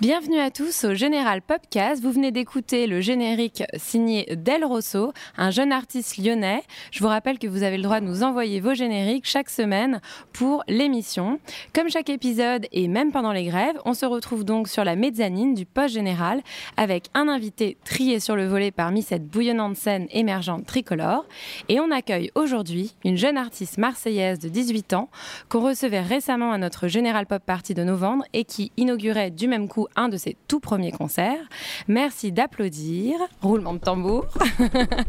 Bienvenue 0.00 0.38
à 0.38 0.52
tous 0.52 0.84
au 0.84 0.94
Général 0.94 1.42
Popcast. 1.42 2.00
Vous 2.00 2.12
venez 2.12 2.30
d'écouter 2.30 2.86
le 2.86 3.00
générique 3.00 3.64
signé 3.76 4.36
Del 4.36 4.64
Rosso, 4.64 5.12
un 5.36 5.50
jeune 5.50 5.72
artiste 5.72 6.18
lyonnais. 6.18 6.62
Je 6.92 7.00
vous 7.00 7.08
rappelle 7.08 7.40
que 7.40 7.48
vous 7.48 7.64
avez 7.64 7.78
le 7.78 7.82
droit 7.82 7.98
de 7.98 8.04
nous 8.06 8.22
envoyer 8.22 8.60
vos 8.60 8.74
génériques 8.74 9.26
chaque 9.26 9.50
semaine 9.50 10.00
pour 10.32 10.62
l'émission. 10.68 11.40
Comme 11.74 11.90
chaque 11.90 12.10
épisode 12.10 12.68
et 12.70 12.86
même 12.86 13.10
pendant 13.10 13.32
les 13.32 13.46
grèves, 13.46 13.74
on 13.86 13.92
se 13.92 14.06
retrouve 14.06 14.44
donc 14.44 14.68
sur 14.68 14.84
la 14.84 14.94
mezzanine 14.94 15.54
du 15.54 15.66
poste 15.66 15.94
général 15.94 16.42
avec 16.76 17.08
un 17.14 17.26
invité 17.26 17.76
trié 17.84 18.20
sur 18.20 18.36
le 18.36 18.46
volet 18.46 18.70
parmi 18.70 19.02
cette 19.02 19.26
bouillonnante 19.26 19.74
scène 19.74 20.06
émergente 20.12 20.64
tricolore. 20.64 21.24
Et 21.68 21.80
on 21.80 21.90
accueille 21.90 22.30
aujourd'hui 22.36 22.94
une 23.04 23.16
jeune 23.16 23.36
artiste 23.36 23.78
marseillaise 23.78 24.38
de 24.38 24.48
18 24.48 24.92
ans 24.92 25.08
qu'on 25.48 25.60
recevait 25.60 26.02
récemment 26.02 26.52
à 26.52 26.58
notre 26.58 26.86
Général 26.86 27.26
Pop 27.26 27.42
Party 27.44 27.74
de 27.74 27.82
novembre 27.82 28.22
et 28.32 28.44
qui 28.44 28.70
inaugurait 28.76 29.32
du 29.32 29.48
même 29.48 29.66
coup 29.66 29.87
un 29.96 30.08
de 30.08 30.16
ses 30.16 30.36
tout 30.48 30.60
premiers 30.60 30.92
concerts. 30.92 31.40
Merci 31.86 32.32
d'applaudir. 32.32 33.16
Roulement 33.42 33.74
de 33.74 33.78
tambour. 33.78 34.26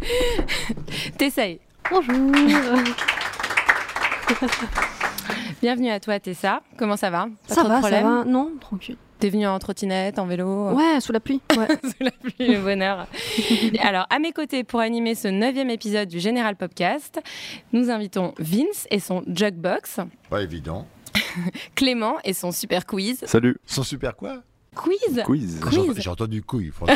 T'essayes. 1.18 1.60
Bonjour. 1.90 2.32
Bienvenue 5.62 5.90
à 5.90 6.00
toi, 6.00 6.20
Tessa. 6.20 6.62
Comment 6.78 6.98
ça 6.98 7.10
va? 7.10 7.28
Pas 7.48 7.56
ça 7.56 7.62
trop 7.62 7.70
va, 7.70 7.76
de 7.76 7.80
problème 7.82 8.04
ça 8.04 8.10
va. 8.10 8.26
Non, 8.26 8.52
tranquille. 8.60 8.98
T'es 9.20 9.30
venue 9.30 9.48
en 9.48 9.60
trottinette, 9.60 10.18
en 10.18 10.26
vélo? 10.26 10.72
Ouais, 10.72 11.02
sous 11.02 11.12
la 11.12 11.20
pluie. 11.20 11.42
Ouais. 11.58 11.68
sous 11.84 12.02
la 12.04 12.12
pluie, 12.12 12.48
le 12.48 12.62
bonheur. 12.62 13.06
Alors, 13.82 14.06
à 14.10 14.20
mes 14.20 14.32
côtés, 14.32 14.64
pour 14.64 14.80
animer 14.80 15.14
ce 15.14 15.28
neuvième 15.28 15.70
épisode 15.70 16.08
du 16.08 16.20
Général 16.22 16.56
Popcast, 16.56 17.20
nous 17.74 17.90
invitons 17.90 18.34
Vince 18.40 18.88
et 18.90 19.00
son 19.00 19.24
Jugbox. 19.28 20.00
Pas 20.30 20.42
évident. 20.42 20.88
Clément 21.76 22.16
et 22.24 22.32
son 22.32 22.52
super 22.54 22.86
quiz. 22.86 23.22
Salut. 23.26 23.58
Son 23.66 23.84
super 23.84 24.16
quoi? 24.16 24.42
Quiz. 24.80 25.24
Quiz. 25.26 25.60
J'ai 25.98 26.10
entendu 26.10 26.42
couille, 26.42 26.72
franchement. 26.72 26.96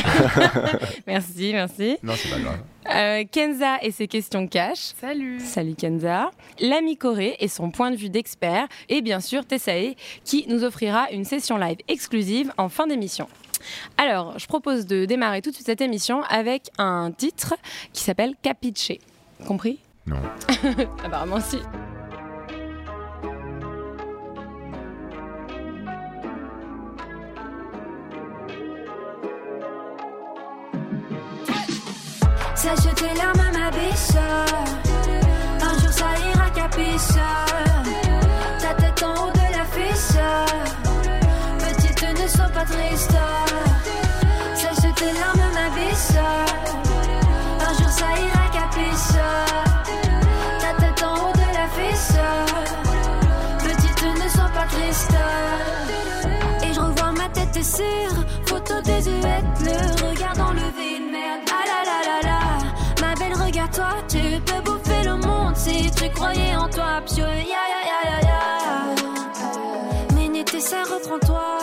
merci, 1.08 1.52
merci. 1.52 1.98
Non, 2.02 2.14
c'est 2.16 2.30
pas 2.30 2.40
grave. 2.40 2.60
Euh, 2.94 3.24
Kenza 3.30 3.78
et 3.82 3.92
ses 3.92 4.08
questions 4.08 4.48
cash. 4.48 4.94
Salut. 5.00 5.40
Salut 5.42 5.76
Kenza. 5.76 6.32
L'ami 6.60 6.96
Corée 6.98 7.36
et 7.40 7.50
son 7.50 7.72
point 7.72 7.92
de 7.92 7.98
vue 7.98 8.10
d'expert. 8.10 8.68
Et 8.88 9.02
bien 9.02 9.20
sûr 9.20 9.46
Tessae 9.46 9.96
qui 10.24 10.46
nous 10.48 10.64
offrira 10.64 11.10
une 11.12 11.26
session 11.26 11.58
live 11.58 11.78
exclusive 11.88 12.54
en 12.58 12.70
fin 12.70 12.88
d'émission. 12.88 13.28
Alors, 13.98 14.40
je 14.40 14.48
propose 14.48 14.86
de 14.86 15.06
démarrer 15.06 15.42
tout 15.42 15.50
de 15.50 15.56
suite 15.56 15.68
cette 15.68 15.82
émission 15.82 16.24
avec 16.24 16.70
un 16.78 17.12
titre 17.12 17.56
qui 17.92 18.04
s'appelle 18.04 18.34
Capiche. 18.42 18.94
Compris? 19.46 19.80
Non. 20.06 20.18
Apparemment 21.04 21.40
si. 21.42 21.58
Je 32.66 32.90
tes 32.92 33.14
larmes 33.16 33.42
à 33.42 33.52
ma 33.52 33.72
biche. 33.72 34.16
Un 35.62 35.80
jour 35.82 35.92
ça 35.92 36.06
ira 36.32 36.50
capiche. 36.50 37.20
Ta 38.60 38.74
tête 38.74 39.04
en 39.04 39.26
haut 39.28 39.32
de 39.32 39.48
la 39.52 39.66
fiche 39.66 40.18
Petite 41.60 42.22
ne 42.22 42.28
sois 42.28 42.48
pas 42.48 42.64
triste. 42.64 43.18
Sèche 44.56 44.94
tes 44.96 45.12
larmes 45.20 45.42
à 45.42 45.52
ma 45.60 45.70
biche. 45.76 46.16
Un 47.60 47.74
jour 47.74 47.90
ça 47.90 48.06
ira 48.16 48.46
capiche. 48.54 49.20
Ta 50.62 50.74
tête 50.82 51.04
en 51.04 51.16
haut 51.16 51.34
de 51.34 51.48
la 51.54 51.68
fiche 51.76 52.16
Petite 53.60 54.04
ne 54.24 54.30
sois 54.30 54.52
pas 54.56 54.68
triste. 54.70 55.18
Et 56.64 56.74
je 56.74 56.80
revois 56.80 57.12
ma 57.12 57.28
tête 57.28 57.62
sur 57.62 58.14
Photo 58.46 58.82
des 58.86 59.04
huettes 59.04 59.60
Le 59.66 60.13
croyais 66.14 66.56
en 66.56 66.70
toi. 66.70 67.02
Pio, 67.06 67.26
ya 67.26 67.64
ya 67.74 67.80
ya 67.90 68.00
ya 68.10 68.18
ya. 68.28 68.40
Minute, 70.16 70.60
ça 70.60 70.84
reprends-toi. 70.84 71.60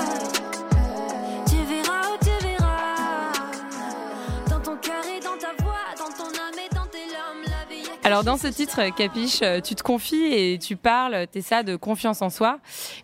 Tu 1.49 1.57
verras 1.57 2.03
où 2.13 2.17
tu 2.25 2.47
verras. 2.47 3.33
Dans 4.49 4.61
ton 4.61 4.77
cœur 4.77 5.03
et 5.07 5.21
dans 5.21 5.39
ta 5.39 5.63
voix, 5.63 5.87
dans 5.99 6.13
ton 6.17 6.29
âme 6.29 6.59
et 6.59 6.75
dans 6.75 6.87
tes 6.87 7.07
larmes, 7.13 7.43
la 7.45 7.75
vie. 7.75 7.89
Alors 8.05 8.25
dans 8.25 8.37
ce 8.37 8.49
titre, 8.49 8.81
Capiche, 8.97 9.43
tu 9.63 9.75
te 9.75 9.83
confies 9.83 10.33
et 10.33 10.59
tu 10.59 10.77
parles, 10.77 11.27
t'es 11.31 11.43
ça, 11.43 11.63
de 11.63 11.77
confiance 11.77 12.23
en 12.23 12.31
soi. 12.31 12.59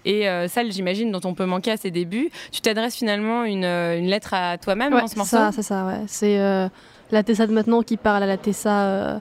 Et 0.04 0.28
euh, 0.28 0.48
ça, 0.48 0.62
j'imagine, 0.68 1.10
dont 1.10 1.20
on 1.24 1.34
peut 1.34 1.46
manquer 1.46 1.72
à 1.72 1.76
ses 1.76 1.90
débuts. 1.90 2.30
Tu 2.52 2.60
t'adresses 2.60 2.96
finalement 2.96 3.44
une, 3.44 3.64
une, 3.64 4.06
lettre 4.06 4.34
à 4.34 4.58
toi-même 4.58 4.94
ouais, 4.94 5.00
dans 5.00 5.08
ce 5.08 5.16
morceau 5.16 5.36
ça, 5.36 5.50
C'est 5.52 5.62
ça, 5.62 5.86
ouais. 5.86 6.00
C'est 6.06 6.38
euh, 6.38 6.68
la 7.10 7.22
Tessa 7.22 7.46
de 7.46 7.52
maintenant 7.52 7.82
qui 7.82 7.96
parle 7.96 8.22
à 8.22 8.26
la 8.26 8.36
Tessa 8.36 8.82
euh, 8.82 9.18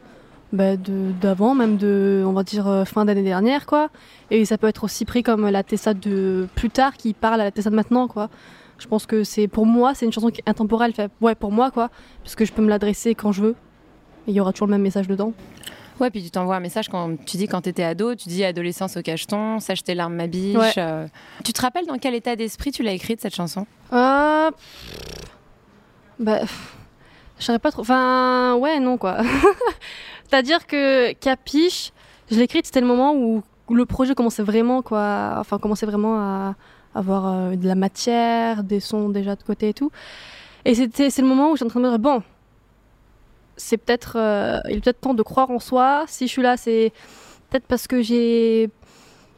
bah, 0.55 0.77
d'avant, 0.77 1.53
même 1.53 1.77
de, 1.77 2.23
on 2.25 2.31
va 2.31 2.43
dire, 2.43 2.67
euh, 2.67 2.85
fin 2.85 3.05
d'année 3.05 3.23
dernière, 3.23 3.65
quoi. 3.65 3.89
Et 4.31 4.45
ça 4.45 4.57
peut 4.57 4.67
être 4.67 4.83
aussi 4.83 5.05
pris 5.05 5.21
comme 5.21 5.47
la 5.49 5.63
Tessa 5.63 5.93
de 5.93 6.47
plus 6.55 6.69
tard 6.69 6.93
qui 6.93 7.13
parle 7.13 7.41
à 7.41 7.43
la 7.43 7.51
Tessa 7.51 7.69
de 7.69 7.75
maintenant, 7.75 8.07
quoi. 8.07 8.29
Je 8.77 8.87
pense 8.87 9.05
que 9.05 9.23
c'est, 9.23 9.47
pour 9.47 9.65
moi, 9.65 9.93
c'est 9.93 10.05
une 10.05 10.11
chanson 10.11 10.29
qui 10.29 10.41
est 10.41 10.49
intemporelle. 10.49 10.93
Fait, 10.93 11.11
ouais, 11.21 11.35
pour 11.35 11.51
moi, 11.51 11.71
quoi. 11.71 11.89
Puisque 12.23 12.45
je 12.45 12.51
peux 12.51 12.61
me 12.61 12.69
l'adresser 12.69 13.15
quand 13.15 13.31
je 13.31 13.41
veux. 13.41 13.55
Et 14.27 14.31
il 14.31 14.33
y 14.33 14.39
aura 14.39 14.51
toujours 14.51 14.67
le 14.67 14.71
même 14.71 14.81
message 14.81 15.07
dedans. 15.07 15.33
Ouais, 15.99 16.09
puis 16.09 16.23
tu 16.23 16.31
t'envoies 16.31 16.57
un 16.57 16.61
message 16.61 16.89
quand 16.89 17.15
tu 17.25 17.37
dis 17.37 17.47
quand 17.47 17.61
t'étais 17.61 17.83
ado, 17.83 18.15
tu 18.15 18.27
dis 18.27 18.43
adolescence 18.43 18.97
au 18.97 19.01
cacheton, 19.01 19.59
sache 19.61 19.83
tes 19.83 19.95
larmes 19.95 20.15
ma 20.15 20.27
biche. 20.27 20.57
Ouais. 20.57 20.73
euh. 20.77 21.07
Tu 21.45 21.53
te 21.53 21.61
rappelles 21.61 21.85
dans 21.85 21.97
quel 21.97 22.15
état 22.15 22.35
d'esprit 22.35 22.71
tu 22.71 22.83
l'as 22.83 22.91
écrite 22.91 23.21
cette 23.21 23.35
chanson? 23.35 23.65
Euh... 23.93 24.51
Bah... 26.19 26.41
Je 27.39 27.57
pas 27.57 27.71
trop... 27.71 27.81
Enfin... 27.81 28.55
Ouais, 28.55 28.79
non, 28.79 28.97
quoi. 28.97 29.17
C'est-à-dire 30.35 30.67
que 30.67 31.13
Capiche, 31.13 31.93
je 32.29 32.35
l'ai 32.35 32.41
écrite, 32.41 32.65
c'était 32.65 32.81
le 32.81 32.87
moment 32.87 33.15
où 33.15 33.41
le 33.69 33.85
projet 33.85 34.15
commençait 34.15 34.43
vraiment, 34.43 34.81
quoi... 34.81 35.35
Enfin, 35.37 35.59
commençait 35.59 35.85
vraiment 35.85 36.17
à 36.17 36.55
avoir 36.93 37.25
euh, 37.27 37.55
de 37.55 37.65
la 37.65 37.75
matière, 37.75 38.65
des 38.65 38.81
sons 38.81 39.07
déjà 39.07 39.37
de 39.37 39.43
côté 39.43 39.69
et 39.69 39.73
tout. 39.73 39.93
Et 40.65 40.75
c'est 40.75 41.19
le 41.19 41.25
moment 41.25 41.51
où 41.51 41.55
j'étais 41.55 41.67
en 41.67 41.69
train 41.69 41.79
de 41.79 41.85
me 41.85 41.89
dire, 41.89 41.99
bon, 41.99 42.21
c'est 43.55 43.77
peut-être... 43.77 44.17
euh, 44.17 44.59
il 44.69 44.75
est 44.75 44.79
peut-être 44.81 44.99
temps 44.99 45.13
de 45.13 45.23
croire 45.23 45.51
en 45.51 45.59
soi. 45.59 46.03
Si 46.09 46.27
je 46.27 46.31
suis 46.33 46.41
là, 46.41 46.57
c'est 46.57 46.91
peut-être 47.49 47.65
parce 47.65 47.87
que 47.87 48.01
j'ai 48.01 48.69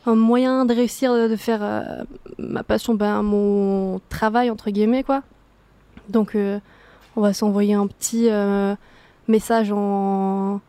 un 0.07 0.15
moyen 0.15 0.65
de 0.65 0.73
réussir 0.73 1.13
de 1.13 1.35
faire 1.35 1.59
euh, 1.61 2.03
ma 2.39 2.63
passion, 2.63 2.95
ben, 2.95 3.21
mon 3.21 4.01
travail, 4.09 4.49
entre 4.49 4.71
guillemets, 4.71 5.03
quoi. 5.03 5.21
Donc, 6.09 6.35
on 7.15 7.21
va 7.21 7.33
s'envoyer 7.33 7.75
un 7.75 7.85
petit 7.85 8.29
message 9.27 9.71
en... 9.71 10.59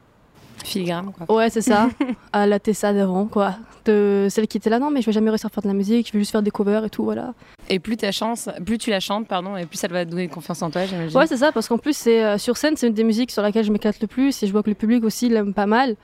Filigrane, 0.64 1.12
quoi. 1.12 1.34
Ouais, 1.34 1.50
c'est 1.50 1.60
ça, 1.60 1.88
à 2.32 2.46
la 2.46 2.58
Tessa 2.58 2.93
d'avant, 2.93 3.26
quoi. 3.26 3.55
De 3.84 4.26
celle 4.31 4.46
qui 4.46 4.58
était 4.58 4.70
là, 4.70 4.78
non, 4.78 4.90
mais 4.90 5.00
je 5.00 5.06
vais 5.06 5.12
jamais 5.12 5.31
réussir 5.31 5.46
à 5.46 5.49
faire 5.50 5.62
de 5.62 5.69
la 5.69 5.75
musique, 5.75 6.08
je 6.08 6.12
vais 6.12 6.19
juste 6.19 6.32
faire 6.32 6.43
des 6.43 6.50
covers 6.50 6.84
et 6.84 6.90
tout, 6.90 7.05
voilà. 7.05 7.34
Et 7.69 7.78
plus, 7.78 7.96
ta 7.96 8.12
chance, 8.12 8.49
plus 8.64 8.78
tu 8.78 8.90
la 8.90 9.00
chantes, 9.00 9.26
pardon, 9.26 9.56
et 9.56 9.66
plus 9.66 9.78
ça 9.78 9.88
va 9.88 10.05
te 10.05 10.10
donner 10.10 10.28
confiance 10.28 10.60
en 10.62 10.70
toi, 10.70 10.84
j'imagine. 10.87 11.16
Ouais, 11.16 11.26
c'est 11.26 11.37
ça, 11.37 11.52
parce 11.52 11.69
qu'en 11.69 11.78
plus, 11.78 11.96
c'est 11.96 12.25
euh, 12.25 12.38
sur 12.38 12.56
scène, 12.56 12.76
c'est 12.76 12.87
une 12.87 12.94
des 12.94 13.05
musiques 13.05 13.31
sur 13.31 13.43
laquelle 13.43 13.64
je 13.64 13.72
m'éclate 13.72 14.00
le 14.00 14.06
plus, 14.06 14.43
et 14.43 14.46
je 14.46 14.52
vois 14.52 14.62
que 14.62 14.70
le 14.70 14.75
public 14.75 15.05
aussi 15.05 15.28
l'aime 15.28 15.55
pas 15.55 15.66
mal. 15.66 15.96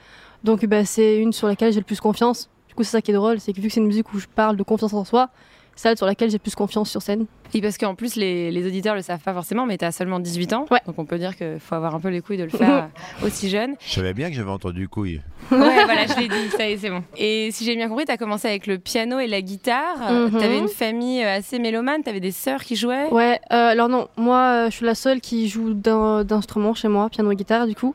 Donc, 0.45 0.65
bah, 0.67 0.85
c'est 0.85 1.19
une 1.19 1.33
sur 1.33 1.49
laquelle 1.49 1.73
j'ai 1.73 1.81
le 1.81 1.85
plus 1.85 2.00
confiance. 2.00 2.49
Du 2.69 2.75
coup, 2.75 2.83
c'est 2.83 2.91
ça 2.93 3.03
qui 3.03 3.11
est 3.11 3.15
drôle, 3.15 3.41
c'est 3.41 3.53
que 3.53 3.61
vu 3.61 3.69
que 3.69 3.75
c'est 3.75 3.81
une 3.81 3.87
musique 3.87 4.12
où 4.12 4.19
je 4.19 4.27
parle 4.27 4.57
de 4.57 4.62
confiance 4.62 4.93
en 4.95 5.05
soi, 5.05 5.31
celle 5.76 5.97
sur 5.97 6.06
laquelle 6.06 6.31
j'ai 6.31 6.38
plus 6.38 6.55
confiance 6.55 6.91
sur 6.91 7.03
scène. 7.03 7.26
Oui, 7.55 7.61
parce 7.61 7.79
qu'en 7.79 7.94
plus, 7.94 8.17
les, 8.17 8.50
les 8.50 8.67
auditeurs 8.67 8.94
le 8.94 9.03
savent 9.03 9.21
pas 9.21 9.32
forcément, 9.32 9.65
mais 9.67 9.79
tu 9.79 9.85
as 9.85 9.93
seulement 9.93 10.19
18 10.19 10.53
ans. 10.55 10.67
Ouais. 10.71 10.81
Donc 10.87 10.99
on 10.99 11.05
peut 11.05 11.19
dire 11.19 11.37
qu'il 11.37 11.61
faut 11.61 11.75
avoir 11.75 11.94
un 11.94 12.00
peu 12.00 12.09
les 12.09 12.21
couilles 12.21 12.38
de 12.38 12.44
le 12.44 12.50
faire 12.50 12.88
euh, 13.23 13.26
aussi 13.26 13.49
jeune. 13.49 13.75
Je 13.87 13.94
savais 13.94 14.12
bien 14.15 14.29
que 14.29 14.35
j'avais 14.35 14.50
entendu 14.50 14.88
couille. 14.88 15.21
Ouais, 15.50 15.59
voilà, 15.85 16.06
je 16.06 16.19
l'ai 16.21 16.29
dit, 16.29 16.49
ça 16.56 16.69
y 16.69 16.73
est, 16.73 16.79
c'est 16.79 16.91
bon. 16.91 17.05
Et 17.17 17.50
si 17.53 17.65
j'ai 17.65 17.76
bien 17.76 17.88
compris, 17.88 18.05
tu 18.06 18.12
as 18.12 18.17
commencé 18.17 18.49
avec 18.49 18.67
le 18.67 18.79
piano 18.79 19.19
et 19.19 19.26
la 19.26 19.41
guitare. 19.43 20.11
Mhm. 20.11 20.38
Tu 20.38 20.44
avais 20.44 20.59
une 20.59 20.69
famille 20.69 21.23
euh, 21.23 21.37
assez 21.37 21.59
mélomane, 21.59 22.03
tu 22.03 22.11
avais 22.11 22.21
des 22.21 22.32
sœurs 22.32 22.62
qui 22.62 22.76
jouaient. 22.76 23.09
Ouais, 23.11 23.41
euh, 23.53 23.69
alors 23.69 23.88
non, 23.88 24.09
moi 24.17 24.38
euh, 24.38 24.71
je 24.71 24.76
suis 24.76 24.87
la 24.87 24.94
seule 24.94 25.21
qui 25.21 25.49
joue 25.49 25.75
d'instruments 25.75 26.75
chez 26.75 26.88
moi, 26.88 27.09
piano 27.09 27.31
et 27.31 27.37
guitare 27.37 27.67
du 27.67 27.75
coup. 27.75 27.94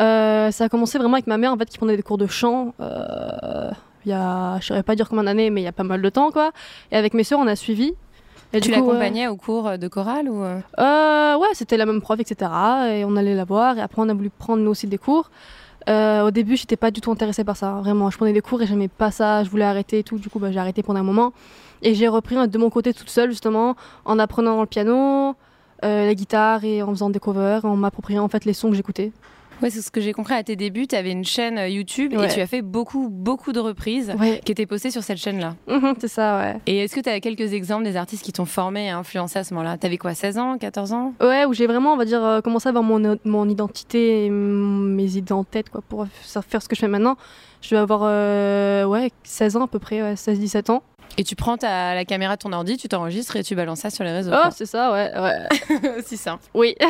Euh, 0.00 0.50
ça 0.50 0.64
a 0.64 0.68
commencé 0.68 0.98
vraiment 0.98 1.14
avec 1.14 1.26
ma 1.26 1.38
mère 1.38 1.52
en 1.52 1.56
fait 1.56 1.66
qui 1.68 1.78
prenait 1.78 1.96
des 1.96 2.02
cours 2.02 2.18
de 2.18 2.26
chant. 2.26 2.74
Euh, 4.12 4.56
Il 4.56 4.56
y 4.56 4.56
a, 4.56 4.60
je 4.60 4.66
saurais 4.66 4.82
pas 4.82 4.96
dire 4.96 5.08
combien 5.08 5.24
d'années, 5.24 5.50
mais 5.50 5.60
il 5.60 5.64
y 5.64 5.68
a 5.68 5.72
pas 5.72 5.84
mal 5.84 6.02
de 6.02 6.08
temps 6.08 6.30
quoi. 6.30 6.52
Et 6.90 6.96
avec 6.96 7.14
mes 7.14 7.24
sœurs 7.24 7.40
on 7.40 7.46
a 7.46 7.56
suivi. 7.56 7.94
Et 8.52 8.60
Tu 8.60 8.70
l'accompagnais 8.70 9.28
au 9.28 9.36
cours 9.36 9.76
de 9.76 9.88
chorale 9.88 10.28
ou 10.28 10.42
euh? 10.42 10.58
Euh, 10.78 11.36
ouais, 11.36 11.48
c'était 11.52 11.76
la 11.76 11.84
même 11.84 12.00
prof, 12.00 12.18
etc. 12.18 12.50
Et 12.94 13.04
on 13.04 13.14
allait 13.16 13.34
la 13.34 13.44
voir. 13.44 13.76
Et 13.76 13.82
après, 13.82 14.00
on 14.00 14.08
a 14.08 14.14
voulu 14.14 14.30
prendre 14.30 14.62
nous 14.62 14.70
aussi 14.70 14.86
des 14.86 14.96
cours. 14.96 15.30
Euh, 15.88 16.26
au 16.26 16.30
début, 16.30 16.56
j'étais 16.56 16.76
pas 16.76 16.90
du 16.90 17.02
tout 17.02 17.10
intéressée 17.10 17.44
par 17.44 17.56
ça. 17.56 17.72
Vraiment, 17.72 18.10
je 18.10 18.16
prenais 18.16 18.32
des 18.32 18.40
cours 18.40 18.62
et 18.62 18.66
j'aimais 18.66 18.88
pas 18.88 19.10
ça. 19.10 19.44
Je 19.44 19.50
voulais 19.50 19.64
arrêter 19.64 19.98
et 19.98 20.02
tout. 20.02 20.18
Du 20.18 20.30
coup, 20.30 20.38
bah, 20.38 20.50
j'ai 20.50 20.58
arrêté 20.58 20.82
pendant 20.82 21.00
un 21.00 21.04
moment. 21.04 21.34
Et 21.82 21.94
j'ai 21.94 22.08
repris 22.08 22.36
hein, 22.36 22.46
de 22.46 22.58
mon 22.58 22.70
côté 22.70 22.94
toute 22.94 23.10
seule, 23.10 23.30
justement, 23.30 23.76
en 24.04 24.18
apprenant 24.18 24.60
le 24.60 24.66
piano, 24.66 25.34
euh, 25.84 26.06
la 26.06 26.14
guitare 26.14 26.64
et 26.64 26.82
en 26.82 26.88
faisant 26.90 27.10
des 27.10 27.20
covers, 27.20 27.64
en 27.64 27.76
m'appropriant 27.76 28.24
en 28.24 28.28
fait 28.28 28.44
les 28.44 28.52
sons 28.52 28.70
que 28.70 28.76
j'écoutais. 28.76 29.12
Ouais, 29.62 29.70
c'est 29.70 29.82
ce 29.82 29.90
que 29.90 30.00
j'ai 30.00 30.12
compris 30.12 30.34
à 30.34 30.42
tes 30.42 30.54
débuts. 30.56 30.86
Tu 30.86 30.94
avais 30.94 31.10
une 31.10 31.24
chaîne 31.24 31.58
euh, 31.58 31.68
YouTube 31.68 32.12
et 32.14 32.28
tu 32.28 32.40
as 32.40 32.46
fait 32.46 32.62
beaucoup, 32.62 33.08
beaucoup 33.10 33.52
de 33.52 33.60
reprises 33.60 34.12
Ouais, 34.18 34.40
qui 34.44 34.52
étaient 34.52 34.66
postées 34.66 34.90
sur 34.90 35.02
cette 35.02 35.18
chaîne-là. 35.18 35.54
Mhm, 35.66 35.94
c'est 36.00 36.08
ça, 36.08 36.38
ouais. 36.38 36.56
Et 36.66 36.78
est-ce 36.78 36.94
que 36.94 37.00
tu 37.00 37.08
as 37.08 37.18
quelques 37.20 37.52
exemples 37.52 37.84
des 37.84 37.96
artistes 37.96 38.24
qui 38.24 38.32
t'ont 38.32 38.44
formé 38.44 38.86
et 38.86 38.90
influencé 38.90 39.38
à 39.38 39.44
ce 39.44 39.54
moment-là? 39.54 39.76
T'avais 39.78 39.98
quoi, 39.98 40.14
16 40.14 40.38
ans, 40.38 40.58
14 40.58 40.92
ans? 40.92 41.12
Ouais, 41.20 41.44
où 41.44 41.52
j'ai 41.54 41.66
vraiment, 41.66 41.92
on 41.92 41.96
va 41.96 42.04
dire, 42.04 42.24
euh, 42.24 42.40
commencé 42.40 42.68
à 42.68 42.70
avoir 42.70 42.84
mon, 42.84 43.18
mon 43.24 43.48
identité, 43.48 44.26
et 44.26 44.30
mes 44.30 45.16
idées 45.16 45.32
en 45.32 45.44
tête, 45.44 45.70
quoi, 45.70 45.82
pour 45.88 46.06
faire 46.22 46.62
ce 46.62 46.68
que 46.68 46.76
je 46.76 46.80
fais 46.80 46.88
maintenant. 46.88 47.16
Je 47.60 47.74
vais 47.74 47.80
avoir, 47.80 48.02
euh, 48.04 48.84
ouais, 48.84 49.10
16 49.24 49.56
ans 49.56 49.64
à 49.64 49.68
peu 49.68 49.78
près, 49.80 50.02
ouais, 50.02 50.14
16-17 50.14 50.70
ans. 50.70 50.82
Et 51.16 51.24
tu 51.24 51.34
prends 51.34 51.56
ta, 51.56 51.94
la 51.94 52.04
caméra 52.04 52.36
de 52.36 52.42
ton 52.42 52.52
ordi, 52.52 52.76
tu 52.76 52.86
t'enregistres 52.86 53.34
et 53.36 53.42
tu 53.42 53.56
balances 53.56 53.80
ça 53.80 53.90
sur 53.90 54.04
les 54.04 54.12
réseaux. 54.12 54.30
Oh, 54.32 54.48
c'est 54.52 54.66
ça, 54.66 54.92
ouais, 54.92 55.10
ouais. 55.18 55.92
aussi 55.98 56.16
simple. 56.16 56.44
oui. 56.54 56.76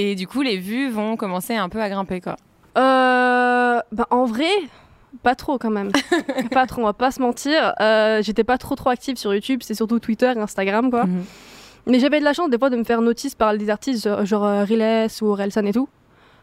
Et 0.00 0.14
du 0.14 0.28
coup, 0.28 0.42
les 0.42 0.58
vues 0.58 0.90
vont 0.90 1.16
commencer 1.16 1.56
un 1.56 1.68
peu 1.68 1.82
à 1.82 1.88
grimper, 1.88 2.20
quoi. 2.20 2.36
Euh, 2.76 3.80
bah, 3.90 4.06
en 4.10 4.24
vrai, 4.26 4.50
pas 5.24 5.34
trop 5.34 5.58
quand 5.58 5.70
même. 5.70 5.90
pas 6.52 6.66
trop, 6.66 6.82
on 6.82 6.84
va 6.84 6.92
pas 6.92 7.10
se 7.10 7.20
mentir. 7.20 7.74
Euh, 7.80 8.22
J'étais 8.22 8.44
pas 8.44 8.58
trop 8.58 8.76
trop 8.76 8.90
active 8.90 9.16
sur 9.16 9.34
YouTube, 9.34 9.60
c'est 9.64 9.74
surtout 9.74 9.98
Twitter 9.98 10.32
et 10.36 10.38
Instagram 10.38 10.90
quoi. 10.90 11.04
Mhm. 11.04 11.24
Mais 11.86 11.98
j'avais 11.98 12.20
de 12.20 12.24
la 12.24 12.32
chance 12.32 12.50
des 12.50 12.58
fois 12.58 12.70
de 12.70 12.76
me 12.76 12.84
faire 12.84 13.00
notice 13.00 13.34
par 13.34 13.56
des 13.56 13.70
artistes 13.70 14.04
genre, 14.04 14.24
genre 14.24 14.44
euh, 14.44 14.62
Riles 14.62 15.08
ou 15.22 15.34
Relsan 15.34 15.66
et 15.66 15.72
tout. 15.72 15.88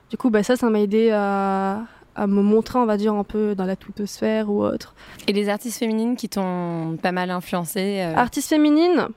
Du 0.09 0.17
coup, 0.17 0.29
bah, 0.29 0.43
ça, 0.43 0.55
ça 0.55 0.69
m'a 0.69 0.81
aidé 0.81 1.11
à, 1.11 1.83
à 2.15 2.27
me 2.27 2.41
montrer, 2.41 2.79
on 2.79 2.85
va 2.85 2.97
dire, 2.97 3.13
un 3.13 3.23
peu 3.23 3.55
dans 3.55 3.65
la 3.65 3.75
sphère 4.05 4.49
ou 4.49 4.63
autre. 4.63 4.95
Et 5.27 5.33
les 5.33 5.49
artistes 5.49 5.79
féminines 5.79 6.15
qui 6.15 6.29
t'ont 6.29 6.97
pas 7.01 7.11
mal 7.11 7.29
influencé 7.29 8.01
euh, 8.01 8.15
Artiste 8.15 8.49
féminine, 8.49 9.07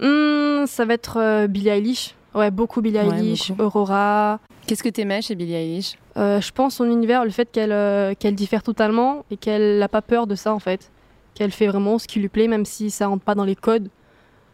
hmm, 0.00 0.66
ça 0.66 0.84
va 0.84 0.94
être 0.94 1.18
euh, 1.18 1.46
Billie 1.46 1.68
Eilish. 1.68 2.14
Ouais, 2.34 2.50
beaucoup 2.50 2.80
Billie 2.80 2.98
Ouais, 2.98 3.18
Eilish, 3.18 3.50
beaucoup. 3.52 3.78
Aurora. 3.78 4.40
Qu'est-ce 4.66 4.82
que 4.82 4.88
t'aimais 4.88 5.22
chez 5.22 5.34
Billie 5.34 5.54
Eilish? 5.54 5.96
Euh, 6.16 6.40
je 6.40 6.52
pense 6.52 6.76
son 6.76 6.84
univers, 6.84 7.24
le 7.24 7.30
fait 7.30 7.50
qu'elle 7.50 7.72
euh, 7.72 8.14
qu'elle 8.18 8.34
diffère 8.34 8.62
totalement 8.62 9.24
et 9.30 9.36
qu'elle 9.36 9.78
n'a 9.78 9.88
pas 9.88 10.02
peur 10.02 10.26
de 10.26 10.34
ça 10.34 10.54
en 10.54 10.58
fait. 10.58 10.90
Qu'elle 11.34 11.50
fait 11.50 11.66
vraiment 11.66 11.98
ce 11.98 12.06
qui 12.06 12.20
lui 12.20 12.28
plaît, 12.28 12.48
même 12.48 12.64
si 12.64 12.90
ça 12.90 13.06
rentre 13.06 13.24
pas 13.24 13.34
dans 13.34 13.44
les 13.44 13.56
codes. 13.56 13.88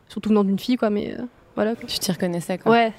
Surtout 0.08 0.28
venant 0.30 0.44
d'une 0.44 0.58
fille, 0.58 0.76
quoi, 0.76 0.90
mais 0.90 1.14
euh, 1.18 1.22
voilà. 1.54 1.74
quoi. 1.74 1.84
Tu 1.88 1.98
t'y 1.98 2.10
reconnaissais, 2.12 2.56
quoi. 2.58 2.72
Ouais. 2.72 2.92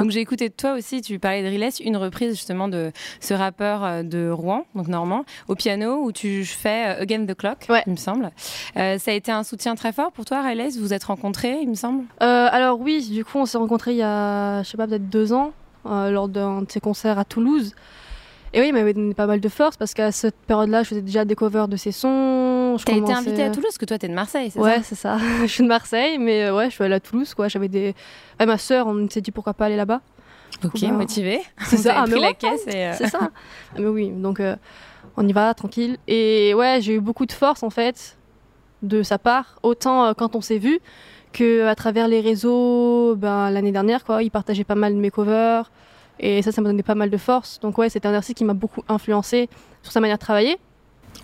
Donc 0.00 0.10
j'ai 0.10 0.20
écouté 0.20 0.48
de 0.48 0.54
toi 0.54 0.72
aussi, 0.74 1.02
tu 1.02 1.18
parlais 1.18 1.42
de 1.42 1.48
Riles, 1.48 1.68
une 1.84 1.96
reprise 1.96 2.30
justement 2.30 2.68
de 2.68 2.92
ce 3.20 3.34
rappeur 3.34 3.84
euh, 3.84 4.02
de 4.02 4.30
Rouen, 4.30 4.64
donc 4.74 4.88
normand, 4.88 5.24
au 5.48 5.54
piano 5.54 6.02
où 6.02 6.12
tu 6.12 6.44
fais 6.44 6.88
euh, 6.98 7.02
Again 7.02 7.26
the 7.26 7.34
Clock, 7.34 7.66
Ouais. 7.68 7.82
il 7.86 7.92
me 7.92 7.96
semble. 7.96 8.30
Euh, 8.76 8.98
ça 8.98 9.10
a 9.10 9.14
été 9.14 9.32
un 9.32 9.42
soutien 9.42 9.74
très 9.74 9.92
fort 9.92 10.12
pour 10.12 10.24
toi, 10.24 10.42
Riles 10.42 10.70
Vous 10.76 10.80
vous 10.82 10.92
êtes 10.92 11.04
rencontrés, 11.04 11.58
il 11.62 11.68
me 11.68 11.74
semble? 11.74 12.04
Euh, 12.22 12.48
alors 12.50 12.80
oui, 12.80 13.08
du 13.10 13.24
coup, 13.24 13.38
on 13.38 13.46
s'est 13.46 13.58
rencontrés 13.58 13.92
il 13.92 13.98
y 13.98 14.02
a, 14.02 14.62
je 14.62 14.68
sais 14.70 14.76
pas, 14.76 14.86
peut-être 14.86 15.08
deux 15.08 15.32
ans, 15.32 15.52
euh, 15.86 16.10
lors 16.10 16.28
d'un 16.28 16.62
de 16.62 16.70
ses 16.70 16.80
concerts 16.80 17.18
à 17.18 17.24
Toulouse. 17.24 17.74
Et 18.54 18.60
oui, 18.60 18.68
il 18.68 18.72
m'avait 18.72 18.94
donné 18.94 19.12
pas 19.12 19.26
mal 19.26 19.40
de 19.40 19.48
force 19.48 19.76
parce 19.76 19.92
qu'à 19.92 20.12
cette 20.12 20.36
période-là, 20.46 20.82
je 20.82 20.88
faisais 20.88 21.02
déjà 21.02 21.24
des 21.26 21.34
covers 21.34 21.68
de 21.68 21.76
ses 21.76 21.92
sons. 21.92 22.08
Je 22.78 22.84
T'as 22.84 22.92
été 22.92 23.00
commençais- 23.02 23.28
invité 23.28 23.42
à 23.44 23.50
Toulouse, 23.50 23.64
parce 23.64 23.78
que 23.78 23.84
toi 23.84 23.98
t'es 23.98 24.08
de 24.08 24.14
Marseille, 24.14 24.50
c'est 24.50 24.60
Ouais, 24.60 24.76
ça 24.78 24.82
c'est 24.82 24.94
ça. 24.94 25.18
je 25.42 25.46
suis 25.46 25.62
de 25.62 25.68
Marseille, 25.68 26.18
mais 26.18 26.44
euh, 26.44 26.54
ouais, 26.56 26.66
je 26.66 26.74
suis 26.74 26.84
allée 26.84 26.94
à 26.94 27.00
Toulouse, 27.00 27.34
quoi. 27.34 27.48
J'avais 27.48 27.68
des. 27.68 27.94
Ouais, 28.40 28.46
ma 28.46 28.58
sœur, 28.58 28.86
on 28.86 29.08
s'est 29.08 29.20
dit 29.20 29.30
pourquoi 29.30 29.54
pas 29.54 29.66
aller 29.66 29.76
là-bas. 29.76 30.00
Ok, 30.64 30.80
Bah, 30.80 30.88
motivé. 30.92 31.40
C'est 31.66 31.76
ça, 31.76 31.94
ah, 31.98 32.02
pris 32.04 32.12
mais 32.14 32.20
la 32.20 32.28
ouais, 32.28 32.34
caisse 32.34 32.66
et... 32.68 32.86
euh, 32.86 32.92
C'est 32.96 33.08
ça. 33.08 33.18
Ah, 33.22 33.30
mais 33.78 33.86
oui, 33.86 34.10
donc 34.10 34.40
euh, 34.40 34.56
on 35.16 35.26
y 35.26 35.32
va 35.32 35.52
tranquille. 35.54 35.98
Et 36.06 36.54
ouais, 36.54 36.78
j'ai 36.80 36.94
eu 36.94 37.00
beaucoup 37.00 37.26
de 37.26 37.32
force 37.32 37.62
en 37.62 37.70
fait 37.70 38.16
de 38.82 39.02
sa 39.02 39.18
part, 39.18 39.58
autant 39.62 40.04
euh, 40.06 40.12
quand 40.14 40.36
on 40.36 40.40
s'est 40.40 40.58
vu 40.58 40.78
que 41.32 41.66
à 41.66 41.74
travers 41.74 42.08
les 42.08 42.20
réseaux. 42.20 43.14
Ben, 43.16 43.50
l'année 43.50 43.72
dernière, 43.72 44.04
quoi, 44.04 44.22
il 44.22 44.30
partageait 44.30 44.64
pas 44.64 44.74
mal 44.76 44.94
de 44.94 44.98
mes 45.00 45.10
covers 45.10 45.70
et 46.20 46.40
ça, 46.42 46.50
ça 46.52 46.62
m'a 46.62 46.68
donné 46.70 46.82
pas 46.82 46.94
mal 46.94 47.10
de 47.10 47.16
force. 47.18 47.58
Donc 47.60 47.76
ouais, 47.78 47.88
c'était 47.90 48.08
un 48.08 48.14
artiste 48.14 48.38
qui 48.38 48.44
m'a 48.44 48.54
beaucoup 48.54 48.82
influencé 48.88 49.48
sur 49.82 49.92
sa 49.92 50.00
manière 50.00 50.16
de 50.16 50.22
travailler. 50.22 50.56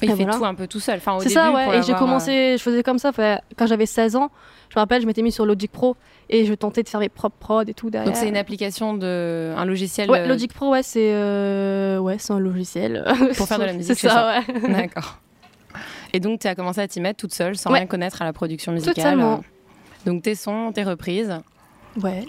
Il 0.01 0.11
Et 0.11 0.15
fait 0.17 0.23
voilà. 0.25 0.39
tout 0.39 0.45
un 0.45 0.55
peu 0.55 0.67
tout 0.67 0.81
seul. 0.81 0.97
Enfin, 0.97 1.19
C'est 1.21 1.29
ça, 1.29 1.47
pour 1.47 1.55
ouais. 1.57 1.79
Et 1.79 1.83
j'ai 1.83 1.95
commencé, 1.95 2.57
je 2.57 2.63
faisais 2.63 2.83
comme 2.83 2.99
ça 2.99 3.11
quand 3.57 3.67
j'avais 3.67 3.87
16 3.87 4.17
ans. 4.17 4.31
Je 4.71 4.79
me 4.79 4.81
rappelle, 4.81 5.03
je 5.03 5.07
m'étais 5.07 5.21
mis 5.23 5.33
sur 5.33 5.45
Logic 5.45 5.71
Pro 5.71 5.97
et 6.31 6.47
je 6.47 6.55
tentais 6.55 6.83
de 6.83 6.89
faire 6.89 7.01
mes 7.01 7.11
propres 7.11 7.37
prods 7.39 7.63
et 7.63 7.75
tout 7.75 7.89
euh, 7.89 7.91
derrière. 7.91 8.07
Donc 8.11 8.17
c'est 8.17 8.29
une 8.29 8.39
application 8.39 8.95
de... 8.95 9.53
un 9.57 9.65
logiciel 9.67 10.11
Ouais, 10.11 10.21
euh, 10.21 10.27
Logic 10.27 10.53
Pro, 10.53 10.71
ouais, 10.71 10.83
c'est 10.83 11.13
euh, 11.13 11.99
ouais, 11.99 12.17
c'est 12.19 12.33
un 12.33 12.39
logiciel 12.39 13.05
Pour 13.37 13.47
faire 13.47 13.59
de 13.59 13.65
la 13.65 13.75
musique, 13.75 13.99
C'est 13.99 14.09
ça, 14.09 14.41
ouais. 14.49 14.61
D'accord. 14.73 15.19
Et 16.15 16.21
donc, 16.21 16.41
tu 16.41 16.47
as 16.47 16.55
commencé 16.55 16.81
à 16.81 16.89
t'y 16.89 17.01
mettre 17.01 17.19
toute 17.19 17.35
seule, 17.35 17.57
sans 17.57 17.71
Ouais. 17.71 17.79
rien 17.79 17.87
connaître 17.87 18.21
à 18.23 18.25
la 18.25 18.33
production 18.33 18.73
musicale. 18.73 18.95
Totalement. 18.95 19.43
Donc, 20.07 20.23
tes 20.23 20.35
sons, 20.35 20.73
tes 20.75 20.83
reprises. 20.85 21.35
Ouais. 22.03 22.25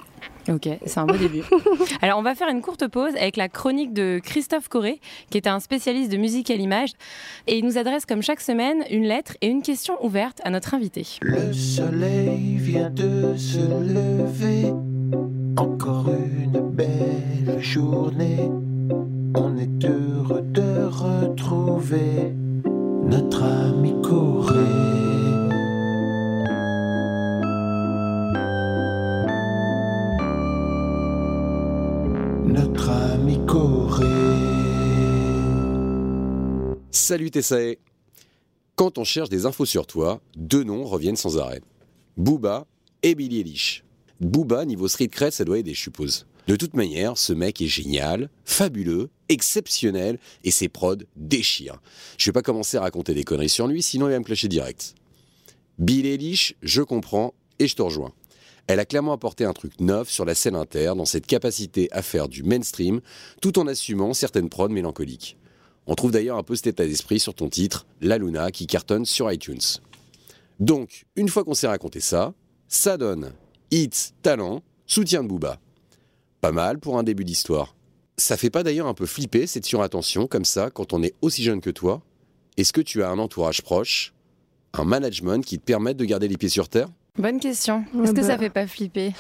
Ok, 0.50 0.68
c'est 0.86 0.98
un 1.00 1.06
beau 1.06 1.16
début. 1.16 1.44
Alors, 2.02 2.20
on 2.20 2.22
va 2.22 2.36
faire 2.36 2.50
une 2.50 2.62
courte 2.62 2.88
pause 2.88 3.16
avec 3.16 3.38
la 3.38 3.48
chronique 3.48 3.94
de 3.94 4.20
Christophe 4.24 4.68
Corré, 4.68 5.00
qui 5.30 5.38
est 5.38 5.48
un 5.48 5.60
spécialiste 5.60 6.12
de 6.12 6.18
musique 6.18 6.52
à 6.52 6.56
l'image. 6.56 6.92
Et 7.48 7.58
il 7.58 7.66
nous 7.66 7.78
adresse, 7.78 8.06
comme 8.06 8.22
chaque 8.22 8.42
semaine, 8.42 8.84
une 8.90 9.06
lettre 9.06 9.38
et 9.42 9.48
une 9.48 9.62
question 9.62 10.04
ouverte 10.04 10.42
à 10.44 10.50
notre 10.50 10.74
invité. 10.74 11.06
Le 11.22 11.54
soleil 11.54 12.58
vient 12.58 12.90
de 12.90 13.36
se 13.38 13.60
lever. 13.60 14.74
Encore 15.58 16.10
une 16.10 16.62
belle 16.72 17.60
journée. 17.60 18.50
On 19.36 19.58
est 19.58 19.86
heureux 19.86 20.42
de 20.42 20.86
retrouver 20.86 22.34
notre 23.06 23.44
ami 23.44 23.94
Corée. 24.02 24.93
Salut 36.92 37.32
Tessae 37.32 37.78
Quand 38.76 38.98
on 38.98 39.06
cherche 39.06 39.30
des 39.30 39.46
infos 39.46 39.66
sur 39.66 39.88
toi, 39.88 40.20
deux 40.36 40.66
noms 40.66 40.84
reviennent 40.84 41.16
sans 41.16 41.38
arrêt. 41.38 41.62
Booba 42.18 42.68
et 43.02 43.16
Billy 43.16 43.40
Eilish. 43.40 43.86
Booba, 44.20 44.66
niveau 44.66 44.90
street 44.90 45.08
cred, 45.08 45.32
ça 45.32 45.46
doit 45.46 45.60
aider, 45.60 45.74
je 45.74 45.82
suppose. 45.82 46.28
De 46.48 46.58
toute 46.58 46.74
manière, 46.74 47.18
ce 47.18 47.32
mec 47.32 47.62
est 47.62 47.68
génial, 47.68 48.30
fabuleux, 48.44 49.10
exceptionnel, 49.30 50.20
et 50.44 50.52
ses 50.52 50.68
prods 50.68 50.98
déchirent. 51.16 51.82
Je 52.18 52.26
vais 52.26 52.34
pas 52.34 52.42
commencer 52.42 52.76
à 52.76 52.82
raconter 52.82 53.14
des 53.14 53.24
conneries 53.24 53.48
sur 53.48 53.68
lui, 53.68 53.82
sinon 53.82 54.08
il 54.08 54.12
va 54.12 54.20
me 54.20 54.26
clasher 54.26 54.50
direct. 54.50 54.96
Billy 55.80 56.10
Eilish, 56.10 56.56
je 56.62 56.82
comprends, 56.82 57.34
et 57.60 57.68
je 57.68 57.76
te 57.76 57.82
rejoins. 57.82 58.12
Elle 58.68 58.80
a 58.80 58.86
clairement 58.86 59.14
apporté 59.14 59.44
un 59.44 59.54
truc 59.54 59.80
neuf 59.80 60.10
sur 60.10 60.26
la 60.26 60.36
scène 60.36 60.56
inter 60.56 60.94
dans 60.96 61.06
cette 61.06 61.28
capacité 61.28 61.90
à 61.92 62.02
faire 62.02 62.30
du 62.30 62.44
mainstream 62.44 63.02
tout 63.42 63.60
en 63.60 63.68
assumant 63.68 64.14
certaines 64.14 64.50
prods 64.50 64.70
mélancoliques. 64.70 65.38
On 65.86 65.96
trouve 65.96 66.12
d'ailleurs 66.12 66.38
un 66.38 66.44
peu 66.44 66.56
cet 66.56 66.68
état 66.68 66.86
d'esprit 66.86 67.20
sur 67.20 67.34
ton 67.34 67.50
titre, 67.50 67.86
La 68.00 68.18
Luna, 68.18 68.52
qui 68.52 68.68
cartonne 68.68 69.06
sur 69.06 69.30
iTunes. 69.32 69.60
Donc, 70.60 71.06
une 71.18 71.28
fois 71.28 71.44
qu'on 71.44 71.56
s'est 71.56 71.68
raconté 71.68 72.00
ça, 72.00 72.34
ça 72.70 72.98
donne 72.98 73.34
hit, 73.70 74.14
talent, 74.22 74.62
soutien 74.86 75.24
de 75.24 75.28
Booba. 75.28 75.60
Pas 76.40 76.52
mal 76.52 76.80
pour 76.80 76.98
un 76.98 77.04
début 77.04 77.26
d'histoire. 77.26 77.76
Ça 78.18 78.38
fait 78.38 78.50
pas 78.50 78.64
d'ailleurs 78.64 78.88
un 78.88 78.94
peu 78.94 79.06
flipper 79.06 79.48
cette 79.48 79.66
surattention 79.66 80.28
comme 80.28 80.46
ça 80.46 80.70
quand 80.70 80.94
on 80.94 81.04
est 81.04 81.16
aussi 81.22 81.44
jeune 81.44 81.60
que 81.60 81.70
toi? 81.70 82.02
Est-ce 82.56 82.72
que 82.72 82.82
tu 82.82 83.04
as 83.04 83.10
un 83.10 83.18
entourage 83.18 83.62
proche, 83.62 84.14
un 84.74 84.86
management 84.86 85.44
qui 85.44 85.58
te 85.58 85.64
permette 85.64 85.98
de 85.98 86.06
garder 86.06 86.28
les 86.28 86.38
pieds 86.38 86.50
sur 86.50 86.70
terre? 86.70 86.90
Bonne 87.20 87.40
question. 87.40 87.86
Est-ce 88.04 88.12
que 88.12 88.22
bah. 88.22 88.28
ça 88.28 88.38
fait 88.40 88.50
pas 88.50 88.66
flipper? 88.66 89.14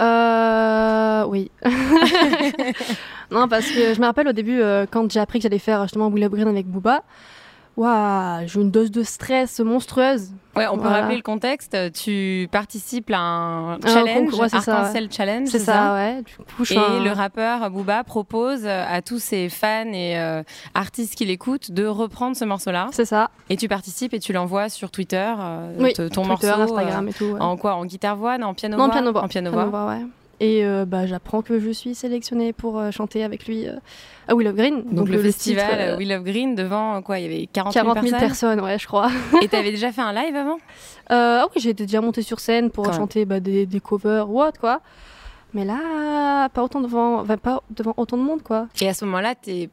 Euh, 0.00 1.24
oui. 1.26 1.50
non, 3.30 3.46
parce 3.46 3.66
que 3.66 3.92
je 3.92 4.00
me 4.00 4.06
rappelle 4.06 4.28
au 4.28 4.32
début, 4.32 4.58
euh, 4.62 4.86
quand 4.90 5.12
j'ai 5.12 5.20
appris 5.20 5.38
que 5.38 5.42
j'allais 5.42 5.58
faire 5.58 5.82
justement 5.82 6.08
Willow 6.08 6.30
Green 6.30 6.48
avec 6.48 6.66
Booba, 6.66 7.02
Waouh, 7.76 8.46
j'ai 8.48 8.60
une 8.60 8.70
dose 8.70 8.90
de 8.90 9.02
stress 9.02 9.60
monstrueuse. 9.60 10.30
Ouais, 10.56 10.66
on 10.68 10.78
peut 10.78 10.88
rappeler 10.88 11.16
le 11.16 11.22
contexte. 11.22 11.76
Tu 11.92 12.48
participes 12.50 13.10
à 13.12 13.18
un 13.18 13.74
Un 13.74 13.78
challenge, 13.86 14.30
concours, 14.30 14.40
ouais, 14.40 14.54
Arc-en-Ciel 14.54 15.08
Challenge, 15.12 15.48
C'est 15.48 15.58
ça, 15.58 15.92
ouais. 15.94 16.22
Du 16.22 16.34
coup, 16.56 16.64
Et 16.72 16.78
un- 16.78 17.04
le 17.04 17.10
rappeur 17.12 17.70
Booba 17.70 18.02
propose 18.04 18.66
à 18.66 19.02
tous 19.02 19.18
ses 19.18 19.50
fans 19.50 19.84
et 19.92 20.18
euh, 20.18 20.42
artistes 20.74 21.14
qui 21.14 21.26
l'écoutent 21.26 21.70
de 21.70 21.84
reprendre 21.86 22.34
ce 22.34 22.46
morceau-là. 22.46 22.88
C'est 22.92 23.04
ça. 23.04 23.30
Et 23.50 23.58
tu 23.58 23.68
participes 23.68 24.14
et 24.14 24.20
tu 24.20 24.32
l'envoies 24.32 24.70
sur 24.70 24.90
Twitter, 24.90 25.34
euh, 25.38 25.72
Oui, 25.78 25.92
ton 25.92 26.04
Twitter, 26.08 26.26
morceau. 26.28 26.46
Instagram 26.48 27.06
euh, 27.06 27.10
et 27.10 27.12
tout. 27.12 27.24
ouais. 27.26 27.40
en 27.40 27.58
quoi 27.58 27.74
En 27.74 27.84
guitare-voix 27.84 28.38
Non, 28.38 28.46
en 28.48 28.54
piano-voix 28.54 28.86
Non, 28.86 28.90
piano-voix. 28.92 29.22
En 29.22 29.28
piano-voix. 29.28 29.64
Piano-voix, 29.64 29.88
ouais. 29.94 30.06
Et 30.40 30.64
euh, 30.64 30.84
bah, 30.84 31.06
j'apprends 31.06 31.40
que 31.40 31.58
je 31.58 31.70
suis 31.70 31.94
sélectionnée 31.94 32.52
pour 32.52 32.78
euh, 32.78 32.90
chanter 32.90 33.24
avec 33.24 33.46
lui 33.46 33.66
euh, 33.66 33.76
à 34.28 34.34
Willow 34.34 34.52
Green. 34.52 34.82
Donc, 34.90 35.08
le, 35.08 35.18
festival 35.18 35.70
titre, 35.70 35.98
We 35.98 36.08
Love 36.08 36.24
Green 36.24 36.54
devant 36.54 37.00
quoi 37.00 37.18
Il 37.18 37.22
y 37.22 37.26
avait 37.26 37.48
40 37.50 37.72
000 37.72 37.84
40 37.84 38.02
000 38.02 38.10
personnes. 38.10 38.28
personnes, 38.28 38.60
ouais, 38.60 38.78
je 38.78 38.86
crois. 38.86 39.08
Et 39.42 39.48
t'avais 39.48 39.70
déjà 39.70 39.92
fait 39.92 40.02
un 40.02 40.12
live 40.12 40.36
avant? 40.36 40.58
Ah 41.08 41.46
oui, 41.54 41.62
j'ai 41.62 41.72
déjà 41.72 42.00
monté 42.00 42.22
sur 42.22 42.40
scène 42.40 42.70
pour 42.70 42.84
Quand 42.84 42.92
chanter 42.92 43.24
bah, 43.24 43.40
des, 43.40 43.64
des 43.64 43.80
covers 43.80 44.30
ou 44.30 44.42
autre, 44.42 44.60
quoi. 44.60 44.80
Mais 45.54 45.64
là, 45.64 46.48
pas 46.50 46.62
autant 46.62 46.80
devant, 46.80 47.20
enfin, 47.20 47.38
pas 47.38 47.62
devant 47.70 47.94
autant 47.96 48.18
de 48.18 48.22
monde, 48.22 48.42
quoi. 48.42 48.68
Et 48.80 48.88
à 48.88 48.94
ce 48.94 49.04
moment-là, 49.06 49.34
t'es 49.34 49.70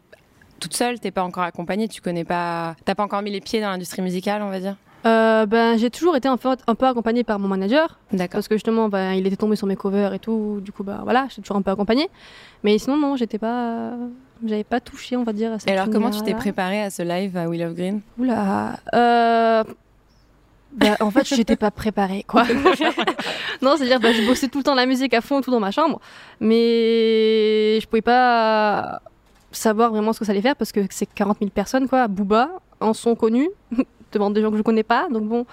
toute 0.62 0.76
seule, 0.76 0.98
t'es 1.00 1.12
pas 1.12 1.24
encore 1.24 1.44
accompagnée, 1.44 1.90
tu 1.90 2.02
connais 2.02 2.24
pas, 2.24 2.76
t'as 2.86 2.96
pas 2.96 3.04
encore 3.04 3.22
mis 3.22 3.32
les 3.32 3.42
pieds 3.42 3.60
dans 3.60 3.70
l'industrie 3.70 4.02
musicale, 4.02 4.42
on 4.42 4.50
va 4.50 4.62
dire? 4.62 4.78
Euh, 5.06 5.46
ben, 5.46 5.78
j'ai 5.78 5.90
toujours 5.90 6.16
été 6.16 6.28
un 6.28 6.38
peu, 6.38 6.56
un 6.66 6.76
peu 6.76 6.86
accompagnée 6.86 7.24
par 7.24 7.40
mon 7.40 7.48
manager, 7.48 8.00
parce 8.32 8.48
que 8.48 8.56
justement, 8.56 8.88
ben, 8.88 9.14
il 9.14 9.28
était 9.28 9.36
tombé 9.36 9.56
sur 9.56 9.68
mes 9.68 9.76
covers 9.76 10.14
et 10.14 10.20
tout, 10.20 10.60
du 10.62 10.72
coup, 10.72 10.84
bah 10.84 11.02
voilà, 11.04 11.26
j'étais 11.30 11.42
toujours 11.42 11.58
un 11.58 11.62
peu 11.62 11.72
accompagnée. 11.72 12.10
Mais 12.64 12.78
sinon, 12.78 12.98
non, 12.98 13.16
j'étais 13.18 13.38
pas, 13.38 13.92
j'avais 14.46 14.64
pas 14.64 14.80
touché, 14.80 15.18
on 15.18 15.24
va 15.24 15.34
dire. 15.34 15.52
À 15.52 15.60
cette 15.60 15.70
Et 15.70 15.74
alors, 15.74 15.90
comment 15.92 16.10
tu 16.10 16.22
t'es 16.22 16.34
préparée 16.34 16.82
à 16.82 16.90
ce 16.90 17.02
live 17.02 17.36
à 17.36 17.50
We 17.50 17.60
Love 17.60 17.74
Green? 17.74 18.02
Oula, 18.18 18.78
euh... 18.94 19.64
bah, 20.72 20.98
en 21.02 21.12
fait, 21.12 21.28
j'étais 21.28 21.58
pas 21.58 21.72
préparée, 21.72 22.24
quoi. 22.26 22.44
non, 23.62 23.76
c'est-à-dire, 23.76 24.00
bah, 24.00 24.14
je 24.14 24.26
bossais 24.26 24.48
tout 24.48 24.60
le 24.60 24.64
temps 24.64 24.76
la 24.76 24.86
musique 24.86 25.14
à 25.14 25.22
fond, 25.22 25.42
tout 25.42 25.52
dans 25.52 25.60
ma 25.60 25.72
chambre, 25.72 26.00
mais 26.40 27.80
je 27.82 27.86
pouvais 27.88 28.02
pas 28.02 29.02
savoir 29.52 29.92
vraiment 29.92 30.14
ce 30.14 30.20
que 30.20 30.26
ça 30.26 30.32
allait 30.32 30.42
faire 30.42 30.56
parce 30.56 30.72
que 30.72 30.80
c'est 30.90 31.06
40 31.14 31.40
000 31.40 31.52
personnes, 31.52 31.90
quoi. 31.90 32.08
Booba, 32.08 32.50
en 32.80 32.94
son 32.94 33.16
connu, 33.16 33.50
devant 34.14 34.30
des 34.32 34.42
gens 34.42 34.52
que 34.52 34.58
je 34.58 34.62
connais 34.62 34.84
pas, 34.84 35.08
donc 35.10 35.24
bon. 35.28 35.46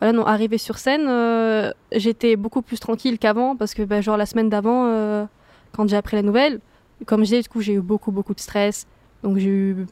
Voilà, 0.00 0.12
non, 0.12 0.24
arrivé 0.24 0.58
sur 0.58 0.78
scène, 0.78 1.06
euh, 1.08 1.72
j'étais 1.90 2.36
beaucoup 2.36 2.62
plus 2.62 2.78
tranquille 2.78 3.18
qu'avant 3.18 3.56
parce 3.56 3.74
que, 3.74 3.82
bah, 3.82 4.00
genre, 4.00 4.16
la 4.16 4.26
semaine 4.26 4.48
d'avant, 4.48 4.86
euh, 4.86 5.24
quand 5.72 5.88
j'ai 5.88 5.96
appris 5.96 6.14
la 6.16 6.22
nouvelle, 6.22 6.60
comme 7.04 7.20
je 7.20 7.24
disais, 7.24 7.42
du 7.42 7.48
coup, 7.48 7.60
j'ai 7.60 7.74
eu 7.74 7.80
beaucoup, 7.80 8.12
beaucoup 8.12 8.32
de 8.32 8.38
stress. 8.38 8.86
Donc, 9.24 9.38
j'ai 9.38 9.48
eu 9.48 9.86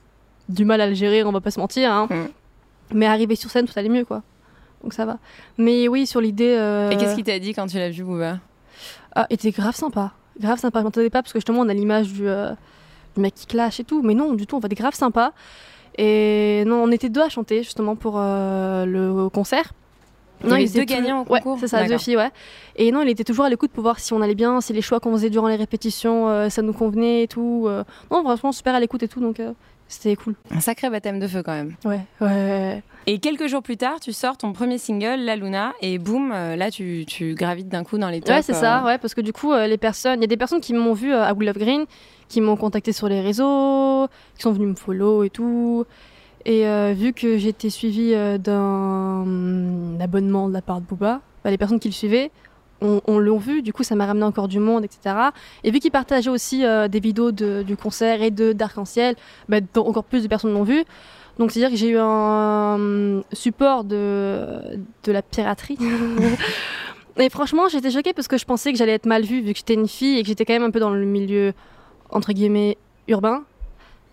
du 0.48 0.64
mal 0.64 0.80
à 0.80 0.86
le 0.86 0.94
gérer, 0.94 1.24
on 1.24 1.32
va 1.32 1.40
pas 1.40 1.50
se 1.50 1.58
mentir. 1.58 1.90
Hein. 1.90 2.06
Mm. 2.08 2.94
Mais 2.94 3.06
arrivé 3.06 3.34
sur 3.34 3.50
scène, 3.50 3.66
tout 3.66 3.76
allait 3.76 3.88
mieux, 3.88 4.04
quoi. 4.04 4.22
Donc, 4.84 4.92
ça 4.92 5.04
va. 5.06 5.18
Mais 5.58 5.88
oui, 5.88 6.06
sur 6.06 6.20
l'idée. 6.20 6.54
euh, 6.56 6.90
Et 6.90 6.96
qu'est-ce 6.96 7.16
qu'il 7.16 7.24
t'a 7.24 7.40
dit 7.40 7.52
quand 7.52 7.66
tu 7.66 7.76
l'as 7.76 7.90
vu, 7.90 8.04
Booba 8.04 8.38
ah, 9.18 9.26
il 9.30 9.34
était 9.34 9.50
grave 9.50 9.74
sympa. 9.74 10.12
Grave 10.38 10.60
sympa. 10.60 10.80
Je 10.80 10.84
m'entendais 10.84 11.10
pas 11.10 11.22
parce 11.22 11.32
que 11.32 11.38
justement, 11.38 11.60
on 11.60 11.68
a 11.70 11.74
l'image 11.74 12.12
du, 12.12 12.24
du 12.24 13.20
mec 13.20 13.34
qui 13.34 13.46
clash 13.46 13.80
et 13.80 13.84
tout. 13.84 14.02
Mais 14.02 14.12
non, 14.14 14.34
du 14.34 14.46
tout, 14.46 14.56
on 14.56 14.60
va 14.60 14.66
être 14.66 14.76
grave 14.76 14.94
sympa. 14.94 15.32
Et 15.98 16.64
non, 16.66 16.82
on 16.82 16.90
était 16.90 17.08
deux 17.08 17.22
à 17.22 17.28
chanter 17.28 17.62
justement 17.62 17.96
pour 17.96 18.14
euh, 18.18 18.84
le 18.84 19.28
concert. 19.28 19.72
Il 20.44 20.52
avait 20.52 20.64
étaient 20.64 20.80
deux 20.80 20.84
gagnants 20.84 21.22
au 21.26 21.32
Ouais, 21.32 21.40
concours 21.40 21.58
c'est 21.60 21.68
ça, 21.68 21.84
deux 21.86 21.96
filles, 21.96 22.16
ouais. 22.18 22.30
Et 22.76 22.92
non, 22.92 23.00
il 23.02 23.08
était 23.08 23.24
toujours 23.24 23.46
à 23.46 23.48
l'écoute 23.48 23.70
pour 23.70 23.82
voir 23.82 23.98
si 23.98 24.12
on 24.12 24.20
allait 24.20 24.34
bien, 24.34 24.60
si 24.60 24.74
les 24.74 24.82
choix 24.82 25.00
qu'on 25.00 25.12
faisait 25.12 25.30
durant 25.30 25.48
les 25.48 25.56
répétitions, 25.56 26.28
euh, 26.28 26.50
ça 26.50 26.60
nous 26.60 26.74
convenait 26.74 27.22
et 27.22 27.28
tout. 27.28 27.64
euh. 27.66 27.84
Non, 28.10 28.22
franchement, 28.22 28.52
super 28.52 28.74
à 28.74 28.80
l'écoute 28.80 29.02
et 29.02 29.08
tout, 29.08 29.20
donc 29.20 29.40
euh, 29.40 29.52
c'était 29.88 30.14
cool. 30.14 30.34
Un 30.50 30.60
sacré 30.60 30.90
baptême 30.90 31.18
de 31.18 31.26
feu 31.26 31.42
quand 31.42 31.52
même. 31.54 31.74
Ouais, 31.86 32.00
ouais. 32.20 32.82
Et 33.08 33.18
quelques 33.20 33.46
jours 33.46 33.62
plus 33.62 33.76
tard, 33.76 34.00
tu 34.00 34.12
sors 34.12 34.36
ton 34.36 34.52
premier 34.52 34.78
single, 34.78 35.20
La 35.20 35.36
Luna, 35.36 35.72
et 35.80 35.98
boum, 35.98 36.32
euh, 36.34 36.56
là 36.56 36.72
tu, 36.72 37.04
tu 37.06 37.34
gravites 37.34 37.68
d'un 37.68 37.84
coup 37.84 37.98
dans 37.98 38.08
les 38.08 38.20
tops. 38.20 38.30
Ouais, 38.30 38.42
c'est 38.42 38.52
ça, 38.52 38.82
euh, 38.82 38.86
ouais, 38.86 38.98
parce 38.98 39.14
que 39.14 39.20
du 39.20 39.32
coup, 39.32 39.52
euh, 39.52 39.68
les 39.68 39.78
personnes, 39.78 40.18
il 40.18 40.22
y 40.22 40.24
a 40.24 40.28
des 40.28 40.36
personnes 40.36 40.60
qui 40.60 40.74
m'ont 40.74 40.92
vu 40.92 41.12
à 41.14 41.32
We 41.32 41.46
Love 41.46 41.58
Green, 41.58 41.84
qui 42.28 42.40
m'ont 42.40 42.56
contacté 42.56 42.92
sur 42.92 43.08
les 43.08 43.20
réseaux, 43.20 44.08
qui 44.34 44.42
sont 44.42 44.52
venus 44.52 44.70
me 44.70 44.74
follow 44.74 45.22
et 45.22 45.30
tout. 45.30 45.84
Et 46.44 46.66
euh, 46.66 46.94
vu 46.96 47.12
que 47.12 47.38
j'étais 47.38 47.70
suivie 47.70 48.12
euh, 48.12 48.38
d'un 48.38 49.22
hum, 49.22 49.98
abonnement 50.00 50.48
de 50.48 50.52
la 50.54 50.62
part 50.62 50.80
de 50.80 50.86
Booba, 50.86 51.20
bah, 51.44 51.50
les 51.50 51.58
personnes 51.58 51.78
qui 51.78 51.88
le 51.88 51.94
suivaient, 51.94 52.32
on, 52.82 53.00
on 53.06 53.18
l'ont 53.18 53.38
vu, 53.38 53.62
du 53.62 53.72
coup 53.72 53.84
ça 53.84 53.94
m'a 53.94 54.04
ramené 54.06 54.24
encore 54.24 54.48
du 54.48 54.58
monde, 54.58 54.84
etc. 54.84 55.14
Et 55.64 55.70
vu 55.70 55.78
qu'ils 55.78 55.92
partageaient 55.92 56.28
aussi 56.28 56.64
euh, 56.64 56.88
des 56.88 57.00
vidéos 57.00 57.30
de- 57.32 57.62
du 57.62 57.76
concert 57.76 58.20
et 58.20 58.30
de 58.32 58.52
d'Arc-en-Ciel, 58.52 59.14
bah, 59.48 59.60
donc 59.60 59.86
encore 59.86 60.04
plus 60.04 60.24
de 60.24 60.28
personnes 60.28 60.52
l'ont 60.52 60.64
vu. 60.64 60.84
Donc 61.38 61.50
c'est-à-dire 61.50 61.70
que 61.70 61.76
j'ai 61.76 61.88
eu 61.90 61.98
un 61.98 62.74
hum, 62.76 63.22
support 63.32 63.84
de, 63.84 64.78
de 65.04 65.12
la 65.12 65.22
piraterie. 65.22 65.78
Et 67.18 67.30
franchement, 67.30 67.68
j'étais 67.68 67.90
choquée 67.90 68.12
parce 68.12 68.28
que 68.28 68.36
je 68.36 68.44
pensais 68.44 68.72
que 68.72 68.78
j'allais 68.78 68.92
être 68.92 69.06
mal 69.06 69.22
vue 69.22 69.40
vu 69.40 69.52
que 69.52 69.58
j'étais 69.58 69.74
une 69.74 69.88
fille 69.88 70.18
et 70.18 70.22
que 70.22 70.28
j'étais 70.28 70.44
quand 70.44 70.52
même 70.52 70.64
un 70.64 70.70
peu 70.70 70.80
dans 70.80 70.90
le 70.90 71.04
milieu, 71.06 71.54
entre 72.10 72.32
guillemets, 72.32 72.76
urbain. 73.08 73.42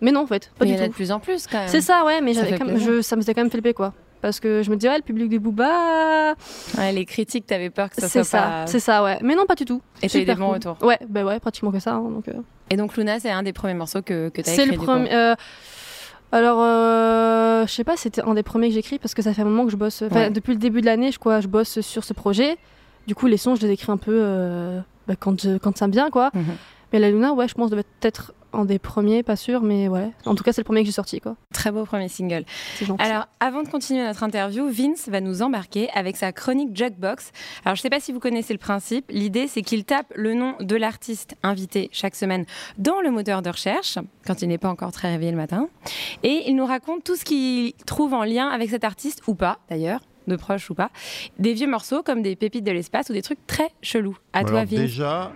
Mais 0.00 0.10
non, 0.10 0.20
en 0.20 0.26
fait, 0.26 0.50
pas 0.58 0.64
Mais 0.64 0.72
du 0.72 0.76
y 0.76 0.80
en 0.80 0.80
a 0.80 0.84
tout. 0.86 0.90
de 0.90 0.94
plus 0.94 1.12
en 1.12 1.20
plus 1.20 1.46
quand 1.46 1.58
même. 1.58 1.68
C'est 1.68 1.80
ça, 1.82 2.04
ouais, 2.04 2.20
mais 2.22 2.32
Ça 2.34 2.46
quand 2.56 2.64
même- 2.64 2.78
je, 2.78 3.02
ça 3.02 3.16
me 3.16 3.20
faisait 3.20 3.34
quand 3.34 3.42
même 3.42 3.50
flipper, 3.50 3.74
quoi. 3.74 3.92
Parce 4.22 4.40
que 4.40 4.62
je 4.62 4.70
me 4.70 4.76
disais, 4.76 4.88
ouais, 4.88 4.96
le 4.96 5.02
public 5.02 5.28
des 5.28 5.38
Booba. 5.38 6.34
Ouais, 6.78 6.92
les 6.92 7.04
critiques, 7.04 7.46
t'avais 7.46 7.68
peur 7.68 7.90
que 7.90 7.96
ça 7.96 8.08
C'est 8.08 8.20
soit 8.24 8.24
ça, 8.24 8.38
pas. 8.42 8.66
c'est 8.66 8.80
ça, 8.80 9.04
ouais. 9.04 9.18
Mais 9.22 9.34
non, 9.34 9.44
pas 9.44 9.54
du 9.54 9.66
tout. 9.66 9.82
Et 10.02 10.08
t'as 10.08 10.18
eu 10.20 10.24
des 10.24 10.34
bons 10.34 10.46
cool. 10.46 10.54
retours. 10.54 10.78
Ouais, 10.82 10.98
bah 11.10 11.24
ouais, 11.26 11.38
pratiquement 11.40 11.70
que 11.72 11.78
ça. 11.80 11.92
hein, 11.92 12.08
donc, 12.08 12.28
euh. 12.28 12.32
Et 12.70 12.76
donc 12.78 12.96
Luna, 12.96 13.20
c'est 13.20 13.30
un 13.30 13.42
des 13.42 13.52
premiers 13.52 13.74
morceaux 13.74 14.00
que, 14.00 14.30
que 14.30 14.40
t'as 14.40 14.52
écrit. 14.52 14.64
C'est 14.66 14.72
le 14.72 14.78
premier. 14.78 15.10
Euh, 16.34 16.38
Alors, 16.38 16.58
euh, 16.62 17.66
je 17.66 17.72
sais 17.72 17.84
pas, 17.84 17.96
c'était 17.96 18.22
un 18.22 18.34
des 18.34 18.42
premiers 18.42 18.68
que 18.68 18.74
j'écris 18.74 18.98
parce 18.98 19.14
que 19.14 19.22
ça 19.22 19.32
fait 19.32 19.42
un 19.42 19.46
moment 19.46 19.64
que 19.64 19.70
je 19.70 19.76
bosse. 19.76 20.02
enfin, 20.02 20.14
Ouais. 20.14 20.30
Depuis 20.30 20.52
le 20.52 20.58
début 20.58 20.80
de 20.80 20.86
l'année, 20.86 21.12
je, 21.12 21.18
quoi, 21.18 21.40
je 21.40 21.48
bosse 21.48 21.80
sur 21.80 22.04
ce 22.04 22.12
projet. 22.12 22.56
Du 23.06 23.14
coup, 23.14 23.26
les 23.26 23.36
sons, 23.36 23.54
je 23.54 23.62
les 23.66 23.70
écris 23.72 23.92
un 23.92 23.96
peu 23.96 24.12
euh, 24.14 24.80
bah, 25.06 25.14
quand, 25.18 25.40
je- 25.40 25.58
quand 25.58 25.76
ça 25.76 25.86
me 25.86 25.92
vient, 25.92 26.10
quoi. 26.10 26.30
Mhm. 26.34 26.44
Mais 26.92 26.98
la 26.98 27.10
Luna, 27.10 27.32
ouais, 27.32 27.48
je 27.48 27.54
pense, 27.54 27.70
devait 27.70 27.84
être 28.02 28.32
un 28.54 28.64
des 28.64 28.78
premiers, 28.78 29.22
pas 29.22 29.36
sûr, 29.36 29.62
mais 29.62 29.88
ouais. 29.88 30.10
En 30.26 30.34
tout 30.34 30.44
cas, 30.44 30.52
c'est 30.52 30.60
le 30.60 30.64
premier 30.64 30.80
que 30.82 30.86
j'ai 30.86 30.92
sorti, 30.92 31.20
quoi. 31.20 31.36
Très 31.52 31.70
beau 31.70 31.84
premier 31.84 32.08
single. 32.08 32.44
C'est 32.76 32.84
gentil. 32.86 33.02
Alors, 33.02 33.26
avant 33.40 33.62
de 33.62 33.68
continuer 33.68 34.02
notre 34.02 34.22
interview, 34.22 34.68
Vince 34.68 35.08
va 35.08 35.20
nous 35.20 35.42
embarquer 35.42 35.88
avec 35.94 36.16
sa 36.16 36.32
chronique 36.32 36.76
Jukebox. 36.76 37.32
Alors, 37.64 37.76
je 37.76 37.80
ne 37.80 37.82
sais 37.82 37.90
pas 37.90 38.00
si 38.00 38.12
vous 38.12 38.20
connaissez 38.20 38.52
le 38.52 38.58
principe. 38.58 39.06
L'idée, 39.10 39.46
c'est 39.48 39.62
qu'il 39.62 39.84
tape 39.84 40.12
le 40.14 40.34
nom 40.34 40.54
de 40.60 40.76
l'artiste 40.76 41.36
invité 41.42 41.90
chaque 41.92 42.14
semaine 42.14 42.44
dans 42.78 43.00
le 43.00 43.10
moteur 43.10 43.42
de 43.42 43.50
recherche, 43.50 43.98
quand 44.26 44.42
il 44.42 44.48
n'est 44.48 44.58
pas 44.58 44.68
encore 44.68 44.92
très 44.92 45.10
réveillé 45.10 45.30
le 45.30 45.36
matin. 45.36 45.68
Et 46.22 46.44
il 46.46 46.56
nous 46.56 46.66
raconte 46.66 47.04
tout 47.04 47.16
ce 47.16 47.24
qu'il 47.24 47.72
trouve 47.86 48.14
en 48.14 48.24
lien 48.24 48.48
avec 48.48 48.70
cet 48.70 48.84
artiste, 48.84 49.22
ou 49.26 49.34
pas 49.34 49.58
d'ailleurs, 49.68 50.00
de 50.26 50.36
proche 50.36 50.70
ou 50.70 50.74
pas. 50.74 50.90
Des 51.38 51.52
vieux 51.52 51.68
morceaux 51.68 52.02
comme 52.02 52.22
des 52.22 52.36
pépites 52.36 52.64
de 52.64 52.72
l'espace 52.72 53.10
ou 53.10 53.12
des 53.12 53.22
trucs 53.22 53.46
très 53.46 53.70
chelous. 53.82 54.16
À 54.32 54.38
Alors, 54.38 54.50
toi, 54.50 54.64
Vince. 54.64 54.80
Déjà, 54.80 55.32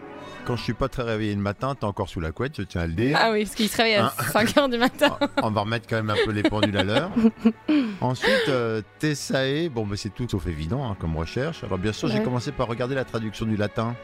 quand 0.49 0.57
je 0.57 0.62
suis 0.62 0.73
pas 0.73 0.88
très 0.88 1.02
réveillé 1.02 1.35
le 1.35 1.43
matin, 1.43 1.75
t'es 1.75 1.85
encore 1.85 2.09
sous 2.09 2.21
la 2.21 2.33
couette, 2.33 2.57
je 2.57 2.62
tiens 2.62 2.81
à 2.81 2.87
le 2.87 2.95
dire. 2.95 3.19
Ah 3.21 3.33
oui, 3.33 3.45
parce 3.45 3.55
qu'il 3.55 3.69
se 3.69 3.76
réveille 3.76 3.97
à 3.97 4.07
Hein 4.07 4.12
5 4.33 4.49
h 4.57 4.71
du 4.71 4.78
matin. 4.78 5.19
On 5.43 5.50
va 5.50 5.61
remettre 5.61 5.87
quand 5.87 5.97
même 5.97 6.09
un 6.09 6.17
peu 6.25 6.33
les 6.33 6.43
pendules 6.43 6.78
à 6.78 6.85
l'heure. 6.85 7.11
Ensuite, 8.00 8.49
euh, 8.49 8.81
Tessae, 8.99 9.69
bon, 9.69 9.87
bah, 9.87 9.97
c'est 9.99 10.09
tout 10.09 10.26
sauf 10.26 10.47
évident 10.47 10.90
hein, 10.90 10.97
comme 10.99 11.19
recherche. 11.19 11.64
Alors, 11.64 11.76
bien 11.76 11.93
sûr, 11.93 12.09
j'ai 12.09 12.23
commencé 12.23 12.50
par 12.50 12.67
regarder 12.67 12.95
la 12.95 13.05
traduction 13.05 13.45
du 13.45 13.59
latin. 13.59 13.95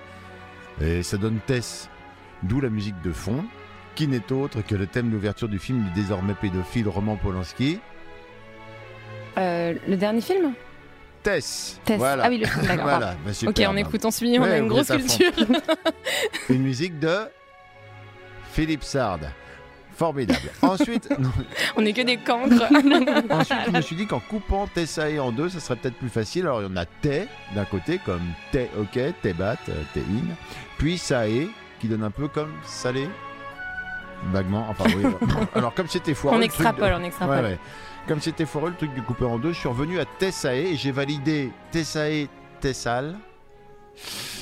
Et 0.82 1.02
ça 1.02 1.16
donne 1.16 1.38
Tess, 1.46 1.88
d'où 2.42 2.60
la 2.60 2.68
musique 2.68 3.00
de 3.00 3.12
fond, 3.12 3.42
qui 3.94 4.06
n'est 4.06 4.30
autre 4.30 4.60
que 4.60 4.74
le 4.74 4.86
thème 4.86 5.10
d'ouverture 5.10 5.48
du 5.48 5.58
film 5.58 5.82
du 5.82 5.90
désormais 6.02 6.34
pédophile 6.34 6.88
Roman 6.88 7.16
Polanski. 7.16 7.78
Euh, 9.38 9.72
le 9.88 9.96
dernier 9.96 10.20
film? 10.20 10.52
Tess. 11.24 11.80
Tess. 11.84 11.98
Voilà. 11.98 12.24
Ah 12.26 12.28
oui, 12.28 12.38
le 12.38 12.46
film, 12.46 12.66
d'accord. 12.66 12.84
Voilà, 12.84 13.16
bah, 13.24 13.30
Ok, 13.30 13.34
super, 13.34 13.70
on 13.70 13.74
bah. 13.74 13.80
écoute, 13.80 14.04
on 14.04 14.10
suit, 14.12 14.38
on 14.38 14.42
Ouais, 14.42 14.50
a 14.52 14.58
une 14.58 14.64
vous 14.68 14.74
grosse 14.74 14.90
êtes 14.90 15.00
à 15.00 15.08
fond. 15.08 15.18
culture. 15.18 15.46
Une 16.50 16.62
musique 16.62 16.98
de 17.00 17.16
Philippe 18.52 18.84
Sard. 18.84 19.20
Formidable. 19.96 20.50
Ensuite, 20.60 21.08
non, 21.20 21.30
on 21.76 21.84
est 21.86 21.92
que 21.92 22.02
des 22.02 22.16
cancres. 22.16 22.64
Ensuite, 23.30 23.58
je 23.66 23.70
me 23.70 23.80
suis 23.80 23.94
dit 23.96 24.06
qu'en 24.06 24.18
coupant 24.20 24.66
Tessae 24.66 25.18
en 25.20 25.30
deux, 25.32 25.48
ça 25.48 25.60
serait 25.60 25.76
peut-être 25.76 25.96
plus 25.96 26.08
facile. 26.08 26.42
Alors, 26.42 26.62
il 26.62 26.68
y 26.68 26.72
en 26.72 26.76
a 26.76 26.84
Té 26.84 27.26
d'un 27.54 27.64
côté, 27.64 28.00
comme 28.04 28.22
Té, 28.50 28.68
ok, 28.78 28.98
Té 29.22 29.32
bat, 29.32 29.56
euh, 29.68 29.82
Té 29.94 30.00
in. 30.00 30.34
Puis 30.78 30.98
Sae, 30.98 31.48
qui 31.80 31.86
donne 31.88 32.02
un 32.02 32.10
peu 32.10 32.26
comme 32.28 32.52
salé. 32.64 33.08
Vaguement, 34.32 34.66
enfin 34.68 34.84
oui. 34.96 35.04
Alors, 35.54 35.74
comme 35.74 35.88
c'était 35.88 36.14
foireux. 36.14 36.36
on 36.36 36.40
le 36.40 36.48
truc 36.48 36.58
de- 36.58 36.64
extrapole, 36.66 36.94
on 37.00 37.04
extrapole. 37.04 37.36
Ouais, 37.36 37.42
ouais. 37.50 37.58
Comme 38.08 38.20
c'était 38.20 38.46
foireux 38.46 38.70
le 38.70 38.76
truc 38.76 38.92
du 38.94 39.02
couper 39.02 39.24
en 39.24 39.38
deux, 39.38 39.52
je 39.52 39.58
suis 39.60 39.68
revenu 39.68 39.98
à 39.98 40.04
Tessae 40.04 40.72
et 40.72 40.76
j'ai 40.76 40.92
validé 40.92 41.50
Tessae, 41.70 42.28
Tessal. 42.60 43.16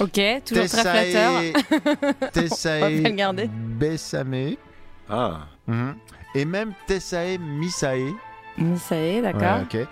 Ok, 0.00 0.18
toujours 0.44 0.66
très 0.66 0.82
flatteur. 1.10 1.42
Tessae. 2.32 3.02
Bessamé. 3.48 4.58
Ah. 5.08 5.40
Mhm. 5.66 5.94
Et 6.34 6.44
même 6.44 6.72
Tessae, 6.86 7.38
Misae. 7.38 8.14
Misae, 8.56 9.20
d'accord. 9.22 9.40
Ouais, 9.58 9.62
ok. 9.62 9.74
Et 9.74 9.86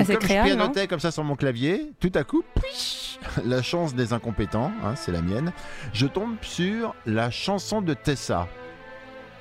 Ah, 0.00 0.04
c'est 0.04 0.12
comme 0.14 0.22
je 0.22 0.26
créole, 0.28 0.44
pianotais 0.44 0.86
comme 0.86 1.00
ça 1.00 1.10
sur 1.10 1.24
mon 1.24 1.36
clavier, 1.36 1.92
tout 2.00 2.12
à 2.14 2.24
coup, 2.24 2.42
pouish, 2.54 3.18
la 3.44 3.62
chance 3.62 3.94
des 3.94 4.12
incompétents, 4.12 4.70
hein, 4.84 4.94
c'est 4.96 5.12
la 5.12 5.22
mienne, 5.22 5.52
je 5.92 6.06
tombe 6.06 6.36
sur 6.42 6.94
la 7.06 7.30
chanson 7.30 7.80
de 7.80 7.94
Tessa. 7.94 8.46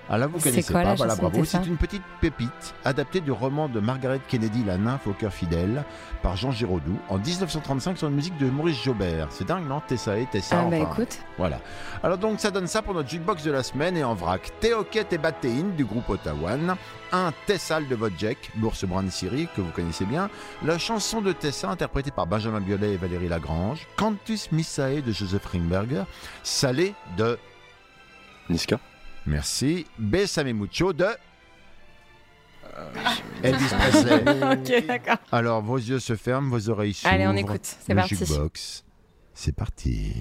Ah 0.09 0.17
là, 0.19 0.27
vous 0.27 0.39
C'est 0.39 0.51
connaissez 0.51 0.71
quoi, 0.71 0.81
pas, 0.83 0.89
la 0.89 0.95
voilà, 0.95 1.15
bravo. 1.15 1.43
C'est 1.45 1.65
une 1.65 1.77
petite 1.77 2.03
pépite 2.21 2.75
adaptée 2.83 3.21
du 3.21 3.31
roman 3.31 3.67
de 3.67 3.79
Margaret 3.79 4.19
Kennedy, 4.27 4.63
La 4.63 4.77
nymphe 4.77 5.07
au 5.07 5.13
cœur 5.13 5.33
fidèle, 5.33 5.83
par 6.21 6.35
Jean 6.35 6.51
Giraudoux, 6.51 6.99
en 7.09 7.17
1935 7.17 7.97
sur 7.97 8.07
une 8.07 8.13
musique 8.15 8.37
de 8.37 8.47
Maurice 8.49 8.83
Jobert. 8.83 9.27
C'est 9.31 9.47
dingue, 9.47 9.67
non? 9.67 9.81
Tessa 9.87 10.17
et 10.17 10.27
Tessa, 10.27 10.59
Ah 10.59 10.69
bah 10.69 10.77
enfin, 10.79 10.91
écoute, 10.91 11.19
Voilà. 11.37 11.59
Alors 12.03 12.17
donc, 12.19 12.39
ça 12.39 12.51
donne 12.51 12.67
ça 12.67 12.81
pour 12.83 12.93
notre 12.93 13.09
jukebox 13.09 13.43
de 13.43 13.51
la 13.51 13.63
semaine 13.63 13.97
et 13.97 14.03
en 14.03 14.13
vrac. 14.13 14.51
Théoquette 14.59 15.11
et 15.13 15.17
Batéine 15.17 15.75
du 15.75 15.85
groupe 15.85 16.07
Ottawan. 16.09 16.75
Un 17.11 17.31
Tessal 17.47 17.87
de 17.87 17.95
Vodjek, 17.95 18.51
l'ours 18.61 18.83
brun 18.85 19.03
de 19.03 19.09
Syrie, 19.09 19.47
que 19.55 19.61
vous 19.61 19.71
connaissez 19.71 20.05
bien. 20.05 20.29
La 20.63 20.77
chanson 20.77 21.21
de 21.21 21.31
Tessa, 21.31 21.69
interprétée 21.69 22.11
par 22.11 22.27
Benjamin 22.27 22.61
Biolay 22.61 22.93
et 22.93 22.97
Valérie 22.97 23.27
Lagrange. 23.29 23.87
Cantus 23.95 24.51
Missae 24.51 25.01
de 25.01 25.11
Joseph 25.11 25.45
Ringberger. 25.47 26.03
Salé 26.43 26.93
de 27.17 27.39
Niska 28.49 28.79
Merci. 29.25 29.85
Besame 29.97 30.53
Mucho 30.53 30.93
de. 30.93 31.07
Elvis 33.43 33.69
Presley. 33.79 34.23
ok, 34.53 34.85
d'accord. 34.87 35.17
Alors, 35.31 35.61
vos 35.61 35.77
yeux 35.77 35.99
se 35.99 36.15
ferment, 36.15 36.49
vos 36.49 36.69
oreilles 36.69 36.93
s'ouvrent. 36.93 37.13
Allez, 37.13 37.27
on 37.27 37.35
écoute, 37.35 37.61
c'est 37.63 37.93
Le 37.93 37.95
parti. 37.95 38.15
jukebox, 38.15 38.83
c'est 39.33 39.55
parti. 39.55 40.13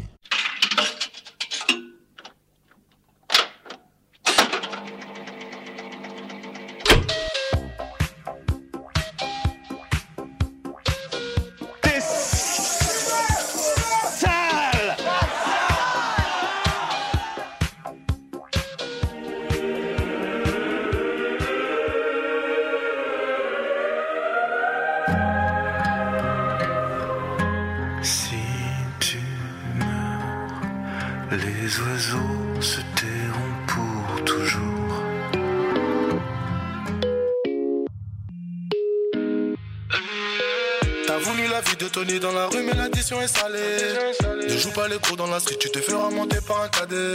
Les 44.89 44.99
gros 44.99 45.17
dans 45.17 45.27
la 45.27 45.41
street, 45.41 45.57
tu 45.59 45.71
te 45.71 45.81
feras 45.81 46.11
monter 46.11 46.39
par 46.47 46.63
un 46.63 46.69
cadet. 46.69 47.15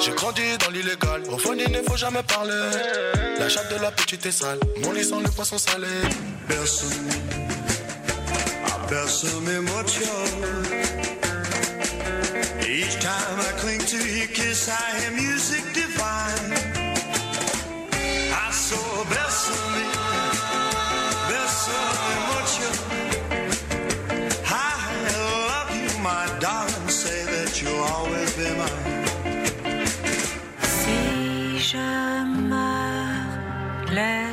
J'ai 0.00 0.12
grandi 0.12 0.42
dans 0.58 0.70
l'illégal, 0.70 1.22
au 1.30 1.38
fond 1.38 1.54
il 1.54 1.70
ne 1.70 1.82
faut 1.82 1.96
jamais 1.96 2.22
parler. 2.22 2.52
La 3.38 3.48
chatte 3.48 3.72
de 3.72 3.80
la 3.80 3.90
petite 3.90 4.24
est 4.26 4.32
sale, 4.32 4.58
mon 4.82 4.92
lit 4.92 5.04
sent 5.04 5.20
le 5.22 5.30
poisson 5.30 5.58
salé. 5.58 5.86
Berce-moi 8.88 9.60
mucho. 9.60 10.12
Each 12.68 12.98
time 13.00 13.38
I 13.40 13.52
cling 13.60 13.80
to 13.80 13.96
your 13.96 14.28
kiss, 14.28 14.68
I 14.68 15.00
hear 15.00 15.12
music 15.12 15.61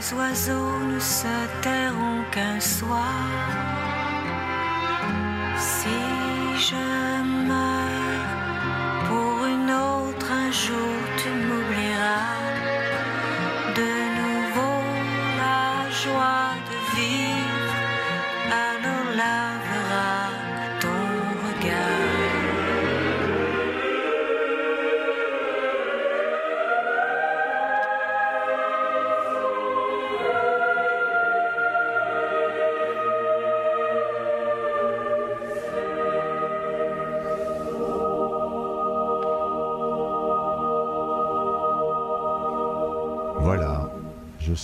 les 0.09 0.15
oiseaux 0.15 0.79
ne 0.91 0.99
se 0.99 1.61
tairont 1.61 2.23
qu'un 2.31 2.59
soir. 2.59 3.13
Si 5.57 5.89
je 6.57 7.08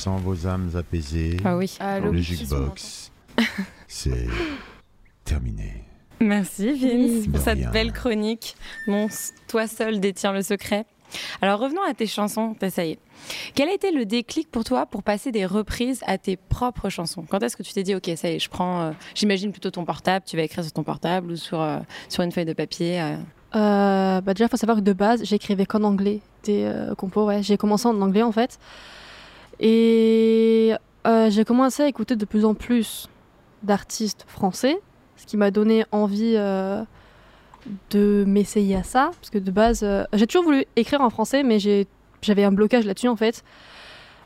sens 0.06 0.22
vos 0.22 0.46
âmes 0.46 0.70
apaisées. 0.76 1.38
Ah 1.44 1.58
oui. 1.58 1.78
Le 2.04 2.22
jukebox, 2.22 3.12
c'est 3.88 4.28
terminé. 5.24 5.84
Merci 6.20 6.72
Vince 6.74 7.28
pour 7.28 7.40
cette 7.42 7.58
rien. 7.58 7.72
belle 7.72 7.92
chronique. 7.92 8.56
Mon 8.88 9.08
toi 9.48 9.68
seul 9.68 10.00
détient 10.00 10.32
le 10.32 10.44
secret. 10.44 10.86
Alors 11.42 11.60
revenons 11.60 11.82
à 11.90 11.94
tes 11.96 12.06
chansons, 12.08 12.56
ça 12.70 12.86
y 12.86 12.92
est. 12.92 13.00
Quel 13.56 13.68
a 13.70 13.74
été 13.74 13.92
le 13.92 14.06
déclic 14.06 14.52
pour 14.52 14.64
toi 14.64 14.86
pour 14.86 15.02
passer 15.02 15.32
des 15.32 15.46
reprises 15.46 16.02
à 16.06 16.18
tes 16.20 16.36
propres 16.38 16.90
chansons? 16.90 17.26
Quand 17.28 17.42
est-ce 17.42 17.58
que 17.58 17.64
tu 17.64 17.74
t'es 17.74 17.84
dit 17.84 17.96
ok 17.96 18.12
ça 18.16 18.30
y 18.30 18.36
est, 18.36 18.40
je 18.40 18.50
prends, 18.50 18.82
euh, 18.82 18.92
j'imagine 19.16 19.52
plutôt 19.52 19.72
ton 19.72 19.86
portable, 19.86 20.24
tu 20.28 20.38
vas 20.38 20.44
écrire 20.44 20.64
sur 20.64 20.74
ton 20.74 20.84
portable 20.84 21.32
ou 21.32 21.36
sur 21.36 21.60
euh, 21.62 21.80
sur 22.10 22.22
une 22.24 22.32
feuille 22.32 22.46
de 22.46 22.54
papier. 22.54 23.02
euh. 23.02 23.16
Euh, 23.56 24.20
bah 24.22 24.34
déjà, 24.34 24.50
faut 24.50 24.58
savoir 24.58 24.78
que 24.78 24.84
de 24.84 24.92
base, 24.94 25.24
j'écrivais 25.24 25.66
qu'en 25.66 25.84
anglais 25.84 26.20
des 26.44 26.64
euh, 26.66 26.94
compos. 26.96 27.26
Ouais, 27.26 27.42
j'ai 27.42 27.56
commencé 27.58 27.88
en 27.88 28.00
anglais 28.02 28.22
en 28.24 28.34
fait, 28.34 28.60
et 29.60 30.74
euh, 31.08 31.30
j'ai 31.30 31.46
commencé 31.46 31.84
à 31.84 31.88
écouter 31.88 32.16
de 32.16 32.26
plus 32.26 32.46
en 32.46 32.54
plus 32.54 33.10
d'artistes 33.64 34.26
français, 34.28 34.78
ce 35.18 35.26
qui 35.26 35.38
m'a 35.38 35.52
donné 35.52 35.86
envie 35.92 36.36
euh, 36.36 36.84
de 37.92 38.24
m'essayer 38.28 38.76
à 38.76 38.84
ça, 38.84 39.12
parce 39.20 39.30
que 39.30 39.38
de 39.38 39.52
base, 39.52 39.82
euh, 39.84 40.04
j'ai 40.14 40.28
toujours 40.28 40.44
voulu 40.44 40.66
écrire 40.76 41.02
en 41.02 41.10
français, 41.10 41.44
mais 41.44 41.60
j'avais 42.22 42.44
un 42.44 42.52
blocage 42.52 42.86
là-dessus 42.86 43.08
en 43.08 43.16
fait. 43.16 43.44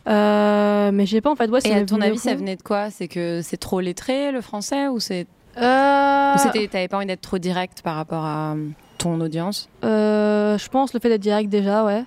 Mais 0.05 1.05
j'ai 1.05 1.21
pas 1.21 1.29
en 1.29 1.35
fait. 1.35 1.49
Ouais, 1.49 1.59
Et 1.65 1.73
à 1.73 1.85
ton 1.85 2.01
avis, 2.01 2.17
ça 2.17 2.33
venait 2.33 2.55
de 2.55 2.63
quoi? 2.63 2.89
C'est 2.89 3.07
que 3.07 3.41
c'est 3.43 3.57
trop 3.57 3.79
lettré 3.79 4.31
le 4.31 4.41
français 4.41 4.87
ou 4.87 4.99
c'est 4.99 5.27
Euh, 5.57 6.35
t'avais 6.71 6.87
pas 6.87 6.97
envie 6.97 7.05
d'être 7.05 7.21
trop 7.21 7.37
direct 7.37 7.81
par 7.81 7.95
rapport 7.95 8.23
à 8.23 8.55
ton 8.97 9.19
audience? 9.21 9.69
Euh, 9.83 10.57
je 10.57 10.69
pense 10.69 10.93
le 10.93 10.99
fait 10.99 11.09
d'être 11.09 11.21
direct 11.21 11.49
déjà, 11.49 11.83
ouais. 11.83 12.03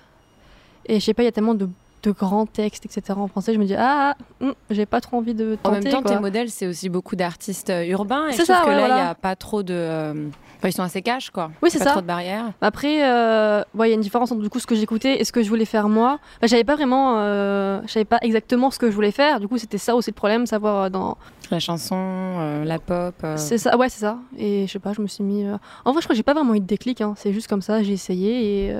Et 0.85 0.99
je 0.99 1.05
sais 1.05 1.13
pas, 1.13 1.23
il 1.23 1.25
y 1.25 1.29
a 1.29 1.31
tellement 1.31 1.53
de, 1.53 1.69
de 2.03 2.11
grands 2.11 2.45
textes, 2.45 2.85
etc. 2.85 3.17
en 3.17 3.27
français, 3.27 3.53
je 3.53 3.59
me 3.59 3.65
dis, 3.65 3.75
ah, 3.77 4.15
hum, 4.41 4.53
j'ai 4.69 4.85
pas 4.85 4.99
trop 5.01 5.17
envie 5.17 5.33
de 5.33 5.57
En 5.63 5.69
tenter. 5.69 5.83
même 5.85 5.91
temps, 5.93 6.01
quoi. 6.01 6.11
tes 6.11 6.19
modèles, 6.19 6.49
c'est 6.49 6.67
aussi 6.67 6.89
beaucoup 6.89 7.15
d'artistes 7.15 7.69
euh, 7.69 7.85
urbains. 7.85 8.27
Et 8.27 8.31
je 8.33 8.37
C'est 8.37 8.43
trouve 8.43 8.55
ça, 8.57 8.63
que 8.63 8.69
là, 8.69 8.75
il 8.75 8.79
voilà. 8.79 8.95
n'y 8.95 9.01
a 9.09 9.15
pas 9.15 9.35
trop 9.37 9.63
de. 9.63 9.73
euh, 9.73 10.27
enfin, 10.57 10.67
ils 10.67 10.73
sont 10.73 10.83
assez 10.83 11.01
cash, 11.01 11.29
quoi. 11.29 11.51
Oui, 11.61 11.69
c'est 11.71 11.79
Pas 11.79 11.85
ça. 11.85 11.91
trop 11.91 12.01
de 12.01 12.05
barrières. 12.05 12.51
Après, 12.61 13.03
euh, 13.09 13.63
ouais, 13.75 13.87
il 13.87 13.91
y 13.91 13.93
a 13.93 13.95
une 13.95 14.01
différence 14.01 14.31
entre 14.33 14.41
du 14.41 14.49
coup 14.49 14.59
ce 14.59 14.67
que 14.67 14.75
j'écoutais 14.75 15.21
et 15.21 15.23
ce 15.23 15.31
que 15.31 15.41
je 15.41 15.47
voulais 15.49 15.63
faire 15.65 15.87
moi. 15.87 16.19
Bah, 16.41 16.47
j'avais 16.47 16.65
pas 16.65 16.75
vraiment, 16.75 17.15
euh, 17.19 17.79
je 17.87 17.91
savais 17.93 18.05
pas 18.05 18.19
exactement 18.21 18.69
ce 18.69 18.79
que 18.79 18.89
je 18.91 18.95
voulais 18.95 19.11
faire. 19.11 19.39
Du 19.39 19.47
coup, 19.47 19.57
c'était 19.57 19.77
ça 19.77 19.95
aussi 19.95 20.09
le 20.11 20.15
problème, 20.15 20.45
savoir 20.45 20.91
dans. 20.91 21.17
La 21.51 21.59
chanson, 21.59 22.63
la 22.65 22.79
pop. 22.79 23.15
C'est 23.37 23.57
ça, 23.57 23.77
ouais, 23.77 23.87
c'est 23.89 24.01
ça. 24.01 24.17
Et 24.37 24.65
je 24.67 24.71
sais 24.71 24.79
pas, 24.79 24.91
je 24.93 25.01
me 25.01 25.07
suis 25.07 25.23
mis. 25.23 25.45
En 25.85 25.91
vrai, 25.93 26.01
je 26.01 26.05
crois 26.07 26.13
que 26.13 26.15
j'ai 26.15 26.23
pas 26.23 26.33
vraiment 26.33 26.53
eu 26.55 26.59
de 26.59 26.65
déclic. 26.65 26.99
Hein. 27.01 27.13
C'est 27.15 27.31
juste 27.31 27.47
comme 27.47 27.61
ça, 27.61 27.81
j'ai 27.83 27.93
essayé 27.93 28.67
et 28.69 28.75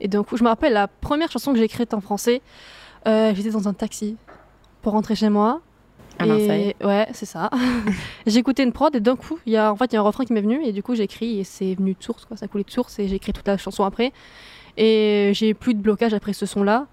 et 0.00 0.08
d'un 0.08 0.22
coup, 0.24 0.36
je 0.36 0.42
me 0.44 0.48
rappelle 0.48 0.72
la 0.72 0.88
première 0.88 1.30
chanson 1.30 1.52
que 1.52 1.58
j'ai 1.58 1.64
écrite 1.64 1.94
en 1.94 2.00
français. 2.00 2.42
euh, 3.06 3.32
J'étais 3.34 3.50
dans 3.50 3.68
un 3.68 3.72
taxi 3.74 4.16
pour 4.82 4.92
rentrer 4.92 5.14
chez 5.14 5.28
moi. 5.28 5.60
À 6.18 6.24
Et- 6.24 6.28
Marseille. 6.28 6.74
Ouais, 6.82 7.06
c'est 7.12 7.26
ça. 7.26 7.50
J'écoutais 8.26 8.62
une 8.62 8.72
prod 8.72 8.94
et 8.94 9.00
d'un 9.00 9.16
coup, 9.16 9.38
il 9.46 9.52
y 9.52 9.56
a 9.56 9.72
en 9.72 9.76
fait 9.76 9.86
il 9.86 9.94
y 9.94 9.96
a 9.96 10.00
un 10.00 10.04
refrain 10.04 10.24
qui 10.24 10.32
m'est 10.32 10.40
venu 10.42 10.62
et 10.64 10.72
du 10.72 10.82
coup 10.82 10.94
j'ai 10.94 11.04
écrit 11.04 11.40
et 11.40 11.44
c'est 11.44 11.74
venu 11.74 11.94
de 11.98 12.02
source 12.02 12.24
quoi, 12.26 12.36
ça 12.36 12.46
coulait 12.46 12.64
de 12.64 12.70
source 12.70 12.98
et 12.98 13.08
j'ai 13.08 13.16
écrit 13.16 13.32
toute 13.32 13.46
la 13.48 13.56
chanson 13.56 13.84
après 13.84 14.12
et 14.76 15.30
j'ai 15.34 15.54
plus 15.54 15.72
de 15.74 15.80
blocage 15.80 16.12
après 16.14 16.32
ce 16.34 16.44
son 16.46 16.62
là 16.62 16.86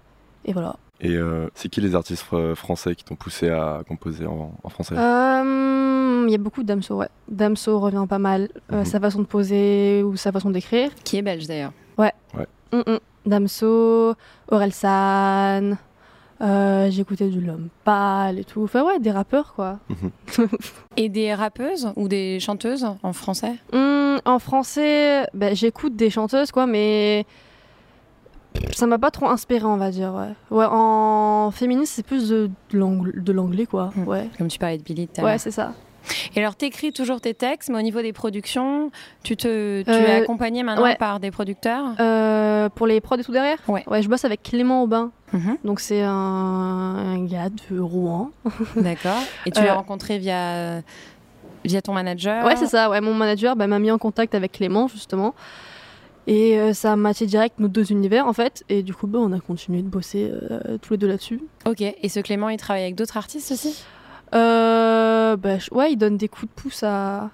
et 0.46 0.52
voilà. 0.54 0.76
Et 1.00 1.10
euh, 1.14 1.48
c'est 1.54 1.68
qui 1.68 1.80
les 1.80 1.94
artistes 1.94 2.24
fr- 2.28 2.54
français 2.54 2.94
qui 2.94 3.04
t'ont 3.04 3.14
poussé 3.16 3.50
à 3.50 3.82
composer 3.86 4.26
en, 4.26 4.52
en 4.64 4.68
français? 4.68 4.94
Euh, 4.96 6.24
Il 6.26 6.32
y 6.32 6.34
a 6.34 6.38
beaucoup 6.38 6.62
de 6.62 6.66
Damso, 6.68 6.96
ouais. 6.96 7.08
Damso 7.28 7.78
revient 7.78 8.04
pas 8.08 8.18
mal, 8.18 8.48
euh, 8.72 8.78
Mhm. 8.80 8.84
sa 8.84 8.98
façon 8.98 9.20
de 9.20 9.26
poser 9.26 10.02
ou 10.02 10.16
sa 10.16 10.32
façon 10.32 10.50
d'écrire. 10.50 10.90
Qui 11.04 11.18
est 11.18 11.22
belge 11.22 11.46
d'ailleurs. 11.46 11.72
Ouais. 11.98 12.12
Ouais. 12.36 12.46
Mm, 12.72 12.78
mm. 12.86 12.98
Damso, 13.26 14.14
Aurel 14.50 14.72
San, 14.72 15.76
euh, 16.40 16.90
j'écoutais 16.90 17.28
du 17.28 17.40
L'Homme 17.40 17.68
Pâle 17.84 18.38
et 18.38 18.44
tout. 18.44 18.62
Enfin 18.62 18.84
ouais, 18.84 18.98
des 19.00 19.10
rappeurs 19.10 19.54
quoi. 19.54 19.78
Et 20.96 21.08
des 21.08 21.34
rappeuses 21.34 21.92
ou 21.96 22.08
des 22.08 22.40
chanteuses 22.40 22.86
en 23.02 23.12
français? 23.12 23.54
Hum, 23.72 24.18
en 24.24 24.38
français, 24.38 25.26
bah, 25.34 25.54
j'écoute 25.54 25.94
des 25.96 26.10
chanteuses, 26.10 26.50
quoi, 26.52 26.66
mais 26.66 27.24
Ça 28.72 28.86
m'a 28.86 28.98
pas 28.98 29.10
trop 29.10 29.28
inspiré, 29.28 29.64
on 29.64 29.76
va 29.76 29.90
dire. 29.90 30.12
Ouais, 30.14 30.58
ouais 30.58 30.66
en 30.68 31.50
féministe, 31.52 31.92
c'est 31.96 32.02
plus 32.06 32.28
de, 32.28 32.50
de 32.70 32.78
l'ang- 32.78 33.04
de 33.14 33.32
l'anglais, 33.32 33.66
quoi. 33.66 33.90
Hmm. 33.94 34.08
Ouais, 34.08 34.28
Comme 34.38 34.48
tu 34.48 34.58
parlais 34.58 34.78
de 34.78 34.82
Billy 34.82 35.08
ouais 35.22 35.38
c'est 35.38 35.50
ça. 35.52 35.72
Et 36.34 36.40
alors, 36.40 36.56
t'écris 36.56 36.92
toujours 36.92 37.20
tes 37.20 37.34
textes, 37.34 37.68
mais 37.70 37.78
au 37.78 37.82
niveau 37.82 38.02
des 38.02 38.12
productions, 38.12 38.90
tu, 39.22 39.36
te, 39.36 39.82
tu 39.82 39.90
Euh, 39.90 40.06
es 40.06 40.22
accompagné 40.22 40.62
maintenant 40.62 40.82
ouais. 40.84 40.96
par 40.96 41.20
des 41.20 41.30
producteurs? 41.30 41.84
Euh, 42.00 42.68
pour 42.68 42.86
les 42.86 43.00
prods 43.00 43.16
et 43.16 43.24
tout 43.24 43.32
derrière? 43.32 43.58
Ouais. 43.68 43.82
Ouais, 43.86 44.02
je 44.02 44.08
bosse 44.08 44.24
avec 44.24 44.42
Clément 44.42 44.82
Aubin. 44.82 45.10
Mhm. 45.32 45.58
Donc, 45.64 45.80
c'est 45.80 46.02
un, 46.02 46.10
un 46.12 47.24
gars 47.24 47.48
de 47.70 47.78
Rouen. 47.80 48.30
D'accord. 48.76 49.22
Et 49.46 49.50
tu 49.50 49.60
Euh, 49.60 49.64
l'as 49.64 49.74
rencontré 49.74 50.18
via, 50.18 50.80
via 51.64 51.82
ton 51.82 51.92
manager? 51.92 52.44
Ouais, 52.44 52.56
c'est 52.56 52.66
ça. 52.66 52.88
Ouais, 52.90 53.00
mon 53.00 53.14
manager 53.14 53.56
bah, 53.56 53.66
m'a 53.66 53.78
mis 53.78 53.90
en 53.90 53.98
contact 53.98 54.34
avec 54.34 54.52
Clément, 54.52 54.88
justement. 54.88 55.34
Et 56.26 56.58
euh, 56.58 56.74
ça 56.74 56.92
a 56.92 56.96
matché 56.96 57.24
direct 57.24 57.58
nos 57.58 57.68
deux 57.68 57.90
univers, 57.90 58.26
en 58.26 58.34
fait. 58.34 58.62
Et 58.68 58.82
du 58.82 58.92
coup, 58.92 59.06
bah, 59.06 59.18
on 59.20 59.32
a 59.32 59.40
continué 59.40 59.80
de 59.82 59.88
bosser 59.88 60.30
euh, 60.30 60.76
tous 60.82 60.92
les 60.92 60.98
deux 60.98 61.08
là-dessus. 61.08 61.40
Ok. 61.66 61.80
Et 61.80 62.08
ce 62.10 62.20
Clément, 62.20 62.50
il 62.50 62.58
travaille 62.58 62.82
avec 62.82 62.94
d'autres 62.96 63.16
artistes 63.16 63.50
aussi? 63.50 63.82
Euh, 64.34 65.36
bah, 65.36 65.56
ouais, 65.72 65.92
il 65.92 65.96
donne 65.96 66.16
des 66.16 66.28
coups 66.28 66.46
de 66.54 66.60
pouce 66.62 66.82
à, 66.82 67.30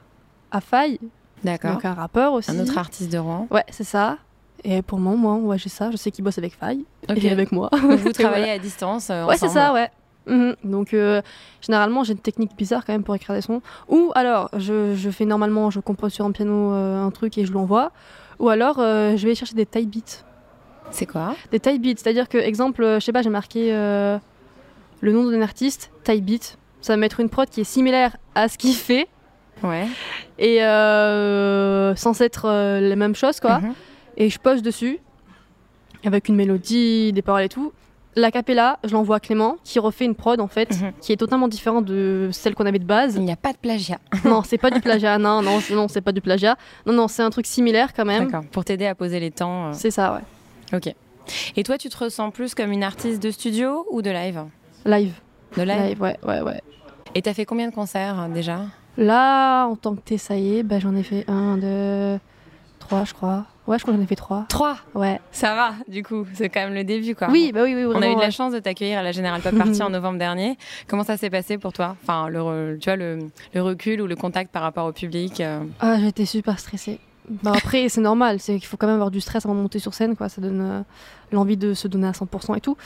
à 0.50 0.60
Faille, 0.60 0.98
D'accord. 1.42 1.72
donc 1.72 1.84
un 1.84 1.94
rappeur 1.94 2.32
aussi. 2.32 2.50
Un 2.50 2.60
autre 2.60 2.78
artiste 2.78 3.12
de 3.12 3.18
Rouen. 3.18 3.46
Ouais, 3.50 3.64
c'est 3.70 3.84
ça. 3.84 4.18
Et 4.62 4.80
pour 4.80 4.98
moi, 4.98 5.34
ouais, 5.34 5.58
j'ai 5.58 5.68
ça. 5.68 5.90
Je 5.90 5.96
sais 5.96 6.10
qu'il 6.10 6.24
bosse 6.24 6.38
avec 6.38 6.54
Faille 6.56 6.84
Ok. 7.10 7.22
et 7.22 7.30
avec 7.30 7.52
moi. 7.52 7.68
Donc 7.72 7.98
vous 7.98 8.12
travaillez 8.12 8.44
voilà. 8.44 8.52
à 8.54 8.58
distance 8.58 9.08
euh, 9.10 9.26
Ouais, 9.26 9.36
c'est 9.36 9.48
ça, 9.48 9.72
ouais. 9.74 9.90
Mhm. 10.26 10.56
Donc, 10.64 10.94
euh, 10.94 11.20
généralement, 11.60 12.02
j'ai 12.02 12.12
une 12.12 12.18
technique 12.18 12.56
bizarre 12.56 12.84
quand 12.86 12.94
même 12.94 13.02
pour 13.04 13.14
écrire 13.14 13.34
des 13.34 13.42
sons. 13.42 13.60
Ou 13.88 14.10
alors, 14.14 14.48
je, 14.56 14.94
je 14.94 15.10
fais 15.10 15.26
normalement, 15.26 15.70
je 15.70 15.80
compose 15.80 16.12
sur 16.14 16.24
un 16.24 16.32
piano 16.32 16.72
euh, 16.72 17.04
un 17.04 17.10
truc 17.10 17.36
et 17.36 17.44
je 17.44 17.52
l'envoie. 17.52 17.92
Ou 18.38 18.48
alors, 18.48 18.76
je 18.78 19.22
vais 19.26 19.34
chercher 19.34 19.54
des 19.54 19.66
type 19.66 19.90
beats. 19.90 20.24
C'est 20.90 21.06
quoi? 21.06 21.34
Des 21.52 21.60
type 21.60 21.80
beats, 21.82 21.96
c'est-à-dire 21.98 22.28
que, 22.28 22.38
exemple, 22.38 22.82
je 22.82 23.00
sais 23.00 23.12
pas, 23.12 23.22
j'ai 23.22 23.30
marqué 23.30 23.70
le 23.70 25.12
nom 25.12 25.30
d'un 25.30 25.42
artiste, 25.42 25.90
type 26.04 26.24
beat. 26.24 26.58
Ça 26.84 26.92
va 26.92 26.96
mettre 26.98 27.20
une 27.20 27.30
prod 27.30 27.48
qui 27.48 27.62
est 27.62 27.64
similaire 27.64 28.14
à 28.34 28.46
ce 28.48 28.58
qu'il 28.58 28.74
fait 28.74 29.08
Ouais. 29.62 29.86
et 30.38 30.62
euh, 30.62 31.94
sans 31.96 32.20
être 32.20 32.44
euh, 32.46 32.78
les 32.80 32.94
mêmes 32.96 33.14
choses, 33.14 33.40
quoi. 33.40 33.60
Mhm. 33.60 33.72
Et 34.18 34.28
je 34.28 34.38
pose 34.38 34.60
dessus 34.60 34.98
avec 36.04 36.28
une 36.28 36.36
mélodie, 36.36 37.10
des 37.14 37.22
paroles 37.22 37.44
et 37.44 37.48
tout. 37.48 37.72
La 38.16 38.30
capella, 38.30 38.78
je 38.84 38.92
l'envoie 38.92 39.16
à 39.16 39.20
Clément 39.20 39.56
qui 39.64 39.78
refait 39.78 40.04
une 40.04 40.14
prod 40.14 40.38
en 40.40 40.46
fait 40.46 40.70
Mhm. 40.78 40.92
qui 41.00 41.12
est 41.12 41.16
totalement 41.16 41.48
différente 41.48 41.86
de 41.86 42.28
celle 42.32 42.54
qu'on 42.54 42.66
avait 42.66 42.78
de 42.78 42.84
base. 42.84 43.14
Il 43.16 43.22
n'y 43.22 43.32
a 43.32 43.36
pas 43.36 43.52
de 43.54 43.58
plagiat. 43.58 43.98
non, 44.26 44.42
c'est 44.44 44.58
pas 44.58 44.70
du 44.70 44.80
plagiat. 44.82 45.16
Non, 45.16 45.40
non, 45.40 45.60
non, 45.70 45.88
c'est 45.88 46.02
pas 46.02 46.12
du 46.12 46.20
plagiat. 46.20 46.56
Non, 46.84 46.92
non, 46.92 47.08
c'est 47.08 47.22
un 47.22 47.30
truc 47.30 47.46
similaire 47.46 47.94
quand 47.94 48.04
même. 48.04 48.26
D'accord. 48.26 48.44
Pour 48.52 48.66
t'aider 48.66 48.86
à 48.86 48.94
poser 48.94 49.20
les 49.20 49.30
temps. 49.30 49.68
euh, 49.68 49.72
C'est 49.72 49.90
ça, 49.90 50.14
ouais. 50.16 50.76
Ok. 50.76 50.94
Et 51.56 51.62
toi, 51.62 51.78
tu 51.78 51.88
te 51.88 51.96
ressens 51.96 52.30
plus 52.30 52.54
comme 52.54 52.70
une 52.72 52.84
artiste 52.84 53.22
de 53.22 53.30
studio 53.30 53.86
ou 53.90 54.02
de 54.02 54.10
live? 54.10 54.44
Live. 54.84 55.14
De 55.56 55.62
live. 55.62 55.80
Live, 55.82 56.00
ouais, 56.02 56.16
ouais, 56.26 56.40
ouais. 56.40 56.62
Et 57.14 57.22
t'as 57.22 57.34
fait 57.34 57.44
combien 57.44 57.68
de 57.68 57.74
concerts 57.74 58.28
déjà? 58.28 58.60
Là, 58.96 59.66
en 59.66 59.76
tant 59.76 59.94
que 59.94 60.00
Tessaillé, 60.00 60.62
bah, 60.62 60.78
j'en 60.78 60.94
ai 60.94 61.02
fait 61.02 61.24
un, 61.28 61.56
deux, 61.58 62.18
trois, 62.78 63.04
je 63.04 63.14
crois. 63.14 63.44
Ouais, 63.66 63.78
je 63.78 63.82
crois 63.82 63.94
que 63.94 63.98
j'en 63.98 64.04
ai 64.04 64.06
fait 64.06 64.14
trois. 64.16 64.44
Trois? 64.48 64.76
Ouais. 64.94 65.20
Ça 65.32 65.54
va, 65.54 65.74
du 65.88 66.02
coup. 66.02 66.26
C'est 66.34 66.48
quand 66.50 66.60
même 66.60 66.74
le 66.74 66.84
début, 66.84 67.14
quoi. 67.14 67.28
Oui, 67.30 67.50
bah 67.52 67.62
oui, 67.64 67.74
oui, 67.74 67.84
On 67.86 68.02
a 68.02 68.08
eu 68.08 68.14
de 68.14 68.20
la 68.20 68.26
ouais. 68.26 68.30
chance 68.30 68.52
de 68.52 68.58
t'accueillir 68.58 68.98
à 68.98 69.02
la 69.02 69.12
Générale 69.12 69.40
Pop 69.40 69.56
Party 69.56 69.82
en 69.82 69.90
novembre 69.90 70.18
dernier. 70.18 70.58
Comment 70.86 71.02
ça 71.02 71.16
s'est 71.16 71.30
passé 71.30 71.56
pour 71.56 71.72
toi? 71.72 71.96
Enfin, 72.02 72.28
le, 72.28 72.76
tu 72.78 72.90
vois, 72.90 72.96
le, 72.96 73.18
le 73.54 73.62
recul 73.62 74.02
ou 74.02 74.06
le 74.06 74.16
contact 74.16 74.52
par 74.52 74.62
rapport 74.62 74.86
au 74.86 74.92
public 74.92 75.40
euh, 75.40 75.60
Ah, 75.80 75.96
j'étais 75.98 76.26
super 76.26 76.58
stressée. 76.58 77.00
Bah, 77.42 77.52
après, 77.56 77.88
c'est 77.88 78.02
normal, 78.02 78.38
c'est 78.38 78.58
qu'il 78.58 78.66
faut 78.66 78.76
quand 78.76 78.86
même 78.86 78.96
avoir 78.96 79.10
du 79.10 79.20
stress 79.22 79.46
avant 79.46 79.54
de 79.54 79.60
monter 79.60 79.78
sur 79.78 79.94
scène, 79.94 80.14
quoi. 80.14 80.28
Ça 80.28 80.42
donne 80.42 80.60
euh, 80.60 80.80
l'envie 81.32 81.56
de 81.56 81.72
se 81.72 81.88
donner 81.88 82.08
à 82.08 82.12
100% 82.12 82.56
et 82.56 82.60
tout. 82.60 82.76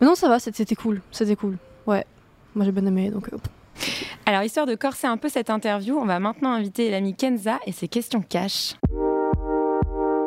Mais 0.00 0.06
non, 0.08 0.16
ça 0.16 0.28
va, 0.28 0.40
c'était 0.40 0.74
cool. 0.74 1.00
C'était 1.12 1.36
cool. 1.36 1.56
Ouais. 1.86 2.04
Moi, 2.54 2.64
j'ai 2.64 2.72
bien 2.72 2.86
aimé, 2.86 3.10
donc. 3.10 3.28
euh, 3.32 3.36
Alors, 4.26 4.42
histoire 4.42 4.66
de 4.66 4.74
corser 4.74 5.06
un 5.06 5.16
peu 5.16 5.28
cette 5.28 5.50
interview, 5.50 5.98
on 5.98 6.04
va 6.06 6.18
maintenant 6.20 6.52
inviter 6.52 6.90
l'ami 6.90 7.14
Kenza 7.14 7.58
et 7.66 7.72
ses 7.72 7.88
questions 7.88 8.22
cash. 8.22 8.74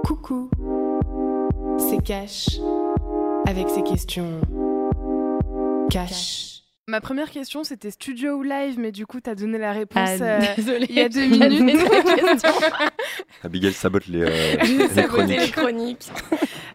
Coucou, 0.03 0.49
c'est 1.77 2.01
Cash 2.03 2.47
avec 3.45 3.69
ses 3.69 3.83
questions 3.83 4.39
Cash. 5.89 6.61
Ma 6.89 7.01
première 7.01 7.29
question 7.29 7.65
c'était 7.65 7.91
studio 7.91 8.35
ou 8.35 8.43
live, 8.43 8.79
mais 8.79 8.93
du 8.93 9.05
coup 9.05 9.19
t'as 9.19 9.35
donné 9.35 9.57
la 9.57 9.73
réponse 9.73 10.09
Ah, 10.21 10.23
euh, 10.23 10.79
il 10.89 10.95
y 10.95 11.01
a 11.01 11.09
deux 11.09 11.25
minutes. 11.25 11.85
Abigail 13.43 13.73
sabote 13.73 14.07
les, 14.07 14.21
euh, 14.23 15.03
chroniques. 15.07 15.39
les 15.41 15.51
chroniques. 15.51 16.09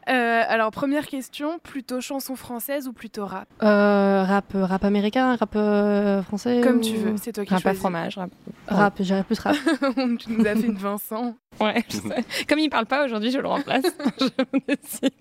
Euh, 0.08 0.42
alors 0.48 0.70
première 0.70 1.06
question, 1.06 1.58
plutôt 1.60 2.00
chanson 2.00 2.34
française 2.34 2.88
ou 2.88 2.92
plutôt 2.92 3.24
rap? 3.26 3.46
Euh, 3.62 4.24
rap, 4.24 4.46
rap 4.54 4.84
américain, 4.84 5.36
rap 5.36 5.54
euh, 5.54 6.22
français 6.22 6.60
Comme 6.62 6.78
ou- 6.78 6.80
tu 6.80 6.96
veux, 6.96 7.14
c'est 7.16 7.32
toi 7.32 7.44
qui 7.44 7.50
Rap 7.54 7.60
à 7.60 7.62
choisis. 7.62 7.80
fromage. 7.80 8.18
Rap. 8.18 8.30
Rap, 8.68 8.94
j'irais 9.00 9.22
plus 9.22 9.38
rap. 9.38 9.54
tu 10.18 10.32
nous 10.32 10.44
as 10.46 10.54
fait 10.54 10.66
une 10.66 10.76
Vincent. 10.76 11.34
Ouais, 11.60 11.84
je 11.88 11.98
sais. 11.98 12.24
Comme 12.48 12.58
il 12.58 12.68
parle 12.70 12.86
pas 12.86 13.04
aujourd'hui, 13.04 13.30
je 13.30 13.38
le 13.38 13.46
remplace. 13.46 13.84
je 14.20 14.26
décide. 14.66 15.12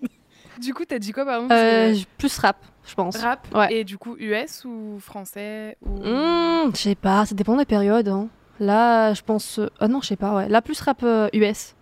Du 0.60 0.74
coup 0.74 0.84
t'as 0.84 0.98
dit 0.98 1.12
quoi 1.12 1.24
par 1.24 1.36
exemple 1.36 1.54
Euh, 1.54 1.88
c'est 1.88 1.94
j- 2.00 2.06
plus 2.18 2.38
rap, 2.38 2.56
je 2.86 2.94
pense. 2.94 3.16
Rap 3.16 3.46
Ouais. 3.54 3.72
et 3.72 3.84
du 3.84 3.96
coup 3.98 4.16
US 4.18 4.64
ou 4.64 4.98
français 5.00 5.76
ou... 5.80 5.90
Hmm, 6.04 6.70
je 6.74 6.76
sais 6.78 6.94
pas, 6.94 7.24
ça 7.24 7.34
dépend 7.34 7.56
des 7.56 7.64
périodes. 7.64 8.08
hein. 8.08 8.28
Là, 8.60 9.14
je 9.14 9.22
pense. 9.22 9.58
euh, 9.58 9.70
Ah 9.80 9.88
non, 9.88 10.00
je 10.02 10.08
sais 10.08 10.16
pas, 10.16 10.34
ouais. 10.34 10.48
Là, 10.48 10.60
plus 10.60 10.78
rap 10.80 11.02
euh, 11.04 11.28
US. 11.32 11.74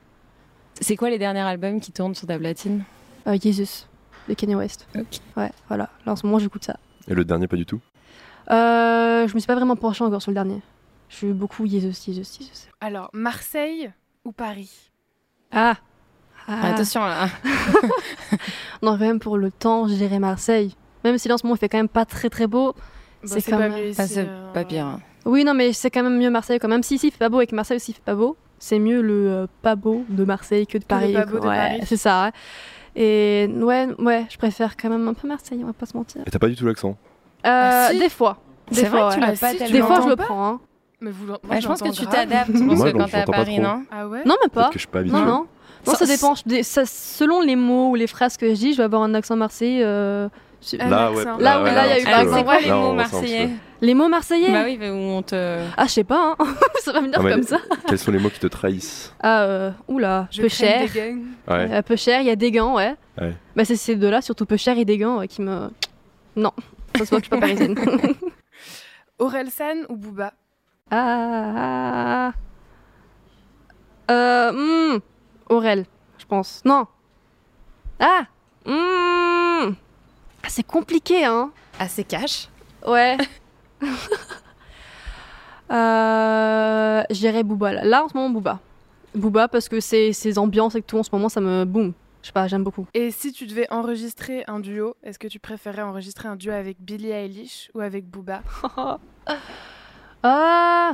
C'est 0.80 0.96
quoi 0.96 1.10
les 1.10 1.18
derniers 1.18 1.40
albums 1.40 1.80
qui 1.80 1.92
tournent 1.92 2.14
sur 2.14 2.26
ta 2.26 2.38
platine 2.38 2.84
Euh, 3.26 3.36
Jesus, 3.42 3.86
de 4.28 4.34
Kanye 4.34 4.54
West. 4.54 4.86
Ok. 4.96 5.20
Ouais, 5.36 5.50
voilà. 5.68 5.88
Là, 6.06 6.12
en 6.12 6.16
ce 6.16 6.26
moment, 6.26 6.38
j'écoute 6.38 6.64
ça. 6.64 6.76
Et 7.08 7.14
le 7.14 7.24
dernier, 7.24 7.46
pas 7.48 7.56
du 7.56 7.66
tout. 7.66 7.80
Euh, 8.50 9.28
je 9.28 9.34
me 9.34 9.38
suis 9.38 9.46
pas 9.46 9.54
vraiment 9.54 9.76
penchée 9.76 10.04
encore 10.04 10.22
sur 10.22 10.30
le 10.30 10.34
dernier. 10.34 10.60
Je 11.08 11.16
suis 11.16 11.32
beaucoup 11.32 11.66
Jesus, 11.66 11.92
Jesus, 12.06 12.38
Jesus. 12.38 12.68
Alors 12.80 13.10
Marseille 13.12 13.90
ou 14.24 14.32
Paris 14.32 14.90
Ah, 15.52 15.76
Ah. 16.48 16.68
Attention 16.72 17.00
là. 17.00 17.28
Non, 18.82 18.92
quand 18.92 18.98
même, 19.04 19.18
pour 19.20 19.36
le 19.36 19.50
temps, 19.50 19.86
je 19.88 19.94
dirais 19.94 20.18
Marseille. 20.18 20.74
Même 21.04 21.18
si 21.18 21.28
là, 21.28 21.34
en 21.34 21.38
ce 21.38 21.44
moment, 21.44 21.54
il 21.56 21.58
fait 21.58 21.68
quand 21.68 21.78
même 21.78 21.88
pas 21.88 22.04
très 22.06 22.30
très 22.30 22.46
beau. 22.46 22.72
Bah, 22.72 23.28
c'est 23.28 23.42
quand 23.42 23.58
pas 23.58 23.68
même- 23.68 23.72
mieux 23.74 23.88
ici, 23.88 23.96
Pas, 23.96 24.06
ce- 24.06 24.20
euh, 24.20 24.52
pas 24.52 24.64
pire. 24.64 24.86
hein. 24.86 25.00
Oui, 25.26 25.44
non, 25.44 25.52
mais 25.52 25.72
c'est 25.74 25.90
quand 25.90 26.02
même 26.02 26.16
mieux 26.18 26.30
Marseille 26.30 26.58
quand 26.58 26.68
même. 26.68 26.82
Si, 26.82 26.96
si, 26.98 27.08
il 27.08 27.10
fait 27.10 27.18
pas 27.18 27.28
beau 27.28 27.40
et 27.42 27.46
que 27.46 27.54
Marseille 27.54 27.76
aussi 27.76 27.90
il 27.90 27.94
fait 27.94 28.02
pas 28.04 28.14
beau, 28.14 28.36
c'est 28.60 28.78
mieux 28.78 29.00
le 29.02 29.28
euh, 29.28 29.46
pas 29.62 29.74
beau 29.74 30.04
de 30.08 30.24
Marseille 30.24 30.66
que 30.68 30.78
de 30.78 30.84
le 30.84 30.86
Paris. 30.86 31.12
pas 31.12 31.24
beau 31.26 31.38
quoi. 31.38 31.40
de 31.40 31.46
ouais, 31.48 31.56
Paris. 31.56 31.80
c'est 31.86 31.96
ça. 31.96 32.30
Et 32.96 33.48
ouais, 33.52 33.88
ouais, 33.98 34.26
je 34.30 34.36
préfère 34.38 34.76
quand 34.76 34.88
même 34.90 35.06
un 35.08 35.14
peu 35.14 35.26
Marseille, 35.26 35.60
on 35.62 35.66
va 35.66 35.72
pas 35.72 35.86
se 35.86 35.96
mentir. 35.96 36.22
Et 36.26 36.30
t'as 36.30 36.38
pas 36.38 36.48
du 36.48 36.56
tout 36.56 36.66
l'accent. 36.66 36.90
Euh, 36.90 36.94
Ah, 37.44 37.88
si. 37.92 37.98
Des 37.98 38.08
fois. 38.08 38.38
Des 38.70 38.76
C'est 38.76 38.86
vrai 38.86 38.98
fois, 39.00 39.08
que 39.10 39.14
tu 39.14 39.20
ouais. 39.20 39.26
l'as 39.26 39.32
Ah, 39.32 39.40
pas 39.58 39.66
si, 39.66 39.72
Des 39.72 39.80
fois, 39.82 40.00
je 40.02 40.08
le 40.08 40.16
prends. 40.16 40.46
hein. 40.46 40.60
Mais 41.00 41.10
vous, 41.10 41.26
moi, 41.26 41.38
Ouais, 41.48 41.60
je 41.60 41.66
pense 41.66 41.80
que 41.82 41.88
tu 41.88 42.06
t'adaptes 42.06 42.50
quand 42.52 43.06
t'es 43.08 43.16
à 43.16 43.24
Paris, 43.24 43.54
trop. 43.56 43.62
non 43.62 43.82
Ah 43.90 44.06
ouais 44.06 44.22
Non, 44.26 44.36
même 44.40 44.50
pas. 44.52 44.66
Que 44.68 44.74
je 44.74 44.80
suis 44.80 44.88
pas 44.88 44.98
habitué. 45.00 45.16
Non, 45.18 45.24
non. 45.24 45.46
Non, 45.86 45.94
ça 45.94 46.04
Ça- 46.04 46.06
dépend. 46.06 46.34
Je- 46.34 46.42
des- 46.44 46.62
ça- 46.62 46.84
selon 46.84 47.40
les 47.40 47.56
mots 47.56 47.90
ou 47.90 47.94
les 47.94 48.06
phrases 48.06 48.36
que 48.36 48.50
je 48.50 48.54
dis, 48.54 48.72
je 48.72 48.76
vais 48.78 48.82
avoir 48.84 49.02
un 49.02 49.14
accent 49.14 49.34
marseillais. 49.36 49.80
euh, 49.82 50.28
Ah, 50.78 50.88
Là, 50.88 51.12
ouais. 51.12 51.24
Là, 51.24 51.62
oui, 51.62 51.70
là, 51.74 51.86
il 51.86 51.90
y 51.90 51.92
a 51.92 52.00
eu 52.00 52.04
par 52.04 52.20
exemple, 52.20 52.28
ouais. 52.30 52.38
c'est 52.38 52.44
quoi 52.44 52.60
les 52.60 52.68
Là, 52.68 52.76
mots 52.76 52.92
marseillais 52.92 53.48
Les 53.80 53.94
mots 53.94 54.08
marseillais 54.08 54.52
Bah 54.52 54.62
oui, 54.64 54.76
mais 54.78 54.90
où 54.90 54.94
on 54.94 55.22
te. 55.22 55.58
Ah, 55.76 55.84
je 55.86 55.90
sais 55.90 56.04
pas. 56.04 56.34
hein. 56.38 56.44
ça 56.82 56.92
va 56.92 57.00
venir 57.00 57.14
Ah, 57.18 57.22
mais- 57.22 57.30
comme 57.32 57.42
ça. 57.44 57.58
Quels 57.88 57.98
sont 57.98 58.10
les 58.10 58.18
mots 58.18 58.28
qui 58.28 58.40
te 58.40 58.46
trahissent 58.46 59.14
Ah, 59.22 59.42
euh, 59.44 59.70
oula, 59.88 60.28
Je 60.30 60.42
peu 60.42 60.48
cher. 60.48 60.86
des. 60.92 61.16
Euh, 61.48 61.82
peu 61.82 61.96
cher, 61.96 62.20
il 62.20 62.26
y 62.26 62.30
a 62.30 62.36
des 62.36 62.50
gants, 62.50 62.76
ouais. 62.76 62.94
Ouais. 63.20 63.34
Bah, 63.56 63.64
c'est 63.64 63.76
ces 63.76 63.96
deux-là, 63.96 64.20
surtout 64.20 64.44
peu 64.44 64.56
cher 64.58 64.76
et 64.78 64.84
des 64.84 64.98
gants, 64.98 65.18
ouais, 65.18 65.28
qui 65.28 65.40
me. 65.40 65.70
Non, 66.36 66.52
ça 66.96 67.04
se 67.06 67.10
voit 67.10 67.20
que 67.20 67.26
je 67.26 67.30
suis 67.30 67.30
pas 67.30 67.40
parisienne. 67.40 67.74
Orelsan 69.18 69.84
ou 69.88 69.96
Booba 69.96 70.32
ah. 70.90 72.32
Euh. 74.10 74.52
hmm, 74.52 74.98
Aurel, 75.48 75.84
je 76.18 76.24
pense. 76.26 76.62
Non. 76.64 76.86
Ah. 78.00 78.24
hmm. 78.66 79.72
Ah, 80.42 80.48
c'est 80.48 80.66
compliqué, 80.66 81.24
hein. 81.24 81.50
Assez 81.78 82.04
cash. 82.04 82.48
Ouais. 82.86 83.16
euh, 85.70 87.02
je 87.10 87.16
dirais 87.18 87.42
Booba. 87.42 87.72
Là. 87.72 87.84
Là, 87.84 88.04
en 88.04 88.08
ce 88.08 88.16
moment, 88.16 88.30
Booba. 88.30 88.58
Booba, 89.14 89.48
parce 89.48 89.68
que 89.68 89.80
ces, 89.80 90.12
ces 90.12 90.38
ambiances 90.38 90.74
et 90.74 90.82
tout, 90.82 90.98
en 90.98 91.02
ce 91.02 91.10
moment, 91.12 91.28
ça 91.28 91.40
me. 91.40 91.64
Boum. 91.64 91.92
Je 92.22 92.26
sais 92.28 92.32
pas, 92.32 92.46
j'aime 92.48 92.64
beaucoup. 92.64 92.86
Et 92.92 93.10
si 93.10 93.32
tu 93.32 93.46
devais 93.46 93.66
enregistrer 93.70 94.44
un 94.46 94.60
duo, 94.60 94.94
est-ce 95.02 95.18
que 95.18 95.26
tu 95.26 95.38
préférais 95.38 95.80
enregistrer 95.82 96.28
un 96.28 96.36
duo 96.36 96.52
avec 96.52 96.76
Billie 96.80 97.10
Eilish 97.10 97.70
ou 97.74 97.80
avec 97.80 98.06
Booba? 98.08 98.42
Ah. 100.22 100.92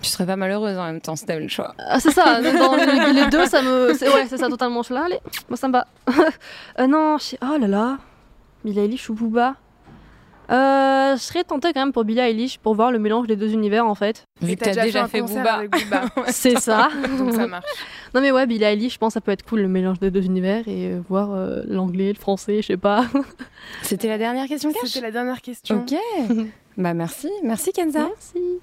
Tu 0.00 0.08
serais 0.08 0.24
pas 0.24 0.36
malheureuse 0.36 0.78
en 0.78 0.84
même 0.84 1.00
temps 1.00 1.16
si 1.16 1.26
t'avais 1.26 1.40
le 1.40 1.48
choix. 1.48 1.74
Ah, 1.78 1.98
c'est 1.98 2.12
ça, 2.12 2.40
dans 2.40 2.76
les, 2.76 3.12
les 3.12 3.26
deux, 3.28 3.44
ça 3.46 3.60
me. 3.60 3.92
c'est- 3.94 4.08
Ouais, 4.08 4.26
c'est 4.28 4.36
ça, 4.38 4.48
totalement. 4.48 4.82
Je 4.82 4.86
suis 4.86 4.94
là, 4.94 5.04
allez, 5.06 5.18
moi 5.48 5.56
ça 5.56 5.66
me 5.66 5.72
va. 5.72 5.86
Euh, 6.78 6.86
non, 6.86 7.18
je. 7.18 7.34
Oh 7.42 7.58
là 7.58 7.66
là. 7.66 7.98
Billie 8.64 8.80
Eilish 8.80 9.10
ou 9.10 9.14
Booba? 9.14 9.56
Euh, 10.50 11.16
je 11.16 11.22
serais 11.22 11.44
tentée 11.44 11.72
quand 11.72 11.80
même 11.80 11.92
pour 11.92 12.04
Billie 12.04 12.20
Eilish 12.20 12.58
pour 12.58 12.74
voir 12.74 12.90
le 12.90 12.98
mélange 12.98 13.26
des 13.26 13.36
deux 13.36 13.52
univers 13.52 13.86
en 13.86 13.94
fait. 13.94 14.24
Vu 14.40 14.56
que 14.56 14.64
t'as 14.64 14.84
déjà 14.84 15.04
un 15.04 15.08
fait 15.08 15.22
Booba. 15.22 15.54
avec 15.54 15.70
Booba. 15.70 16.02
C'est 16.28 16.58
ça. 16.58 16.88
Donc 17.18 17.32
ça 17.32 17.46
marche. 17.46 17.64
Non 18.14 18.20
mais 18.20 18.32
ouais, 18.32 18.46
Billie 18.46 18.64
Eilish, 18.64 18.94
je 18.94 18.98
pense 18.98 19.10
que 19.10 19.14
ça 19.14 19.20
peut 19.20 19.32
être 19.32 19.44
cool 19.44 19.60
le 19.60 19.68
mélange 19.68 19.98
des 20.00 20.10
deux 20.10 20.24
univers 20.24 20.66
et 20.68 20.88
euh, 20.88 21.00
voir 21.08 21.32
euh, 21.32 21.62
l'anglais, 21.66 22.08
le 22.08 22.18
français, 22.18 22.60
je 22.60 22.66
sais 22.68 22.76
pas. 22.76 23.06
C'était 23.82 24.08
la 24.08 24.18
dernière 24.18 24.46
question 24.46 24.72
cash? 24.72 24.90
C'était 24.90 25.06
la 25.06 25.12
dernière 25.12 25.40
question. 25.40 25.80
Ok. 25.80 25.96
bah 26.76 26.92
merci, 26.92 27.30
merci 27.42 27.72
Kenza. 27.72 28.00
Merci. 28.00 28.60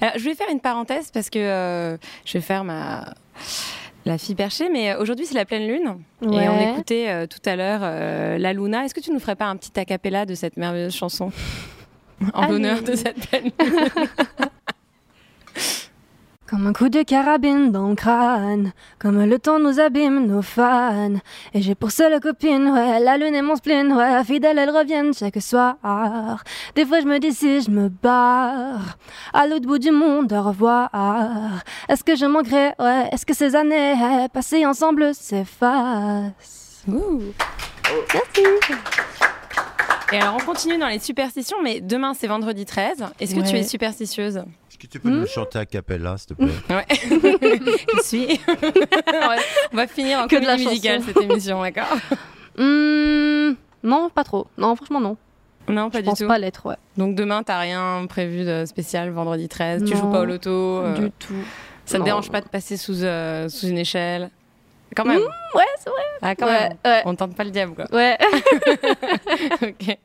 Alors 0.00 0.14
je 0.16 0.24
vais 0.24 0.34
faire 0.34 0.48
une 0.50 0.60
parenthèse 0.60 1.10
parce 1.10 1.30
que 1.30 1.38
euh, 1.38 1.96
je 2.24 2.34
vais 2.34 2.42
faire 2.42 2.64
ma 2.64 3.14
la 4.06 4.18
fille 4.18 4.34
perchée, 4.34 4.68
mais 4.70 4.92
euh, 4.92 5.00
aujourd'hui 5.00 5.26
c'est 5.26 5.34
la 5.34 5.44
pleine 5.44 5.66
lune 5.66 5.96
et 6.22 6.48
on 6.48 6.72
écoutait 6.72 7.08
euh, 7.08 7.26
tout 7.26 7.40
à 7.44 7.56
l'heure 7.56 7.80
euh, 7.82 8.38
La 8.38 8.52
Luna. 8.52 8.84
Est-ce 8.84 8.94
que 8.94 9.00
tu 9.00 9.12
nous 9.12 9.20
ferais 9.20 9.36
pas 9.36 9.46
un 9.46 9.56
petit 9.56 9.78
acapella 9.78 10.26
de 10.26 10.34
cette 10.34 10.56
merveilleuse 10.56 10.94
chanson 10.94 11.30
en 12.34 12.42
Allez. 12.42 12.52
l'honneur 12.52 12.82
de 12.82 12.94
cette 12.94 13.28
pleine 13.28 13.44
lune 13.44 13.84
Comme 16.50 16.66
un 16.66 16.72
coup 16.72 16.88
de 16.88 17.04
carabine 17.04 17.70
dans 17.70 17.90
le 17.90 17.94
crâne, 17.94 18.72
comme 18.98 19.24
le 19.24 19.38
temps 19.38 19.60
nous 19.60 19.78
abîme 19.78 20.26
nos 20.26 20.42
fans. 20.42 21.14
Et 21.54 21.62
j'ai 21.62 21.76
pour 21.76 21.92
seule 21.92 22.18
copine, 22.18 22.68
ouais, 22.70 22.98
la 22.98 23.16
lune 23.16 23.36
est 23.36 23.42
mon 23.42 23.54
spleen, 23.54 23.92
ouais, 23.92 24.24
fidèle 24.24 24.58
elle 24.58 24.70
reviennent 24.70 25.14
chaque 25.14 25.40
soir. 25.40 26.42
Des 26.74 26.84
fois 26.84 27.00
je 27.02 27.06
me 27.06 27.20
dis 27.20 27.32
si 27.32 27.62
je 27.62 27.70
me 27.70 27.88
barre, 27.88 28.98
à 29.32 29.46
l'autre 29.46 29.68
bout 29.68 29.78
du 29.78 29.92
monde, 29.92 30.32
au 30.32 30.42
revoir. 30.42 30.90
Est-ce 31.88 32.02
que 32.02 32.16
je 32.16 32.26
manquerai, 32.26 32.72
ouais, 32.80 33.08
est-ce 33.12 33.24
que 33.24 33.34
ces 33.34 33.54
années 33.54 33.94
eh, 33.94 34.28
passées 34.28 34.66
ensemble 34.66 35.14
s'effacent? 35.14 36.82
Ouh. 36.88 37.22
Merci. 38.12 38.42
Et 40.12 40.16
alors 40.16 40.36
on 40.40 40.44
continue 40.44 40.76
dans 40.78 40.88
les 40.88 40.98
superstitions, 40.98 41.56
mais 41.62 41.80
demain 41.80 42.14
c'est 42.14 42.26
vendredi 42.26 42.64
13. 42.64 43.04
Est-ce 43.20 43.34
que 43.34 43.48
tu 43.48 43.56
es 43.56 43.62
superstitieuse 43.62 44.38
Est-ce 44.38 44.78
que 44.78 44.86
tu 44.86 44.98
peux 44.98 45.08
nous 45.08 45.20
le 45.20 45.26
chanter 45.26 45.58
à 45.60 45.66
cappella, 45.66 46.16
s'il 46.18 46.28
te 46.28 46.34
plaît 46.34 46.52
Ouais. 46.70 46.86
Je 47.96 48.02
suis. 48.02 48.40
On 49.72 49.76
va 49.76 49.86
finir 49.86 50.20
en 50.20 50.26
Que 50.26 50.36
de 50.36 50.40
la 50.46 50.52
comédie 50.56 50.68
musicale 50.68 51.02
cette 51.02 51.20
émission, 51.20 51.60
d'accord 51.62 51.86
Hmm, 52.58 53.54
non, 53.84 54.10
pas 54.10 54.24
trop. 54.24 54.46
Non, 54.58 54.74
franchement 54.76 55.00
non. 55.00 55.16
Non, 55.68 55.88
pas 55.88 55.98
je 55.98 56.02
du 56.02 56.08
pense 56.08 56.18
tout. 56.18 56.26
pas 56.26 56.38
l'être, 56.38 56.66
ouais. 56.66 56.74
Donc 56.96 57.14
demain, 57.14 57.42
t'as 57.44 57.58
rien 57.60 58.04
prévu 58.08 58.44
de 58.44 58.64
spécial 58.66 59.10
vendredi 59.10 59.48
13 59.48 59.84
Tu 59.84 59.94
Non, 59.94 60.00
joues 60.00 60.10
pas 60.10 60.20
au 60.22 60.24
loto 60.24 60.50
euh, 60.50 60.94
Du 60.94 61.10
tout. 61.12 61.32
Ça 61.86 61.94
te 61.94 61.98
Non. 62.00 62.04
dérange 62.04 62.30
pas 62.30 62.40
de 62.40 62.48
passer 62.48 62.76
sous, 62.76 63.04
euh, 63.04 63.48
sous 63.48 63.68
une 63.68 63.78
échelle? 63.78 64.30
Quand 64.96 65.04
même. 65.04 65.20
Mmh, 65.20 65.56
ouais, 65.56 65.64
c'est 65.78 65.88
vrai. 65.90 66.02
Ah, 66.22 66.34
quand 66.34 66.46
Ouais, 66.46 66.68
même. 66.68 66.76
ouais. 66.84 67.02
On 67.04 67.14
tente 67.14 67.36
pas 67.36 67.44
le 67.44 67.50
diable, 67.50 67.74
quoi. 67.74 67.84
Ouais. 67.92 68.18
ok. 69.62 69.98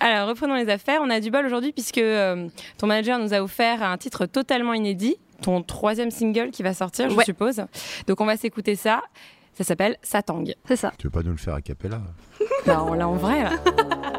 Alors, 0.00 0.28
reprenons 0.28 0.54
les 0.54 0.68
affaires. 0.68 1.00
On 1.02 1.10
a 1.10 1.20
du 1.20 1.30
bol 1.30 1.44
aujourd'hui 1.46 1.72
puisque 1.72 1.98
euh, 1.98 2.48
ton 2.78 2.86
manager 2.86 3.18
nous 3.18 3.34
a 3.34 3.40
offert 3.42 3.82
un 3.82 3.96
titre 3.98 4.26
totalement 4.26 4.74
inédit, 4.74 5.16
ton 5.42 5.62
troisième 5.62 6.10
single 6.10 6.50
qui 6.50 6.62
va 6.62 6.72
sortir, 6.74 7.10
je 7.10 7.16
Ouais. 7.16 7.24
suppose. 7.24 7.62
Donc, 8.06 8.20
on 8.20 8.26
va 8.26 8.36
s'écouter 8.36 8.76
ça. 8.76 9.02
Ça 9.54 9.64
s'appelle 9.64 9.96
Satang. 10.02 10.44
C'est 10.68 10.76
ça. 10.76 10.92
Tu 10.98 11.06
veux 11.06 11.10
pas 11.10 11.22
nous 11.22 11.30
le 11.30 11.36
faire 11.38 11.54
à 11.54 11.62
cappella? 11.62 12.00
Là, 12.66 12.84
on 12.84 12.92
l'a 12.92 13.08
en 13.08 13.14
vrai, 13.14 13.42
là. 13.44 13.50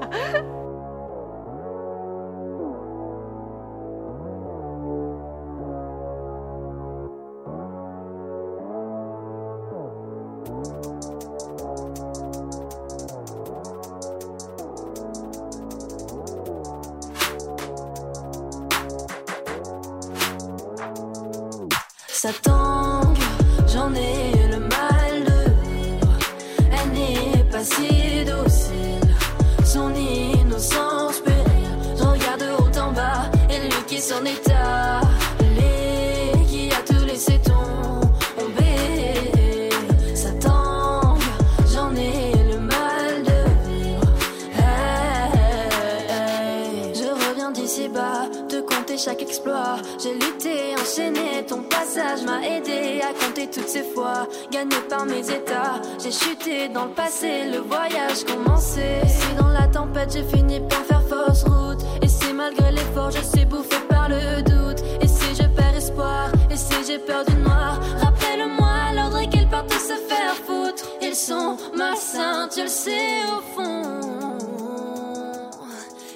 J'ai 50.07 50.13
lutté, 50.13 50.73
enchaîné, 50.79 51.45
ton 51.45 51.63
passage 51.63 52.23
m'a 52.23 52.41
aidé 52.47 53.01
à 53.01 53.13
compter 53.13 53.49
toutes 53.49 53.67
ces 53.67 53.83
fois. 53.83 54.25
Gagné 54.49 54.77
par 54.87 55.05
mes 55.05 55.19
états, 55.19 55.81
j'ai 56.01 56.11
chuté 56.11 56.69
dans 56.69 56.85
le 56.85 56.91
passé, 56.91 57.43
le 57.51 57.57
voyage 57.57 58.23
commencé. 58.25 59.01
Et 59.03 59.09
si 59.09 59.33
dans 59.37 59.49
la 59.49 59.67
tempête 59.67 60.13
j'ai 60.13 60.23
fini 60.23 60.61
par 60.61 60.79
faire 60.85 61.03
fausse 61.09 61.43
route, 61.43 61.83
et 62.01 62.07
si 62.07 62.31
malgré 62.31 62.71
l'effort 62.71 63.11
je 63.11 63.21
suis 63.21 63.45
bouffé 63.45 63.75
par 63.89 64.07
le 64.07 64.41
doute, 64.43 64.81
et 65.01 65.07
si 65.07 65.35
je 65.35 65.43
perds 65.43 65.75
espoir, 65.75 66.31
et 66.49 66.55
si 66.55 66.75
j'ai 66.87 66.99
peur 66.99 67.25
du 67.25 67.35
noir, 67.35 67.77
rappelle-moi 67.99 68.93
l'ordre 68.95 69.19
et 69.19 69.27
qu'ils 69.27 69.49
partent 69.49 69.73
se 69.73 69.97
faire 70.07 70.35
foutre. 70.45 70.85
Ils 71.01 71.15
sont 71.15 71.57
malsains, 71.75 72.47
tu 72.47 72.61
le 72.61 72.69
sais 72.69 73.23
au 73.27 73.41
fond 73.53 74.37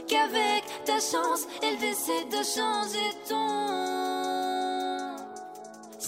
qu'avec 0.08 0.64
ta 0.86 0.94
chance, 0.94 1.48
elle 1.64 1.78
décide 1.80 2.30
de 2.30 2.44
changer 2.44 3.10
ton. 3.28 3.36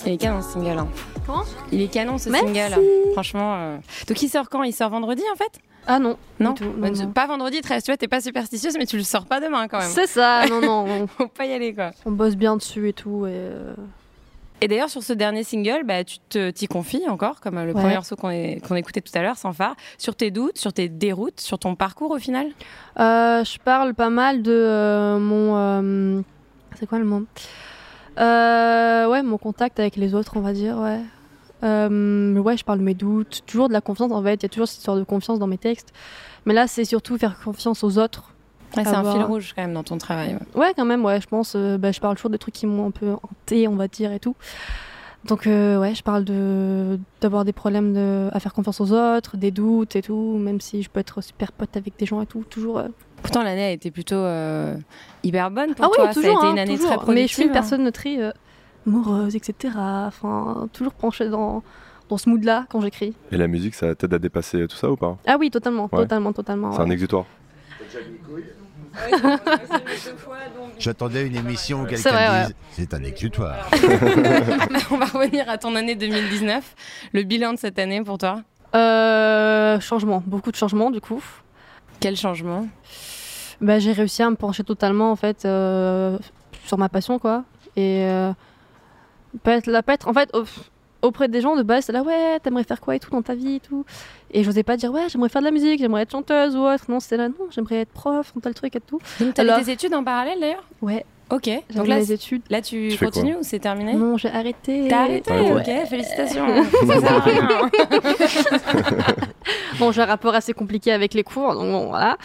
Il 0.06 0.14
est 0.14 0.18
canon 0.18 0.42
ce 0.42 0.50
single. 0.54 0.78
hein. 0.80 0.88
Comment? 1.26 1.44
Il 1.72 1.82
est 1.82 1.88
canon 1.88 2.18
ce 2.18 2.30
Merci. 2.30 2.48
single. 2.54 2.82
Franchement. 3.14 3.54
euh. 3.56 3.78
Donc 4.08 4.22
il 4.22 4.30
sort 4.30 4.50
quand? 4.50 4.64
Il 4.64 4.74
sort 4.74 4.90
vendredi 4.90 5.24
en 5.32 5.36
fait? 5.36 5.60
Ah 5.88 6.00
non. 6.00 6.18
Non, 6.40 6.54
tout, 6.54 6.64
non, 6.78 6.92
non. 6.92 7.08
Pas 7.12 7.28
vendredi 7.28 7.60
13, 7.62 7.84
tu 7.84 7.92
vois, 7.92 7.98
t'es 7.98 8.08
pas 8.08 8.22
superstitieuse, 8.22 8.76
mais 8.78 8.86
tu 8.86 8.96
le 8.98 9.04
sors 9.04 9.26
pas 9.26 9.40
demain 9.42 9.68
quand 9.68 9.80
même. 9.80 9.90
C'est 9.90 10.08
ça, 10.08 10.46
non, 10.50 10.62
non. 10.62 10.86
on- 10.88 11.08
Faut 11.18 11.28
pas 11.28 11.46
y 11.46 11.54
aller 11.54 11.74
quoi. 11.74 11.92
On 12.06 12.12
bosse 12.12 12.36
bien 12.36 12.56
dessus 12.58 12.90
et 12.90 12.94
tout. 12.94 13.26
Et 13.26 13.32
euh, 13.32 13.74
Et 14.64 14.68
d'ailleurs, 14.70 14.90
sur 14.90 15.04
ce 15.04 15.12
dernier 15.12 15.44
single, 15.44 15.84
bah, 15.84 16.06
tu 16.06 16.20
t'y 16.54 16.68
confies 16.68 17.06
encore, 17.10 17.42
comme 17.42 17.58
euh, 17.58 17.66
le 17.66 17.74
Ouais. 17.74 17.82
premier 17.82 17.96
morceau 17.96 18.16
qu'on 18.16 18.30
qu'on 18.66 18.76
écoutait 18.76 19.02
tout 19.02 19.12
à 19.14 19.22
l'heure, 19.22 19.36
sans 19.36 19.52
phare, 19.52 19.76
sur 19.98 20.16
tes 20.16 20.32
doutes, 20.32 20.58
sur 20.58 20.72
tes 20.72 20.88
déroutes, 20.88 21.42
sur 21.42 21.60
ton 21.60 21.76
parcours 21.76 22.12
au 22.12 22.18
final? 22.18 22.48
Euh, 22.98 23.44
je 23.44 23.58
parle 23.60 23.94
pas 23.94 24.10
mal 24.10 24.42
de 24.42 24.54
euh, 24.54 25.20
mon. 25.20 25.58
euh, 25.58 26.22
c'est 26.80 26.88
quoi 26.88 26.98
le 27.00 27.04
mot? 27.04 27.26
Ouais, 28.18 29.22
mon 29.22 29.38
contact 29.38 29.82
avec 29.82 29.98
les 29.98 30.16
autres, 30.16 30.38
on 30.38 30.42
va 30.42 30.54
dire, 30.54 30.78
ouais. 30.78 31.02
Ouais, 31.62 32.58
je 32.58 32.64
parle 32.64 32.80
de 32.80 32.84
mes 32.86 32.94
doutes, 32.94 33.42
toujours 33.46 33.68
de 33.68 33.74
la 33.74 33.82
confiance 33.82 34.14
en 34.14 34.24
fait. 34.24 34.36
Il 34.36 34.44
y 34.44 34.46
a 34.46 34.50
toujours 34.50 34.68
cette 34.70 34.80
histoire 34.80 34.98
de 34.98 35.04
confiance 35.04 35.40
dans 35.40 35.48
mes 35.48 35.58
textes. 35.58 35.90
Mais 36.46 36.54
là, 36.54 36.68
c'est 36.68 36.86
surtout 36.86 37.18
faire 37.18 37.38
confiance 37.44 37.84
aux 37.84 37.98
autres. 37.98 38.33
Ouais, 38.76 38.84
C'est 38.84 38.96
un 38.96 39.12
fil 39.12 39.22
rouge 39.24 39.54
quand 39.56 39.62
même 39.62 39.74
dans 39.74 39.84
ton 39.84 39.98
travail. 39.98 40.36
ouais. 40.56 40.62
Ouais, 40.62 40.74
quand 40.76 40.86
même, 40.86 41.04
ouais, 41.06 41.22
je 41.22 41.28
pense. 41.28 41.54
euh, 41.56 41.78
bah, 41.78 41.92
je 41.92 42.00
parle 42.00 42.16
toujours 42.16 42.32
des 42.32 42.38
trucs 42.40 42.54
qui 42.56 42.66
m'ont 42.66 42.88
un 42.88 42.92
peu 42.92 43.12
hanté, 43.12 43.68
on 43.68 43.76
va 43.76 43.88
dire, 43.88 44.12
et 44.12 44.20
tout. 44.20 44.36
Donc, 45.26 45.48
euh, 45.48 45.80
ouais, 45.80 45.96
je 45.96 46.04
parle 46.04 46.26
de 46.26 47.00
d'avoir 47.22 47.46
des 47.46 47.54
problèmes 47.54 47.94
de, 47.94 48.30
à 48.34 48.40
faire 48.42 48.52
confiance 48.54 48.82
aux 48.82 48.92
autres, 48.92 49.38
des 49.38 49.52
doutes 49.52 49.96
et 49.96 50.02
tout, 50.02 50.38
même 50.38 50.60
si 50.60 50.82
je 50.84 50.90
peux 50.90 51.00
être 51.00 51.22
super 51.22 51.52
pote 51.54 51.78
avec 51.78 51.98
des 51.98 52.06
gens 52.06 52.22
et 52.22 52.26
tout, 52.26 52.44
toujours. 52.50 52.80
euh, 52.80 52.88
Pourtant, 53.22 53.42
l'année 53.42 53.64
a 53.64 53.72
été 53.72 53.90
plutôt 53.90 54.16
euh, 54.16 54.76
hyper 55.24 55.50
bonne 55.50 55.76
pour 55.76 55.86
ah 55.86 55.90
toi. 55.96 56.04
oui, 56.08 56.14
Ça 56.14 56.14
toujours, 56.22 56.36
a 56.36 56.40
été 56.40 56.48
hein, 56.48 56.52
une 56.52 56.60
année 56.60 56.74
toujours. 56.76 56.88
très 56.90 56.98
productive. 56.98 57.22
Mais 57.24 57.28
je 57.30 57.34
suis 57.34 57.44
une 57.44 57.50
hein. 57.52 57.54
personne 57.54 57.92
très 57.94 58.22
euh, 58.22 58.32
amoureuse, 58.86 59.36
etc. 59.38 59.74
Enfin, 59.78 60.68
toujours 60.74 60.94
penchée 60.94 61.30
dans, 61.30 61.64
dans 62.10 62.18
ce 62.18 62.28
mood-là 62.30 62.66
quand 62.70 62.82
j'écris. 62.82 63.14
Et 63.32 63.38
la 63.38 63.48
musique, 63.48 63.76
ça 63.76 63.96
t'aide 63.96 64.14
à 64.14 64.20
dépasser 64.20 64.68
tout 64.68 64.76
ça 64.76 64.92
ou 64.92 64.98
pas? 64.98 65.18
Ah 65.26 65.38
oui, 65.40 65.50
totalement, 65.52 65.88
Ouais. 65.94 66.02
totalement, 66.02 66.34
totalement. 66.34 66.74
C'est 66.74 66.82
un 66.82 66.90
ouais. 68.94 69.20
J'attendais 70.80 71.26
une 71.26 71.36
émission 71.36 71.82
où 71.82 71.86
quelqu'un 71.86 72.10
vrai, 72.12 72.30
ouais. 72.30 72.46
dise 72.46 72.56
c'est 72.72 72.94
un 72.94 73.04
exutoire. 73.04 73.70
On 74.92 74.98
va 74.98 75.06
revenir 75.06 75.50
à 75.50 75.58
ton 75.58 75.76
année 75.76 75.96
2019. 75.96 76.76
Le 77.14 77.24
bilan 77.24 77.54
de 77.54 77.60
cette 77.60 77.80
année 77.80 78.02
pour 78.04 78.18
toi? 78.18 78.42
Euh, 78.76 79.80
changement, 79.80 80.24
beaucoup 80.26 80.52
de 80.52 80.56
changements 80.56 80.92
du 80.92 81.00
coup. 81.00 81.24
Quel 82.00 82.16
changement? 82.16 82.68
Bah, 83.62 83.80
j'ai 83.80 83.92
réussi 83.92 84.24
à 84.24 84.30
me 84.30 84.36
pencher 84.36 84.64
totalement 84.64 85.12
en 85.12 85.16
fait 85.16 85.46
euh, 85.46 86.18
sur 86.66 86.78
ma 86.78 86.90
passion 86.90 87.20
quoi. 87.20 87.44
Et 87.76 88.06
euh, 88.06 88.34
pas 89.44 89.54
être, 89.54 89.68
là, 89.68 89.84
pas 89.84 89.94
être 89.94 90.08
en 90.08 90.14
fait 90.14 90.30
auprès 91.04 91.28
des 91.28 91.42
gens 91.42 91.56
de 91.56 91.62
base, 91.64 91.86
c'est 91.86 91.92
là 91.92 92.02
ouais, 92.02 92.40
t'aimerais 92.42 92.64
faire 92.64 92.82
quoi 92.82 92.96
et 92.96 93.00
tout 93.00 93.12
dans 93.12 93.22
ta 93.22 93.36
vie 93.36 93.56
et 93.56 93.60
tout. 93.60 93.86
Et 94.32 94.44
j'osais 94.44 94.64
pas 94.64 94.78
dire 94.78 94.92
ouais, 94.92 95.08
j'aimerais 95.10 95.30
faire 95.30 95.42
de 95.42 95.46
la 95.46 95.52
musique, 95.52 95.80
j'aimerais 95.80 96.04
être 96.04 96.12
chanteuse 96.12 96.56
ou 96.56 96.62
autre. 96.62 96.86
Non, 96.90 97.00
c'était 97.00 97.18
là 97.18 97.28
non, 97.30 97.36
j'aimerais 97.52 97.82
être 97.82 97.92
prof, 97.92 98.32
dans 98.34 98.42
tel 98.42 98.54
truc 98.56 98.76
et 98.76 98.80
tout. 98.80 99.00
Donc, 99.20 99.34
t'as 99.36 99.44
Alors- 99.44 99.60
fait 99.60 99.66
tes 99.66 99.72
études 99.74 99.94
en 99.94 100.04
parallèle 100.04 100.40
d'ailleurs? 100.40 100.64
Ouais. 100.82 101.06
Ok. 101.30 101.50
Donc 101.76 101.88
là, 101.88 101.98
les 101.98 102.12
études. 102.12 102.42
là 102.50 102.62
tu 102.62 102.96
continues 103.00 103.36
ou 103.36 103.44
c'est 103.44 103.60
terminé? 103.60 103.94
Non, 103.94 104.18
j'ai 104.18 104.30
arrêté. 104.30 104.88
T'as 104.90 105.04
arrêté 105.04 105.32
Ouais. 105.32 105.54
Ok, 105.54 105.88
félicitations. 105.88 106.46
Bon, 109.80 109.92
j'ai 109.92 110.02
un 110.02 110.06
rapport 110.06 110.36
assez 110.36 110.54
compliqué 110.54 110.92
avec 110.92 111.14
les 111.14 111.24
cours, 111.24 111.54
donc 111.56 111.72
bon, 111.72 111.88
voilà. 111.88 112.18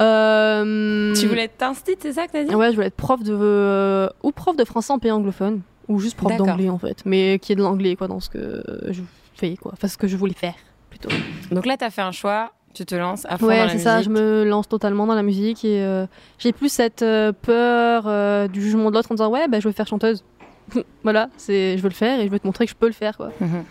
Euh, 0.00 1.12
Tu 1.14 1.26
voulais 1.26 1.44
être 1.44 1.62
instit, 1.62 1.96
c'est 1.98 2.12
ça 2.12 2.26
que 2.26 2.32
t'as 2.32 2.44
dit? 2.44 2.54
Ouais, 2.54 2.70
je 2.70 2.74
voulais 2.76 2.86
être 2.86 2.96
prof 2.96 3.22
de 3.22 3.36
euh, 3.36 4.08
ou 4.22 4.30
prof 4.30 4.56
de 4.56 4.64
français 4.64 4.92
en 4.92 4.98
pays 4.98 5.10
anglophone 5.10 5.60
ou 5.88 5.98
juste 5.98 6.16
prof 6.16 6.36
d'anglais 6.36 6.68
en 6.68 6.78
fait, 6.78 7.02
mais 7.04 7.38
qui 7.38 7.52
est 7.52 7.56
de 7.56 7.62
l'anglais 7.62 7.96
quoi 7.96 8.08
dans 8.08 8.20
ce 8.20 8.30
que 8.30 8.62
je 8.90 9.02
fais 9.34 9.56
quoi, 9.56 9.72
enfin 9.72 9.88
ce 9.88 9.96
que 9.96 10.06
je 10.06 10.16
voulais 10.16 10.34
faire 10.34 10.54
plutôt. 10.90 11.08
Donc 11.50 11.66
là, 11.66 11.76
t'as 11.76 11.90
fait 11.90 12.02
un 12.02 12.12
choix, 12.12 12.52
tu 12.74 12.84
te 12.84 12.94
lances 12.94 13.24
à 13.26 13.38
fond 13.38 13.46
dans 13.46 13.52
Ouais, 13.52 13.68
c'est 13.70 13.78
ça, 13.78 14.02
je 14.02 14.10
me 14.10 14.44
lance 14.44 14.68
totalement 14.68 15.06
dans 15.06 15.14
la 15.14 15.22
musique 15.22 15.64
et 15.64 15.82
euh, 15.82 16.06
j'ai 16.38 16.52
plus 16.52 16.68
cette 16.68 17.02
euh, 17.02 17.32
peur 17.32 18.04
euh, 18.06 18.48
du 18.48 18.62
jugement 18.62 18.90
de 18.90 18.96
l'autre 18.96 19.10
en 19.10 19.14
disant 19.14 19.30
ouais, 19.30 19.48
bah, 19.48 19.60
je 19.60 19.68
veux 19.68 19.72
faire 19.72 19.86
chanteuse. 19.86 20.24
voilà, 21.02 21.30
c'est 21.36 21.78
je 21.78 21.82
veux 21.82 21.88
le 21.88 21.94
faire 21.94 22.20
et 22.20 22.26
je 22.26 22.30
veux 22.30 22.38
te 22.38 22.46
montrer 22.46 22.66
que 22.66 22.70
je 22.70 22.76
peux 22.76 22.86
le 22.86 22.92
faire 22.92 23.16
quoi. 23.16 23.30
Mhm. 23.40 23.64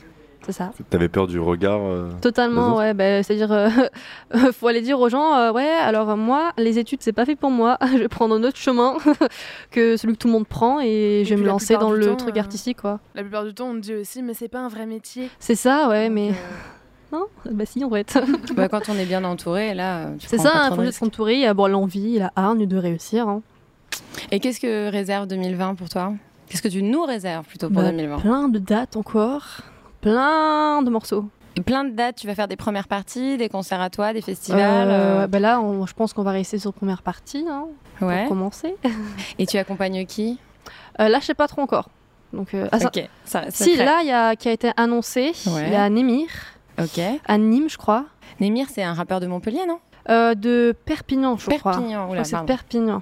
C'est 0.48 0.54
ça. 0.54 0.72
T'avais 0.90 1.10
peur 1.10 1.28
du 1.28 1.40
regard 1.40 1.82
euh, 1.82 2.10
Totalement, 2.22 2.78
ouais. 2.78 2.94
bah, 2.94 3.22
C'est-à-dire, 3.22 3.52
euh, 3.52 3.70
faut 4.54 4.68
aller 4.68 4.82
dire 4.82 4.98
aux 5.00 5.10
gens, 5.10 5.36
euh, 5.36 5.52
ouais, 5.52 5.68
alors 5.68 6.10
euh, 6.12 6.16
moi, 6.16 6.52
les 6.58 6.80
études, 6.80 7.02
c'est 7.02 7.12
pas 7.12 7.26
fait 7.26 7.36
pour 7.36 7.52
moi. 7.52 7.78
je 7.92 7.98
vais 7.98 8.08
prendre 8.08 8.34
un 8.36 8.44
autre 8.44 8.58
chemin 8.58 8.96
que 9.72 9.98
celui 9.98 10.14
que 10.14 10.20
tout 10.20 10.28
le 10.28 10.34
monde 10.34 10.48
prend 10.48 10.80
et, 10.80 11.24
je 11.26 11.30
vais 11.32 11.36
me 11.36 11.46
la 11.46 11.52
lancer 11.52 11.76
dans 11.76 11.92
le 11.92 12.06
temps, 12.08 12.16
truc 12.16 12.38
euh, 12.38 12.40
artistique, 12.40 12.82
quoi. 12.82 13.00
La 13.14 13.22
plupart 13.24 13.44
du 13.44 13.54
temps, 13.54 13.68
on 13.72 13.74
te 13.76 13.80
dit 13.80 13.96
aussi, 13.96 14.24
mais 14.24 14.34
c'est 14.34 14.48
pas 14.48 14.60
un 14.60 14.70
vrai 14.70 14.86
métier. 14.86 15.30
C'est 15.40 15.56
ça, 15.56 15.90
ouais, 15.90 16.10
mais 16.10 16.30
euh, 16.30 17.12
non, 17.12 17.26
bah 17.52 17.66
si, 17.66 17.84
en 17.84 17.90
fait. 17.90 18.18
Bah, 18.56 18.70
quand 18.70 18.88
on 18.90 18.96
est 18.98 19.06
bien 19.06 19.24
entouré, 19.26 19.74
là, 19.74 20.06
tu 20.18 20.28
c'est 20.28 20.38
ça, 20.38 20.64
il 20.66 20.70
de 20.72 20.76
faut 20.76 20.84
juste 20.84 21.00
s'entourer, 21.00 21.34
il 21.34 21.42
y 21.42 21.46
a 21.46 21.54
bon, 21.54 21.68
l'envie, 21.68 22.20
la 22.20 22.32
hargne 22.38 22.66
de 22.66 22.78
réussir. 22.78 23.28
hein. 23.28 23.42
Et 24.32 24.40
qu'est-ce 24.40 24.60
que 24.62 24.90
réserve 24.90 25.28
2020 25.28 25.76
pour 25.76 25.90
toi? 25.90 26.14
Qu'est-ce 26.50 26.62
que 26.62 26.68
tu 26.70 26.82
nous 26.82 27.04
réserves 27.04 27.46
plutôt 27.46 27.68
pour 27.70 27.82
Bah, 27.82 27.90
2020 27.92 28.20
Plein 28.20 28.48
de 28.48 28.58
dates 28.60 28.96
encore, 28.96 29.44
plein 30.02 30.82
de 30.82 30.90
morceaux. 30.90 31.26
Et 31.56 31.62
plein 31.62 31.84
de 31.84 31.90
dates, 31.90 32.18
tu 32.18 32.28
vas 32.28 32.36
faire 32.36 32.48
des 32.48 32.56
premières 32.56 32.88
parties, 32.88 33.36
des 33.38 33.50
concerts 33.50 33.82
à 33.82 33.90
toi, 33.90 34.14
des 34.14 34.22
festivals. 34.22 34.62
Euh, 34.90 35.24
euh, 35.24 35.28
bah 35.28 35.40
là, 35.40 35.60
on- 35.60 35.86
je 35.88 35.94
pense 35.94 36.14
qu'on 36.14 36.22
va 36.22 36.32
rester 36.32 36.60
sur 36.60 36.72
première 36.72 37.02
partie, 37.02 37.46
hein, 37.50 37.66
ouais. 38.02 38.22
pour 38.22 38.30
commencer. 38.30 38.76
Et 39.40 39.48
tu 39.48 39.58
accompagnes 39.58 40.06
qui? 40.06 40.38
Euh, 41.00 41.08
là, 41.10 41.20
je 41.20 41.26
sais 41.26 41.34
pas 41.34 41.48
trop 41.48 41.62
encore. 41.62 41.90
Donc, 42.34 42.50
ah, 42.72 42.78
ça- 43.26 43.46
Si, 43.50 43.76
là, 43.78 44.00
il 44.02 44.08
y 44.08 44.12
a 44.12 44.36
qui 44.36 44.50
a 44.50 44.52
été 44.52 44.72
annoncé, 44.78 45.32
il 45.46 45.52
Ouais. 45.54 45.72
y 45.72 45.76
a 45.76 45.90
Némir, 45.90 46.28
Ok. 46.80 47.00
à 47.26 47.38
Nîmes, 47.38 47.70
je 47.70 47.78
crois. 47.78 48.06
Némir, 48.40 48.68
c'est 48.70 48.84
un 48.84 48.94
rappeur 48.94 49.20
de 49.20 49.26
Montpellier, 49.28 49.66
non? 49.68 49.80
De 50.36 50.76
Perpignan, 50.86 51.38
je 51.38 51.50
crois. 51.58 51.72
Perpignan, 51.74 52.06
Je 52.08 52.12
oula, 52.12 52.22
crois 52.22 52.40
que 52.40 52.40
c'est. 52.42 52.46
Perpignan. 52.46 53.02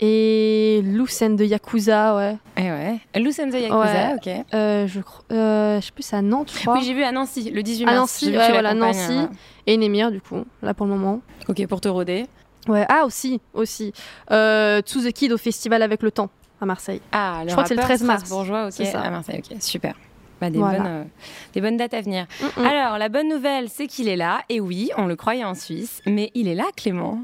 Et 0.00 0.80
Lucen 0.84 1.36
de 1.36 1.44
Yakuza, 1.44 2.16
ouais. 2.16 2.36
Eh 2.56 2.62
ouais. 2.62 3.00
Lucenza 3.14 3.58
Yakuza, 3.58 3.78
Ouais. 3.80 4.14
ok. 4.16 4.44
Euh, 4.52 4.86
je, 4.88 5.00
euh, 5.32 5.80
je 5.80 5.86
sais 5.86 5.92
plus, 5.92 6.02
c'est 6.02 6.16
à 6.16 6.22
Nantes, 6.22 6.50
je 6.54 6.60
crois. 6.60 6.74
Oui, 6.74 6.84
j'ai 6.84 6.94
vu 6.94 7.04
à 7.04 7.12
Nancy, 7.12 7.50
le 7.50 7.62
18 7.62 7.84
à 7.84 7.86
mars. 7.86 7.96
Nancy, 8.00 8.26
vu 8.26 8.32
que 8.32 8.38
ouais, 8.38 8.50
voilà, 8.50 8.74
Nancy. 8.74 9.28
Et 9.66 9.76
Némir, 9.76 10.10
du 10.10 10.20
coup, 10.20 10.44
là 10.62 10.74
pour 10.74 10.86
le 10.86 10.92
moment. 10.92 11.20
Ok, 11.48 11.64
pour 11.68 11.80
te 11.80 11.88
roder. 11.88 12.26
Ouais, 12.66 12.84
ah, 12.88 13.04
aussi, 13.06 13.40
aussi. 13.52 13.92
Euh, 14.30 14.82
To 14.82 15.00
the 15.00 15.12
Kid 15.12 15.32
au 15.32 15.38
festival 15.38 15.80
avec 15.82 16.02
le 16.02 16.10
temps, 16.10 16.28
à 16.60 16.66
Marseille. 16.66 17.00
Ah, 17.12 17.40
le 17.44 17.48
Je 17.48 17.52
crois 17.52 17.62
que 17.62 17.68
c'est 17.68 17.74
le 17.76 17.80
rappeur 17.82 17.96
13 17.96 18.06
mars. 18.06 18.20
strasbourgeois, 18.24 18.66
ok, 18.66 18.72
C'est 18.72 18.86
ça. 18.86 19.00
à 19.00 19.10
Marseille, 19.10 19.42
ok, 19.48 19.56
super. 19.60 19.94
Bah, 20.40 20.50
des, 20.50 20.58
Voilà. 20.58 20.78
bonnes, 20.78 20.86
euh, 20.88 21.04
des 21.52 21.60
bonnes 21.60 21.76
dates 21.76 21.94
à 21.94 22.00
venir. 22.00 22.26
Mm, 22.40 22.62
mm. 22.62 22.66
Alors, 22.66 22.98
la 22.98 23.08
bonne 23.08 23.28
nouvelle, 23.28 23.68
c'est 23.68 23.86
qu'il 23.86 24.08
est 24.08 24.16
là. 24.16 24.40
Et 24.48 24.60
oui, 24.60 24.90
on 24.96 25.06
le 25.06 25.14
croyait 25.14 25.44
en 25.44 25.54
Suisse, 25.54 26.02
mais 26.06 26.30
il 26.34 26.48
est 26.48 26.54
là, 26.56 26.64
Clément. 26.76 27.20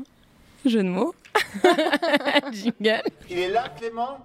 Jeu 0.65 0.83
de 0.83 0.89
mots. 0.89 1.15
Jingle. 2.53 3.03
Il 3.29 3.39
est 3.39 3.49
là, 3.49 3.65
Clément 3.79 4.19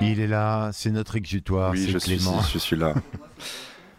Il 0.00 0.20
est 0.20 0.26
là, 0.26 0.70
c'est 0.72 0.90
notre 0.90 1.16
exutoire, 1.16 1.72
Oui, 1.72 1.84
c'est 1.84 1.90
je 1.92 1.98
suis, 1.98 2.16
Clément. 2.16 2.40
je 2.52 2.58
suis 2.58 2.76
là. 2.76 2.94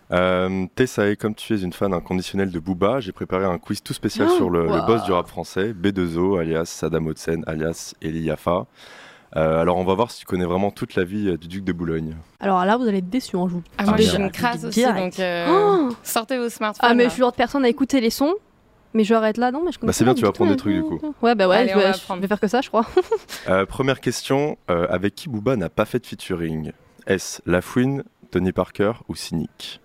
Euh, 0.09 0.65
Tessae, 0.73 1.17
comme 1.17 1.35
tu 1.35 1.53
es 1.53 1.59
une 1.59 1.73
fan 1.73 1.93
inconditionnelle 1.93 2.49
de 2.49 2.59
Booba, 2.59 3.01
j'ai 3.01 3.11
préparé 3.11 3.43
un 3.43 3.57
quiz 3.57 3.83
tout 3.83 3.93
spécial 3.93 4.29
Oh, 4.31 4.35
sur 4.37 4.49
le, 4.49 4.65
boss 4.85 5.03
du 5.03 5.11
rap 5.11 5.27
français, 5.27 5.73
B2O, 5.73 6.39
alias 6.39 6.63
Saddam 6.63 7.11
Hussein, 7.11 7.41
alias 7.45 7.93
Eli 8.01 8.21
Yafa. 8.21 8.67
Euh, 9.35 9.59
alors 9.61 9.77
on 9.77 9.83
va 9.83 9.93
voir 9.93 10.09
si 10.09 10.21
tu 10.21 10.25
connais 10.25 10.45
vraiment 10.45 10.71
toute 10.71 10.95
la 10.95 11.03
vie 11.03 11.27
euh, 11.29 11.37
du 11.37 11.47
duc 11.47 11.63
de 11.65 11.73
Boulogne. 11.73 12.15
Alors 12.39 12.63
là, 12.63 12.77
vous 12.77 12.87
allez 12.87 12.99
être 12.99 13.09
déçus, 13.09 13.35
hein, 13.35 13.45
je 13.49 13.55
vous 13.55 13.63
Ah, 13.77 13.83
moi, 13.83 13.95
je 13.97 14.03
suis 14.03 14.17
bien. 14.17 14.25
une 14.27 14.31
crasse 14.31 14.63
aussi, 14.63 14.79
Direct. 14.79 15.17
donc 15.17 15.19
euh, 15.19 15.47
Oh 15.49 15.89
sortez 16.03 16.37
vos 16.37 16.49
smartphones. 16.49 16.89
Ah, 16.89 16.93
mais 16.93 17.03
là. 17.03 17.09
je 17.09 17.13
suis 17.13 17.19
le 17.19 17.25
genre 17.25 17.31
de 17.33 17.37
personne 17.37 17.65
à 17.65 17.69
écouter 17.69 17.99
les 17.99 18.09
sons. 18.09 18.33
Mais 18.93 19.03
je 19.03 19.13
arrête 19.13 19.37
là, 19.37 19.51
non, 19.51 19.61
mais 19.65 19.71
je 19.73 19.77
connais 19.79 19.89
Bah, 19.89 19.93
c'est 19.93 20.05
bien, 20.05 20.15
tu 20.15 20.21
vas 20.21 20.29
apprendre 20.29 20.49
des 20.51 20.57
trucs, 20.57 20.73
du 20.73 20.81
coup. 20.81 21.13
Ouais, 21.21 21.35
bah 21.35 21.47
ouais, 21.49 21.57
Allez, 21.57 21.69
je, 21.69 21.75
vais, 21.77 21.83
va 21.83 21.91
je 21.91 21.97
apprendre. 21.97 22.21
vais 22.21 22.27
faire 22.27 22.39
que 22.39 22.47
ça, 22.47 22.61
je 22.61 22.69
crois. 22.69 22.85
Euh, 23.49 23.65
première 23.65 23.99
question, 23.99 24.57
euh, 24.71 24.87
avec 24.89 25.13
qui 25.13 25.27
Booba 25.29 25.55
n'a 25.57 25.69
pas 25.69 25.85
fait 25.85 25.99
de 25.99 26.05
featuring? 26.05 26.71
Est-ce 27.05 27.41
Lafouine, 27.45 28.03
Tony 28.31 28.53
Parker 28.53 28.93
ou 29.09 29.15
Cynic 29.15 29.81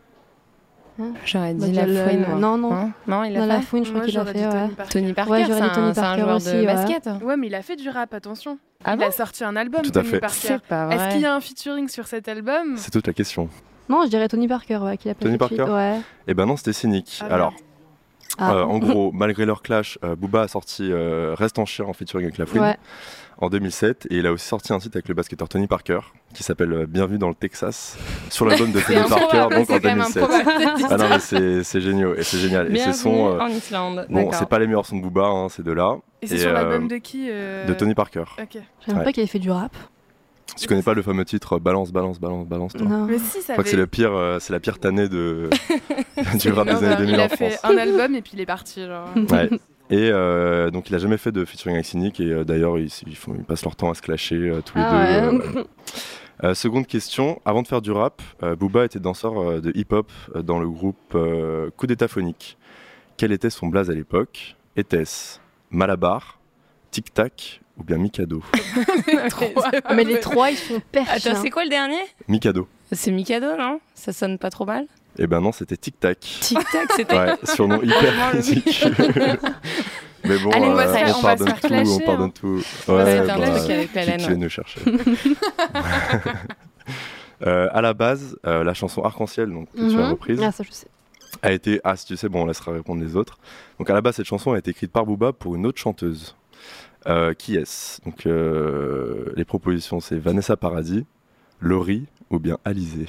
J'aurais 1.24 1.54
Bah, 1.54 1.66
dit 1.66 1.72
la 1.72 1.86
le- 1.86 1.94
fouine, 1.96 2.20
le- 2.20 2.26
moi. 2.28 2.38
non, 2.38 2.58
non. 2.58 2.72
Hein? 2.74 2.90
Non, 3.06 3.24
il 3.24 3.36
a 3.36 3.46
la 3.46 3.60
fait? 3.60 3.66
Fouine, 3.66 3.84
je 3.84 3.90
crois 3.92 4.04
qu'il 4.04 4.18
a 4.18 4.24
fait. 4.24 4.32
Tony 4.32 4.74
Parker. 4.74 4.92
Tony 4.92 5.12
Parker, 5.14 5.30
Ouais, 5.32 5.44
c'est 5.46 5.52
un, 6.00 6.18
joueur 6.18 6.36
aussi, 6.36 6.52
de 6.52 6.58
ouais. 6.58 6.66
basket. 6.66 7.08
Ouais, 7.24 7.36
mais 7.36 7.46
il 7.48 7.54
a 7.54 7.62
fait 7.62 7.76
du 7.76 7.88
rap, 7.88 8.12
attention. 8.14 8.58
Ah 8.84 8.94
il 8.94 8.98
bon 8.98 9.06
a 9.06 9.10
sorti 9.10 9.44
un 9.44 9.56
album, 9.56 9.82
Tout 9.82 9.90
à 9.90 9.92
Tony 10.02 10.08
fait. 10.08 10.20
Parker. 10.20 10.58
Est-ce 10.90 11.12
qu'il 11.12 11.20
y 11.22 11.26
a 11.26 11.34
un 11.34 11.40
featuring 11.40 11.88
sur 11.88 12.06
cet 12.06 12.28
album? 12.28 12.76
C'est 12.76 12.90
toute 12.90 13.06
la 13.06 13.12
question. 13.12 13.48
Non, 13.88 14.04
je 14.04 14.08
dirais 14.10 14.28
Tony 14.28 14.48
Parker, 14.48 14.78
ouais, 14.78 14.96
qu'il 14.96 15.10
a 15.10 15.14
pas 15.14 15.24
Tony 15.24 15.38
Parker 15.38 15.64
Ouais. 15.64 16.00
Eh 16.26 16.34
ben 16.34 16.46
non, 16.46 16.56
c'était 16.56 16.72
Cynic. 16.72 17.20
Ah. 17.22 17.34
Alors, 17.34 17.54
Ah. 18.38 18.54
euh, 18.54 18.62
en 18.64 18.78
gros, 18.78 19.12
malgré 19.14 19.44
leur 19.46 19.62
clash, 19.62 19.98
euh, 20.04 20.16
Booba 20.16 20.42
a 20.42 20.48
sorti 20.48 20.88
euh, 20.90 21.34
Reste 21.36 21.58
en 21.58 21.66
chien 21.66 21.84
en 21.84 21.92
featuring 21.92 22.26
avec 22.26 22.38
Ouais. 22.54 22.76
en 23.38 23.48
2007 23.48 24.06
et 24.10 24.16
il 24.16 24.26
a 24.26 24.32
aussi 24.32 24.46
sorti 24.46 24.72
un 24.72 24.78
titre 24.78 24.96
avec 24.96 25.08
le 25.08 25.14
basketteur 25.14 25.48
Tony 25.48 25.66
Parker 25.66 26.00
qui 26.34 26.42
s'appelle 26.42 26.86
Bienvenue 26.86 27.18
dans 27.18 27.28
le 27.28 27.34
Texas 27.34 27.96
sur 28.30 28.46
l'album 28.46 28.72
de 28.72 28.80
Tony 28.86 29.08
Parker 29.08 29.54
donc 29.54 29.70
en 29.70 29.74
c'est 29.74 29.80
quand 29.80 29.88
même 29.88 29.98
2007. 29.98 30.22
improbable, 30.22 30.78
cette 30.78 30.92
Ah 30.92 30.96
non 30.96 31.08
mais 31.08 31.18
c'est 31.18 31.64
c'est 31.64 31.80
génial 31.80 32.14
et 32.18 32.22
c'est 32.22 32.38
génial 32.38 32.74
et 32.76 32.80
euh, 32.80 33.40
en 33.40 33.48
Islande. 33.48 34.06
bon 34.08 34.14
d'accord. 34.16 34.34
c'est 34.34 34.48
pas 34.48 34.58
les 34.58 34.66
meilleurs 34.66 34.86
sons 34.86 34.96
de 34.98 35.02
Booba 35.02 35.26
hein, 35.26 35.48
c'est 35.50 35.62
de 35.64 35.72
là 35.72 35.96
Et 36.20 36.26
c'est 36.26 36.38
sur 36.38 36.50
euh, 36.50 36.52
l'album 36.52 36.88
de 36.88 36.96
qui 36.96 37.28
euh, 37.30 37.66
de 37.66 37.74
Tony 37.74 37.94
Parker. 37.94 38.24
Ok. 38.40 38.58
Ouais. 38.88 39.04
pas 39.04 39.12
qu'il 39.12 39.20
avait 39.22 39.26
fait 39.30 39.38
du 39.38 39.50
rap. 39.50 39.72
Tu 40.56 40.66
connais 40.68 40.82
pas 40.82 40.94
le 40.94 41.02
fameux 41.02 41.24
titre 41.24 41.54
euh, 41.54 41.58
Balance 41.58 41.92
balance 41.92 42.20
balance 42.20 42.46
balance 42.46 42.72
toi 42.74 42.86
Non. 42.86 43.06
Mais 43.06 43.18
si, 43.18 43.38
Je 43.40 43.44
ça 43.44 43.52
crois 43.54 43.64
que 43.64 43.70
c'est 43.70 43.76
le 43.76 43.86
pire 43.86 44.12
euh, 44.14 44.38
c'est 44.40 44.52
la 44.52 44.60
pire 44.60 44.78
tannée 44.78 45.08
de 45.08 45.48
du 46.38 46.50
rap 46.52 46.66
des 46.66 46.74
années 46.74 46.88
bah, 46.88 46.96
2000 46.96 47.14
Il 47.14 47.20
en 47.20 47.24
a 47.24 47.28
fait 47.28 47.50
France. 47.50 47.70
un 47.72 47.76
album 47.78 48.14
et 48.14 48.22
puis 48.22 48.32
il 48.34 48.40
est 48.40 48.46
parti. 48.46 48.84
Genre. 48.86 49.08
Ouais. 49.30 49.48
Et 49.90 50.08
euh, 50.10 50.70
donc 50.70 50.88
il 50.88 50.94
a 50.94 50.98
jamais 50.98 51.18
fait 51.18 51.32
de 51.32 51.44
featuring 51.44 51.74
avec 51.76 51.86
Cynic 51.86 52.18
et 52.20 52.30
euh, 52.32 52.44
d'ailleurs 52.44 52.78
ils, 52.78 52.88
ils, 53.06 53.16
font- 53.16 53.34
ils 53.36 53.44
passent 53.44 53.64
leur 53.64 53.76
temps 53.76 53.90
à 53.90 53.94
se 53.94 54.00
clasher 54.02 54.36
euh, 54.36 54.60
tous 54.62 54.78
les 54.78 54.84
Ah 54.86 55.30
deux. 55.30 55.36
ouais. 55.38 55.42
euh. 55.58 55.64
Euh, 56.44 56.54
seconde 56.54 56.86
question, 56.86 57.40
avant 57.44 57.62
de 57.62 57.68
faire 57.68 57.82
du 57.82 57.92
rap, 57.92 58.20
euh, 58.42 58.56
Booba 58.56 58.84
était 58.84 58.98
danseur 58.98 59.38
euh, 59.38 59.60
de 59.60 59.70
hip-hop 59.76 60.10
euh, 60.34 60.42
dans 60.42 60.58
le 60.58 60.68
groupe 60.68 60.96
euh, 61.14 61.70
Coup 61.76 61.86
d'état 61.86 62.08
phonique. 62.08 62.56
Quel 63.16 63.30
était 63.32 63.50
son 63.50 63.68
blaze 63.68 63.90
à 63.90 63.94
l'époque? 63.94 64.56
Était-ce 64.76 65.38
Malabar, 65.70 66.40
Tic 66.90 67.12
Tac 67.14 67.60
ou 67.78 67.84
bien 67.84 67.96
Mikado 67.98 68.42
Mais 69.94 70.04
les 70.04 70.20
trois, 70.20 70.50
ils 70.50 70.56
sont 70.56 70.80
perches. 70.92 71.26
Attends, 71.26 71.36
hein. 71.36 71.40
c'est 71.42 71.50
quoi 71.50 71.64
le 71.64 71.70
dernier? 71.70 72.00
Mikado. 72.28 72.68
C'est 72.92 73.10
Mikado, 73.10 73.56
non? 73.56 73.80
Ça 73.94 74.12
sonne 74.12 74.38
pas 74.38 74.50
trop 74.50 74.64
mal? 74.66 74.86
Eh 75.18 75.26
ben 75.26 75.40
non, 75.40 75.52
c'était 75.52 75.76
Tic 75.76 75.98
Tac. 76.00 76.18
Tic 76.20 76.58
Tac, 76.72 76.92
c'était. 76.96 77.14
Ouais, 77.18 77.34
surnom 77.44 77.82
hyper 77.82 78.32
ridicule. 78.32 78.94
Mais 80.24 80.38
bon, 80.38 80.50
Allez, 80.52 80.66
on 80.66 80.74
va 80.74 80.86
euh, 80.86 81.12
on, 81.14 81.18
on 81.18 81.22
pardonne 81.22 81.48
faire 81.48 81.60
tout, 81.60 81.66
clasher, 81.66 81.90
on 81.90 81.98
pardonne 82.00 82.26
hein. 82.28 82.32
tout. 82.34 82.62
va 82.86 82.94
Ouais, 83.04 83.26
bah, 83.26 83.34
avec 83.34 83.94
la 83.94 84.02
qui 84.16 84.26
laine, 84.28 84.38
nous 84.38 84.48
chercher. 84.48 84.80
Euh, 87.44 87.68
à 87.72 87.80
la 87.82 87.92
base, 87.92 88.36
euh, 88.46 88.62
la 88.62 88.72
chanson 88.72 89.02
Arc-en-Ciel, 89.02 89.50
donc, 89.50 89.68
que 89.72 89.78
tu 89.78 89.82
as 89.82 89.88
Mhm. 90.04 90.10
reprise, 90.12 90.40
Ah, 90.44 90.52
ça, 90.52 90.62
je 90.62 90.70
sais. 90.70 90.86
a 91.42 91.50
été. 91.50 91.80
Ah, 91.82 91.96
si 91.96 92.06
tu 92.06 92.16
sais, 92.16 92.28
bon, 92.28 92.42
on 92.42 92.46
laissera 92.46 92.70
répondre 92.72 93.02
les 93.02 93.16
autres. 93.16 93.38
Donc, 93.80 93.90
à 93.90 93.94
la 93.94 94.00
base, 94.00 94.14
cette 94.16 94.26
chanson 94.26 94.52
a 94.52 94.58
été 94.58 94.70
écrite 94.70 94.92
par 94.92 95.04
Booba 95.06 95.32
pour 95.32 95.56
une 95.56 95.66
autre 95.66 95.80
chanteuse. 95.80 96.36
Euh, 97.06 97.34
qui 97.34 97.56
est-ce? 97.56 98.00
Donc, 98.02 98.26
euh, 98.26 99.32
les 99.36 99.44
propositions, 99.44 100.00
c'est 100.00 100.18
Vanessa 100.18 100.56
Paradis, 100.56 101.04
Laurie 101.60 102.06
ou 102.30 102.38
bien 102.38 102.58
Alizé? 102.64 103.06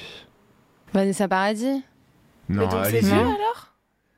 Vanessa 0.92 1.28
Paradis? 1.28 1.82
Non, 2.48 2.62
donc 2.68 2.84
c'est 2.86 3.00
vieux 3.00 3.12
alors? 3.12 3.72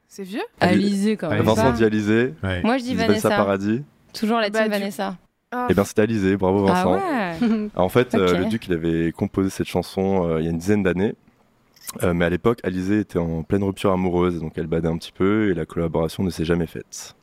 C'est 0.09 0.23
vieux? 0.25 0.43
Alizé, 0.61 1.17
quand 1.17 1.29
même. 1.29 1.41
Alizé. 1.41 1.55
Vincent 1.55 1.73
dit 1.73 1.85
Alizé, 1.85 2.35
Ouais. 2.43 2.63
Moi, 2.63 2.79
je 2.79 2.83
dis 2.85 2.89
dit 2.91 2.95
Vanessa. 2.97 3.29
Paradis. 3.29 3.83
Toujours 4.15 4.39
la 4.39 4.49
Bah, 4.51 4.61
team 4.61 4.69
du- 4.73 4.79
Vanessa. 4.79 5.17
Ah, 5.53 5.67
Et 5.71 5.75
bien, 5.75 5.85
c'était 5.85 6.03
Alizé, 6.03 6.37
bravo 6.37 6.67
Ah 6.69 6.73
Vincent. 6.73 6.95
ouais 6.95 7.69
En 7.77 7.89
fait, 7.89 8.15
euh, 8.15 8.39
le 8.39 8.45
Duc, 8.47 8.67
il 8.67 8.73
avait 8.73 9.13
composé 9.13 9.51
cette 9.51 9.69
chanson 9.69 10.27
euh, 10.27 10.41
il 10.41 10.45
y 10.45 10.49
a 10.49 10.51
une 10.51 10.59
dizaine 10.59 10.83
d'années. 10.83 11.15
Euh, 12.03 12.15
mais 12.15 12.25
à 12.25 12.31
l'époque, 12.31 12.59
Alizé 12.65 13.01
était 13.01 13.19
en 13.19 13.43
pleine 13.43 13.63
rupture 13.63 13.93
amoureuse, 13.93 14.41
donc 14.41 14.55
elle 14.57 14.67
badait 14.67 14.89
un 14.89 14.97
petit 14.97 15.13
peu 15.13 15.51
et 15.51 15.55
la 15.55 15.67
collaboration 15.67 16.25
ne 16.25 16.31
s'est 16.31 16.45
jamais 16.45 16.67
faite. 16.67 17.15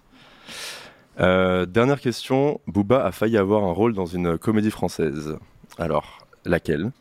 Euh, 1.19 1.65
dernière 1.65 1.99
question, 1.99 2.59
Booba 2.67 3.05
a 3.05 3.11
failli 3.11 3.37
avoir 3.37 3.63
un 3.63 3.71
rôle 3.71 3.93
dans 3.93 4.05
une 4.05 4.37
comédie 4.37 4.71
française. 4.71 5.37
Alors, 5.77 6.25
laquelle? 6.45 6.91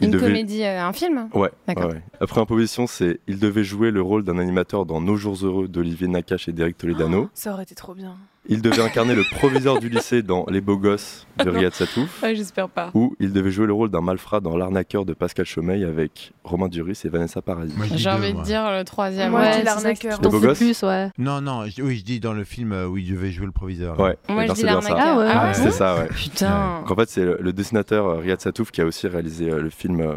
Il 0.00 0.06
Une 0.06 0.10
devait- 0.12 0.26
comédie, 0.26 0.62
euh, 0.62 0.80
un 0.84 0.92
film? 0.92 1.28
Ouais, 1.34 1.50
D'accord. 1.66 1.86
ouais, 1.86 1.94
ouais. 1.94 2.02
Après, 2.20 2.40
en 2.40 2.46
proposition, 2.46 2.86
c'est 2.86 3.18
il 3.26 3.40
devait 3.40 3.64
jouer 3.64 3.90
le 3.90 4.00
rôle 4.00 4.22
d'un 4.22 4.38
animateur 4.38 4.86
dans 4.86 5.00
Nos 5.00 5.16
jours 5.16 5.36
heureux 5.44 5.66
d'Olivier 5.66 6.06
Nakache 6.06 6.48
et 6.48 6.52
d'Eric 6.52 6.78
Toledano. 6.78 7.28
Ça 7.34 7.52
aurait 7.52 7.64
été 7.64 7.74
trop 7.74 7.94
bien. 7.94 8.14
Il 8.50 8.62
devait 8.62 8.80
incarner 8.80 9.14
le 9.14 9.24
proviseur 9.24 9.78
du 9.78 9.88
lycée 9.90 10.22
dans 10.22 10.46
Les 10.48 10.60
Beaux 10.62 10.78
Gosses 10.78 11.26
de 11.44 11.50
Riyad 11.50 11.74
Satouf. 11.74 12.08
Ouais, 12.22 12.34
j'espère 12.34 12.68
pas. 12.68 12.90
Ou 12.94 13.14
il 13.20 13.32
devait 13.32 13.50
jouer 13.50 13.66
le 13.66 13.74
rôle 13.74 13.90
d'un 13.90 14.00
malfrat 14.00 14.40
dans 14.40 14.56
L'arnaqueur 14.56 15.04
de 15.04 15.12
Pascal 15.12 15.44
Chomeil 15.44 15.84
avec 15.84 16.32
Romain 16.44 16.68
Duris 16.68 16.98
et 17.04 17.08
Vanessa 17.10 17.42
Paradis. 17.42 17.74
Moi, 17.76 17.86
je 17.86 17.92
dis 17.94 17.98
J'ai 17.98 18.08
deux, 18.10 18.16
envie 18.16 18.30
de 18.30 18.36
moi. 18.36 18.44
dire 18.44 18.70
le 18.72 18.84
troisième. 18.84 19.30
Moi, 19.32 19.44
je 19.44 19.48
dis 19.50 19.54
c'est 19.58 19.64
ça, 19.64 19.74
l'arnaqueur. 19.74 20.12
c'est 20.16 20.22
Les 20.24 20.28
beaux 20.30 20.40
c'est 20.40 20.46
gosses 20.46 20.58
plus, 20.58 20.82
ouais. 20.84 21.10
Non, 21.18 21.40
non, 21.42 21.66
je- 21.66 21.82
oui, 21.82 21.96
je 21.98 22.04
dis 22.04 22.20
dans 22.20 22.32
le 22.32 22.44
film 22.44 22.72
euh, 22.72 22.86
où 22.86 22.96
il 22.96 23.10
devait 23.10 23.30
jouer 23.30 23.46
le 23.46 23.52
proviseur. 23.52 23.96
là. 23.96 24.04
Ouais, 24.04 24.18
Moi, 24.30 24.44
eh 24.44 24.48
je 24.48 24.52
dis 24.54 24.60
c'est 24.60 24.66
bien 24.66 24.80
ça. 24.80 24.88
l'arnaqueur. 24.94 25.14
Ah 25.18 25.18
ouais. 25.18 25.48
Ah 25.50 25.54
C'est 25.54 25.64
bon 25.64 25.70
ça, 25.72 25.94
ouais. 25.98 26.08
Putain. 26.08 26.84
En 26.88 26.94
fait, 26.96 27.08
c'est 27.10 27.24
le, 27.24 27.38
le 27.40 27.52
dessinateur 27.52 28.06
euh, 28.06 28.18
Riyad 28.18 28.40
Satouf 28.40 28.70
qui 28.70 28.80
a 28.80 28.86
aussi 28.86 29.06
réalisé 29.08 29.50
euh, 29.50 29.60
le 29.60 29.70
film 29.70 30.00
euh, 30.00 30.14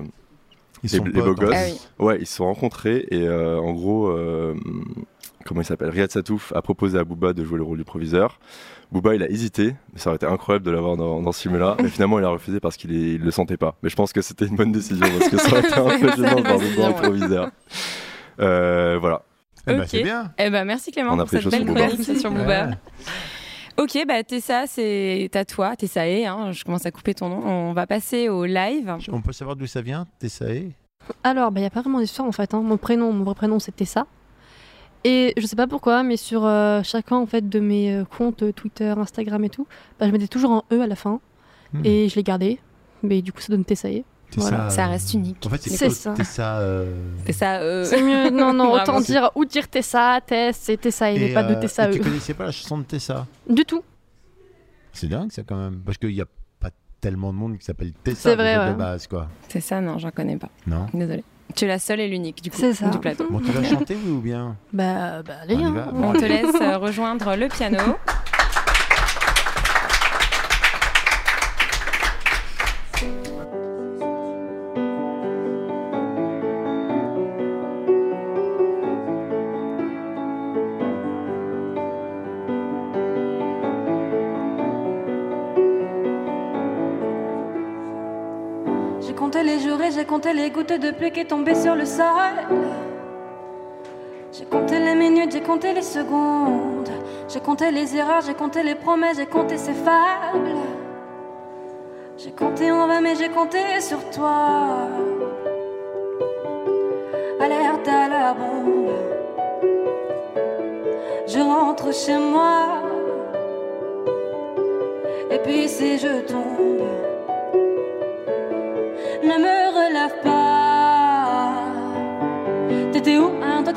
Ils 0.83 0.89
Les, 0.91 0.97
sont 0.99 1.03
les 1.03 1.11
potes, 1.11 1.23
beaux 1.25 1.31
en 1.31 1.33
gosses. 1.33 1.49
fait. 1.55 1.73
Ah 1.77 1.81
oui. 1.99 2.05
Ouais, 2.05 2.17
ils 2.21 2.27
se 2.27 2.35
sont 2.37 2.45
rencontrés 2.45 3.05
et 3.11 3.27
euh, 3.27 3.59
en 3.59 3.73
gros, 3.73 4.07
euh, 4.09 4.55
comment 5.45 5.61
il 5.61 5.65
s'appelle 5.65 5.89
Riyad 5.89 6.11
Satouf 6.11 6.51
a 6.55 6.61
proposé 6.61 6.97
à 6.97 7.03
Booba 7.03 7.33
de 7.33 7.43
jouer 7.43 7.57
le 7.57 7.63
rôle 7.63 7.77
du 7.77 7.83
proviseur. 7.83 8.39
Booba, 8.91 9.15
il 9.15 9.23
a 9.23 9.29
hésité, 9.29 9.75
mais 9.93 9.99
ça 9.99 10.09
aurait 10.09 10.17
été 10.17 10.25
incroyable 10.25 10.65
de 10.65 10.71
l'avoir 10.71 10.97
dans, 10.97 11.21
dans 11.21 11.31
ce 11.31 11.41
film-là. 11.43 11.77
Mais 11.81 11.89
finalement, 11.89 12.19
il 12.19 12.25
a 12.25 12.29
refusé 12.29 12.59
parce 12.59 12.77
qu'il 12.77 12.91
il 12.91 13.21
le 13.21 13.31
sentait 13.31 13.57
pas. 13.57 13.75
Mais 13.83 13.89
je 13.89 13.95
pense 13.95 14.11
que 14.13 14.21
c'était 14.21 14.45
une 14.45 14.55
bonne 14.55 14.71
décision 14.71 15.05
parce 15.17 15.29
que 15.29 15.37
ça 15.37 15.49
aurait 15.51 15.59
été 15.61 15.73
un 15.73 15.99
peu 15.99 16.09
C'est 16.11 16.15
gênant 16.23 16.41
de 16.41 16.47
voir 16.47 16.59
Booba 16.59 16.87
en 16.89 16.93
proviseur. 16.93 17.51
Euh, 18.39 18.97
voilà. 18.99 19.23
Eh 19.67 19.73
ben, 19.73 19.81
Ok. 19.81 19.87
c'est 19.89 20.03
bien. 20.03 20.31
Eh 20.37 20.49
ben, 20.49 20.65
merci 20.65 20.91
Clément 20.91 21.11
On 21.13 21.19
a 21.19 21.25
pour 21.25 21.27
pris 21.27 21.41
cette 21.41 21.51
belle 21.51 21.61
sur 21.61 21.67
Booba. 21.73 21.87
chronique 21.87 22.19
sur 22.19 22.31
Booba. 22.31 22.69
Ok, 23.77 23.97
bah 24.07 24.21
Tessa, 24.23 24.65
c'est 24.67 25.29
à 25.33 25.45
toi, 25.45 25.75
Tessae, 25.75 26.25
hein, 26.25 26.51
je 26.51 26.63
commence 26.63 26.85
à 26.85 26.91
couper 26.91 27.13
ton 27.13 27.29
nom. 27.29 27.41
On 27.47 27.73
va 27.73 27.87
passer 27.87 28.27
au 28.29 28.45
live. 28.45 28.93
On 29.11 29.21
peut 29.21 29.31
savoir 29.31 29.55
d'où 29.55 29.65
ça 29.65 29.81
vient, 29.81 30.05
Tessae 30.19 30.71
Alors, 31.23 31.51
il 31.55 31.59
n'y 31.61 31.65
a 31.65 31.69
pas 31.69 31.81
vraiment 31.81 31.99
d'histoire 31.99 32.27
en 32.27 32.31
fait. 32.33 32.53
hein. 32.53 32.61
Mon 32.61 32.77
prénom, 32.77 33.11
mon 33.13 33.23
vrai 33.23 33.33
prénom, 33.33 33.59
c'était 33.59 33.85
ça. 33.85 34.05
Et 35.03 35.33
je 35.37 35.45
sais 35.47 35.55
pas 35.55 35.67
pourquoi, 35.67 36.03
mais 36.03 36.15
sur 36.17 36.45
euh, 36.45 36.81
chacun 36.83 37.15
en 37.17 37.25
fait 37.25 37.49
de 37.49 37.59
mes 37.59 37.93
euh, 37.95 38.05
comptes 38.05 38.43
euh, 38.43 38.51
Twitter, 38.51 38.93
Instagram 38.97 39.43
et 39.43 39.49
tout, 39.49 39.65
bah, 39.99 40.05
je 40.07 40.11
mettais 40.11 40.27
toujours 40.27 40.51
un 40.51 40.63
E 40.71 40.81
à 40.81 40.87
la 40.87 40.95
fin 40.95 41.19
Hmm. 41.73 41.85
et 41.85 42.09
je 42.09 42.15
l'ai 42.17 42.23
gardé. 42.23 42.59
Mais 43.01 43.21
du 43.21 43.31
coup, 43.31 43.39
ça 43.39 43.47
donne 43.53 43.63
Tessae. 43.63 44.03
Voilà. 44.35 44.69
Ça 44.69 44.87
reste 44.87 45.13
unique. 45.13 45.37
En 45.45 45.49
fait, 45.49 45.61
c'est 45.61 45.69
C'est 45.69 45.89
ça. 45.89 46.13
Tessa. 46.13 46.59
euh, 46.59 46.93
Tessa, 47.25 47.59
euh, 47.61 47.83
C'est 47.85 48.01
mieux, 48.03 48.29
non, 48.29 48.53
non, 48.53 48.73
autant 48.73 48.99
c'est- 48.99 49.11
dire 49.13 49.31
ou 49.35 49.45
dire 49.45 49.67
Tessa, 49.69 50.19
Tess, 50.25 50.57
c'est 50.61 50.75
Tessae, 50.77 51.17
mais 51.17 51.29
et, 51.31 51.33
pas 51.33 51.43
de 51.43 51.53
euh, 51.53 51.59
Tessa 51.61 51.87
et 51.89 51.93
Tu 51.93 51.99
E. 51.99 52.03
connaissais 52.03 52.33
pas 52.33 52.43
la 52.45 52.51
chanson 52.51 52.77
de 52.77 52.83
Tessa 52.83 53.25
Du 53.49 53.63
tout. 53.65 53.83
C'est 54.93 55.07
dingue 55.07 55.31
ça 55.31 55.43
quand 55.43 55.55
même. 55.55 55.79
Parce 55.85 55.97
qu'il 55.97 56.09
n'y 56.13 56.21
a 56.21 56.25
pas 56.59 56.69
tellement 56.99 57.31
de 57.31 57.37
monde 57.37 57.57
qui 57.57 57.63
s'appelle 57.65 57.93
Tessa 58.03 58.31
C'est 58.31 58.35
vrai, 58.35 58.69
de 58.71 58.77
base 58.77 59.07
quoi. 59.07 59.27
Tessa, 59.47 59.79
non, 59.81 59.97
j'en 59.97 60.11
connais 60.11 60.35
pas. 60.37 60.49
Non 60.67 60.87
Désolée. 60.93 61.23
Tu 61.55 61.65
es 61.65 61.67
la 61.67 61.79
seule 61.79 61.99
et 61.99 62.07
l'unique 62.07 62.41
du 62.41 62.49
coup 62.51 62.57
C'est 62.59 62.73
ça. 62.73 62.87
du 62.87 62.97
plateau. 62.99 63.27
Bon, 63.29 63.39
tu 63.39 63.51
vas 63.51 63.63
chanter 63.63 63.95
oui, 64.03 64.11
ou 64.11 64.19
bien? 64.21 64.55
Bah, 64.73 65.21
bah 65.23 65.33
allez, 65.43 65.55
On 65.55 65.75
hein. 65.75 65.87
On 65.93 66.13
te 66.13 66.25
laisse 66.25 66.55
euh, 66.61 66.77
rejoindre 66.77 67.35
le 67.35 67.47
piano. 67.47 67.77
les 90.41 90.49
gouttes 90.49 90.73
de 90.73 90.91
pluie 90.91 91.11
qui 91.11 91.25
tombaient 91.25 91.61
sur 91.65 91.75
le 91.75 91.85
sol. 91.85 92.35
J'ai 94.33 94.45
compté 94.45 94.79
les 94.79 94.95
minutes, 94.95 95.31
j'ai 95.31 95.41
compté 95.41 95.73
les 95.73 95.83
secondes. 95.83 96.89
J'ai 97.29 97.39
compté 97.39 97.69
les 97.69 97.95
erreurs, 97.95 98.21
j'ai 98.25 98.33
compté 98.33 98.63
les 98.63 98.75
promesses, 98.75 99.17
j'ai 99.17 99.27
compté 99.27 99.57
ces 99.57 99.73
fables. 99.73 100.55
J'ai 102.17 102.31
compté 102.31 102.71
en 102.71 102.87
vain, 102.87 103.01
mais 103.01 103.15
j'ai 103.15 103.29
compté 103.29 103.59
sur 103.79 104.09
toi. 104.09 104.87
Alerte 107.39 107.87
à 107.87 108.07
la 108.09 108.33
bombe. 108.33 108.89
Je 111.27 111.39
rentre 111.39 111.93
chez 111.93 112.17
moi. 112.17 112.81
Et 115.29 115.37
puis 115.37 115.67
si 115.67 115.97
je 115.97 116.21
tombe 116.21 117.10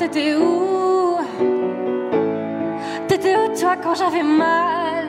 t'étais 0.07 0.35
où? 0.35 1.17
T'étais 3.07 3.35
où, 3.35 3.47
toi, 3.59 3.75
quand 3.81 3.95
j'avais 3.95 4.21
mal? 4.23 5.07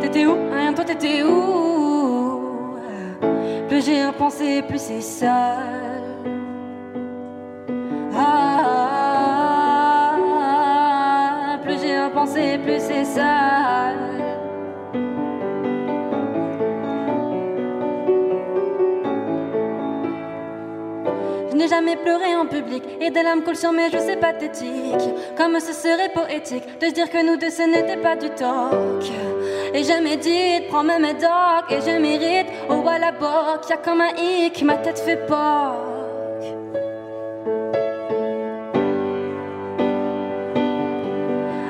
T'étais 0.00 0.24
où, 0.26 0.32
hein, 0.52 0.72
toi 0.74 0.84
t'étais 0.84 1.22
où? 1.22 2.78
Plus 3.68 3.84
j'ai 3.84 4.00
à 4.02 4.12
penser, 4.12 4.62
plus 4.62 4.78
c'est 4.78 5.02
seul. 5.02 5.30
Ah, 8.18 8.46
plus 11.62 11.78
j'ai 11.82 11.96
à 11.96 12.08
penser, 12.08 12.58
plus 12.64 12.80
c'est 12.80 13.04
seul. 13.04 13.96
Jamais 21.68 21.96
pleuré 21.96 22.34
en 22.36 22.46
public 22.46 22.82
et 23.00 23.10
des 23.10 23.22
larmes 23.22 23.42
coulent 23.42 23.56
sur 23.56 23.72
mes 23.72 23.90
joues, 23.90 23.98
c'est 24.04 24.16
pathétique. 24.16 25.10
Comme 25.36 25.58
ce 25.60 25.72
serait 25.72 26.10
poétique 26.10 26.64
de 26.80 26.86
se 26.86 26.92
dire 26.92 27.10
que 27.10 27.24
nous 27.24 27.36
deux 27.36 27.50
ce 27.50 27.62
n'était 27.62 27.96
pas 27.96 28.16
du 28.16 28.30
talk. 28.30 29.04
Et 29.74 29.82
je 29.82 30.02
médite, 30.02 30.68
prends 30.68 30.84
mes 30.84 30.98
médocs 30.98 31.70
et 31.70 31.80
je 31.80 31.98
mérite. 31.98 32.46
Oh 32.70 32.82
à 32.88 32.98
la 32.98 33.12
boque, 33.12 33.68
y'a 33.68 33.76
comme 33.76 34.00
un 34.00 34.14
hic, 34.16 34.62
ma 34.62 34.76
tête 34.76 34.98
fait 34.98 35.26
pas. 35.26 35.76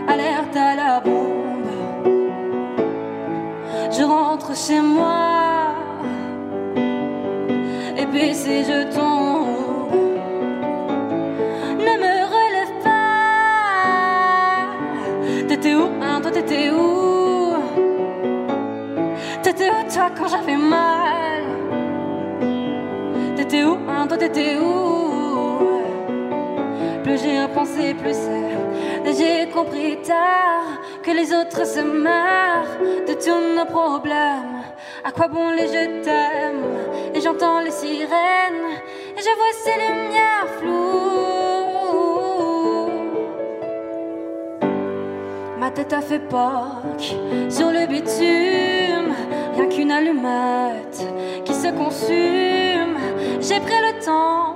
Alerte 0.09 0.57
à 0.57 0.77
la 0.77 1.01
bombe. 1.01 1.47
Je 3.91 4.03
rentre 4.03 4.57
chez 4.57 4.81
moi. 4.81 5.75
Et 7.99 8.07
puis 8.07 8.35
si 8.35 8.63
je 8.63 8.95
tombe, 8.95 9.16
j'avais 20.29 20.57
mal 20.57 21.45
T'étais 23.37 23.65
où, 23.65 23.79
hein, 23.89 24.07
toi 24.09 24.17
t'étais 24.17 24.57
où? 24.57 25.57
Plus 27.05 27.19
j'ai 27.23 27.43
repensé, 27.43 27.95
plus. 27.95 28.17
J'ai 29.17 29.49
compris 29.51 29.99
tard 30.03 30.81
que 31.03 31.11
les 31.13 31.33
autres 31.33 31.65
se 31.65 31.81
marrent 31.81 32.79
de 33.07 33.15
tous 33.15 33.57
nos 33.57 33.67
problèmes. 33.67 34.65
À 35.05 35.13
quoi 35.13 35.29
bon 35.29 35.51
les 35.51 35.69
je 35.69 36.03
t'aime? 36.03 36.65
Et 37.15 37.21
j'entends 37.21 37.61
les 37.61 37.71
sirènes 37.71 38.81
et 39.17 39.21
je 39.21 39.31
vois 39.39 39.53
ces 39.63 39.77
lumières 39.85 40.49
floues. 40.59 41.07
Ma 45.61 45.71
tête 45.71 45.93
a 45.93 46.01
fait 46.01 46.19
poque 46.19 47.15
sur 47.49 47.71
le 47.71 47.87
bitume, 47.87 48.96
rien 49.57 49.69
qu'une 49.69 49.91
allumette 49.91 51.07
qui 51.45 51.55
se 51.55 51.69
consume. 51.69 52.99
J'ai 53.41 53.61
pris 53.61 53.81
le 53.81 54.05
temps 54.05 54.55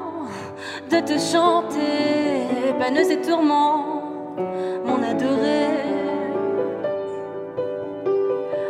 de 0.90 1.00
te 1.00 1.18
chanter, 1.18 2.48
peines 2.78 3.10
et 3.10 3.20
tourments, 3.20 4.02
mon 4.84 5.02
adoré. 5.02 5.68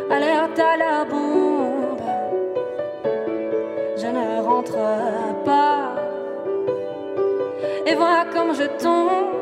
Alerte 0.09 0.59
à 0.59 0.77
la 0.77 1.05
bombe, 1.05 2.01
je 3.97 4.07
ne 4.07 4.41
rentre 4.41 4.77
pas. 5.45 5.95
Et 7.85 7.95
vois 7.95 8.25
comme 8.33 8.53
je 8.53 8.67
tombe, 8.83 9.40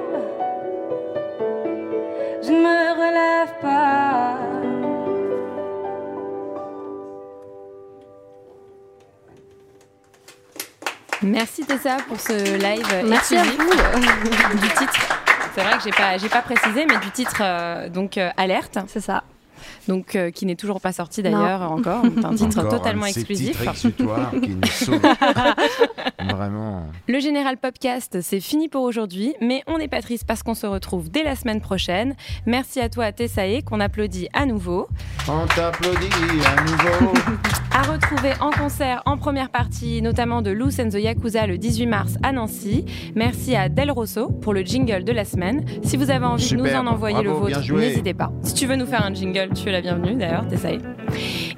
Merci 11.29 11.63
Tessa 11.63 11.97
pour 12.07 12.19
ce 12.19 12.33
live 12.33 13.05
Merci 13.07 13.37
à 13.37 13.43
vous. 13.43 14.57
du 14.57 14.67
titre. 14.69 14.99
C'est 15.53 15.61
vrai 15.61 15.77
que 15.77 15.83
j'ai 15.83 15.91
pas 15.91 16.17
j'ai 16.17 16.29
pas 16.29 16.41
précisé 16.41 16.85
mais 16.85 16.97
du 16.97 17.11
titre 17.11 17.37
euh, 17.41 17.89
donc 17.89 18.17
euh, 18.17 18.29
alerte. 18.37 18.79
C'est 18.87 18.99
ça. 18.99 19.23
Donc 19.89 20.15
euh, 20.15 20.29
qui 20.29 20.45
n'est 20.45 20.55
toujours 20.55 20.79
pas 20.79 20.93
sorti 20.93 21.23
d'ailleurs 21.23 21.63
encore. 21.71 22.03
C'est 22.03 22.23
un 22.23 22.35
titre 22.35 22.59
Encore 22.59 22.77
totalement 22.77 23.05
un 23.05 23.07
de 23.07 23.13
ces 23.13 23.21
exclusif. 23.21 23.59
qui 23.73 23.93
nous. 23.99 24.99
Vraiment. 26.35 26.83
Le 27.07 27.19
Général 27.19 27.57
Popcast, 27.57 28.21
c'est 28.21 28.39
fini 28.39 28.69
pour 28.69 28.83
aujourd'hui, 28.83 29.33
mais 29.41 29.63
on 29.65 29.79
n'est 29.79 29.87
pas 29.87 30.01
triste 30.01 30.25
parce 30.27 30.43
qu'on 30.43 30.53
se 30.53 30.67
retrouve 30.67 31.09
dès 31.09 31.23
la 31.23 31.35
semaine 31.35 31.59
prochaine. 31.59 32.15
Merci 32.45 32.79
à 32.79 32.87
toi, 32.89 33.11
Tessae, 33.11 33.63
qu'on 33.63 33.79
applaudit 33.79 34.29
à 34.33 34.45
nouveau. 34.45 34.87
On 35.27 35.47
t'applaudit 35.47 36.07
à 36.45 36.61
nouveau. 36.61 37.13
À 37.71 37.83
retrouver 37.83 38.33
en 38.41 38.49
concert 38.49 39.03
en 39.05 39.15
première 39.15 39.49
partie, 39.51 40.01
notamment 40.01 40.41
de 40.41 40.49
Loose 40.49 40.79
and 40.79 40.89
the 40.89 40.95
Yakuza 40.95 41.45
le 41.45 41.57
18 41.57 41.85
mars 41.85 42.15
à 42.23 42.31
Nancy. 42.31 42.83
Merci 43.15 43.55
à 43.55 43.69
Del 43.69 43.91
Rosso 43.91 44.27
pour 44.27 44.53
le 44.53 44.61
jingle 44.61 45.03
de 45.03 45.11
la 45.11 45.23
semaine. 45.23 45.63
Si 45.83 45.95
vous 45.95 46.09
avez 46.09 46.25
envie 46.25 46.49
de 46.49 46.57
nous 46.57 46.73
en 46.73 46.87
envoyer 46.87 47.23
Bravo, 47.23 47.47
le 47.47 47.53
vôtre, 47.53 47.73
n'hésitez 47.73 48.15
pas. 48.15 48.31
Si 48.41 48.55
tu 48.55 48.65
veux 48.65 48.75
nous 48.75 48.87
faire 48.87 49.05
un 49.05 49.13
jingle, 49.13 49.51
tu 49.53 49.69
es 49.69 49.71
la 49.71 49.78
bienvenue 49.81 50.15
d'ailleurs, 50.15 50.47
Tessae. 50.47 50.79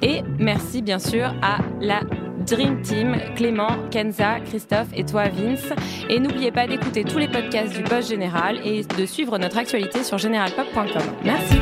Et 0.02 0.22
merci 0.38 0.82
bien 0.82 0.98
sûr 0.98 1.34
à 1.42 1.58
la 1.80 2.00
Dream 2.46 2.82
Team, 2.82 3.16
Clément, 3.36 3.70
Kenza, 3.90 4.40
Christophe 4.40 4.88
et 4.94 5.04
toi 5.04 5.28
Vince. 5.28 5.72
Et 6.08 6.18
n'oubliez 6.18 6.50
pas 6.50 6.66
d'écouter 6.66 7.04
tous 7.04 7.18
les 7.18 7.28
podcasts 7.28 7.74
du 7.74 7.82
Post 7.82 8.08
Général 8.08 8.58
et 8.64 8.82
de 8.84 9.06
suivre 9.06 9.38
notre 9.38 9.58
actualité 9.58 10.02
sur 10.02 10.18
généralpop.com. 10.18 11.02
Merci. 11.24 11.61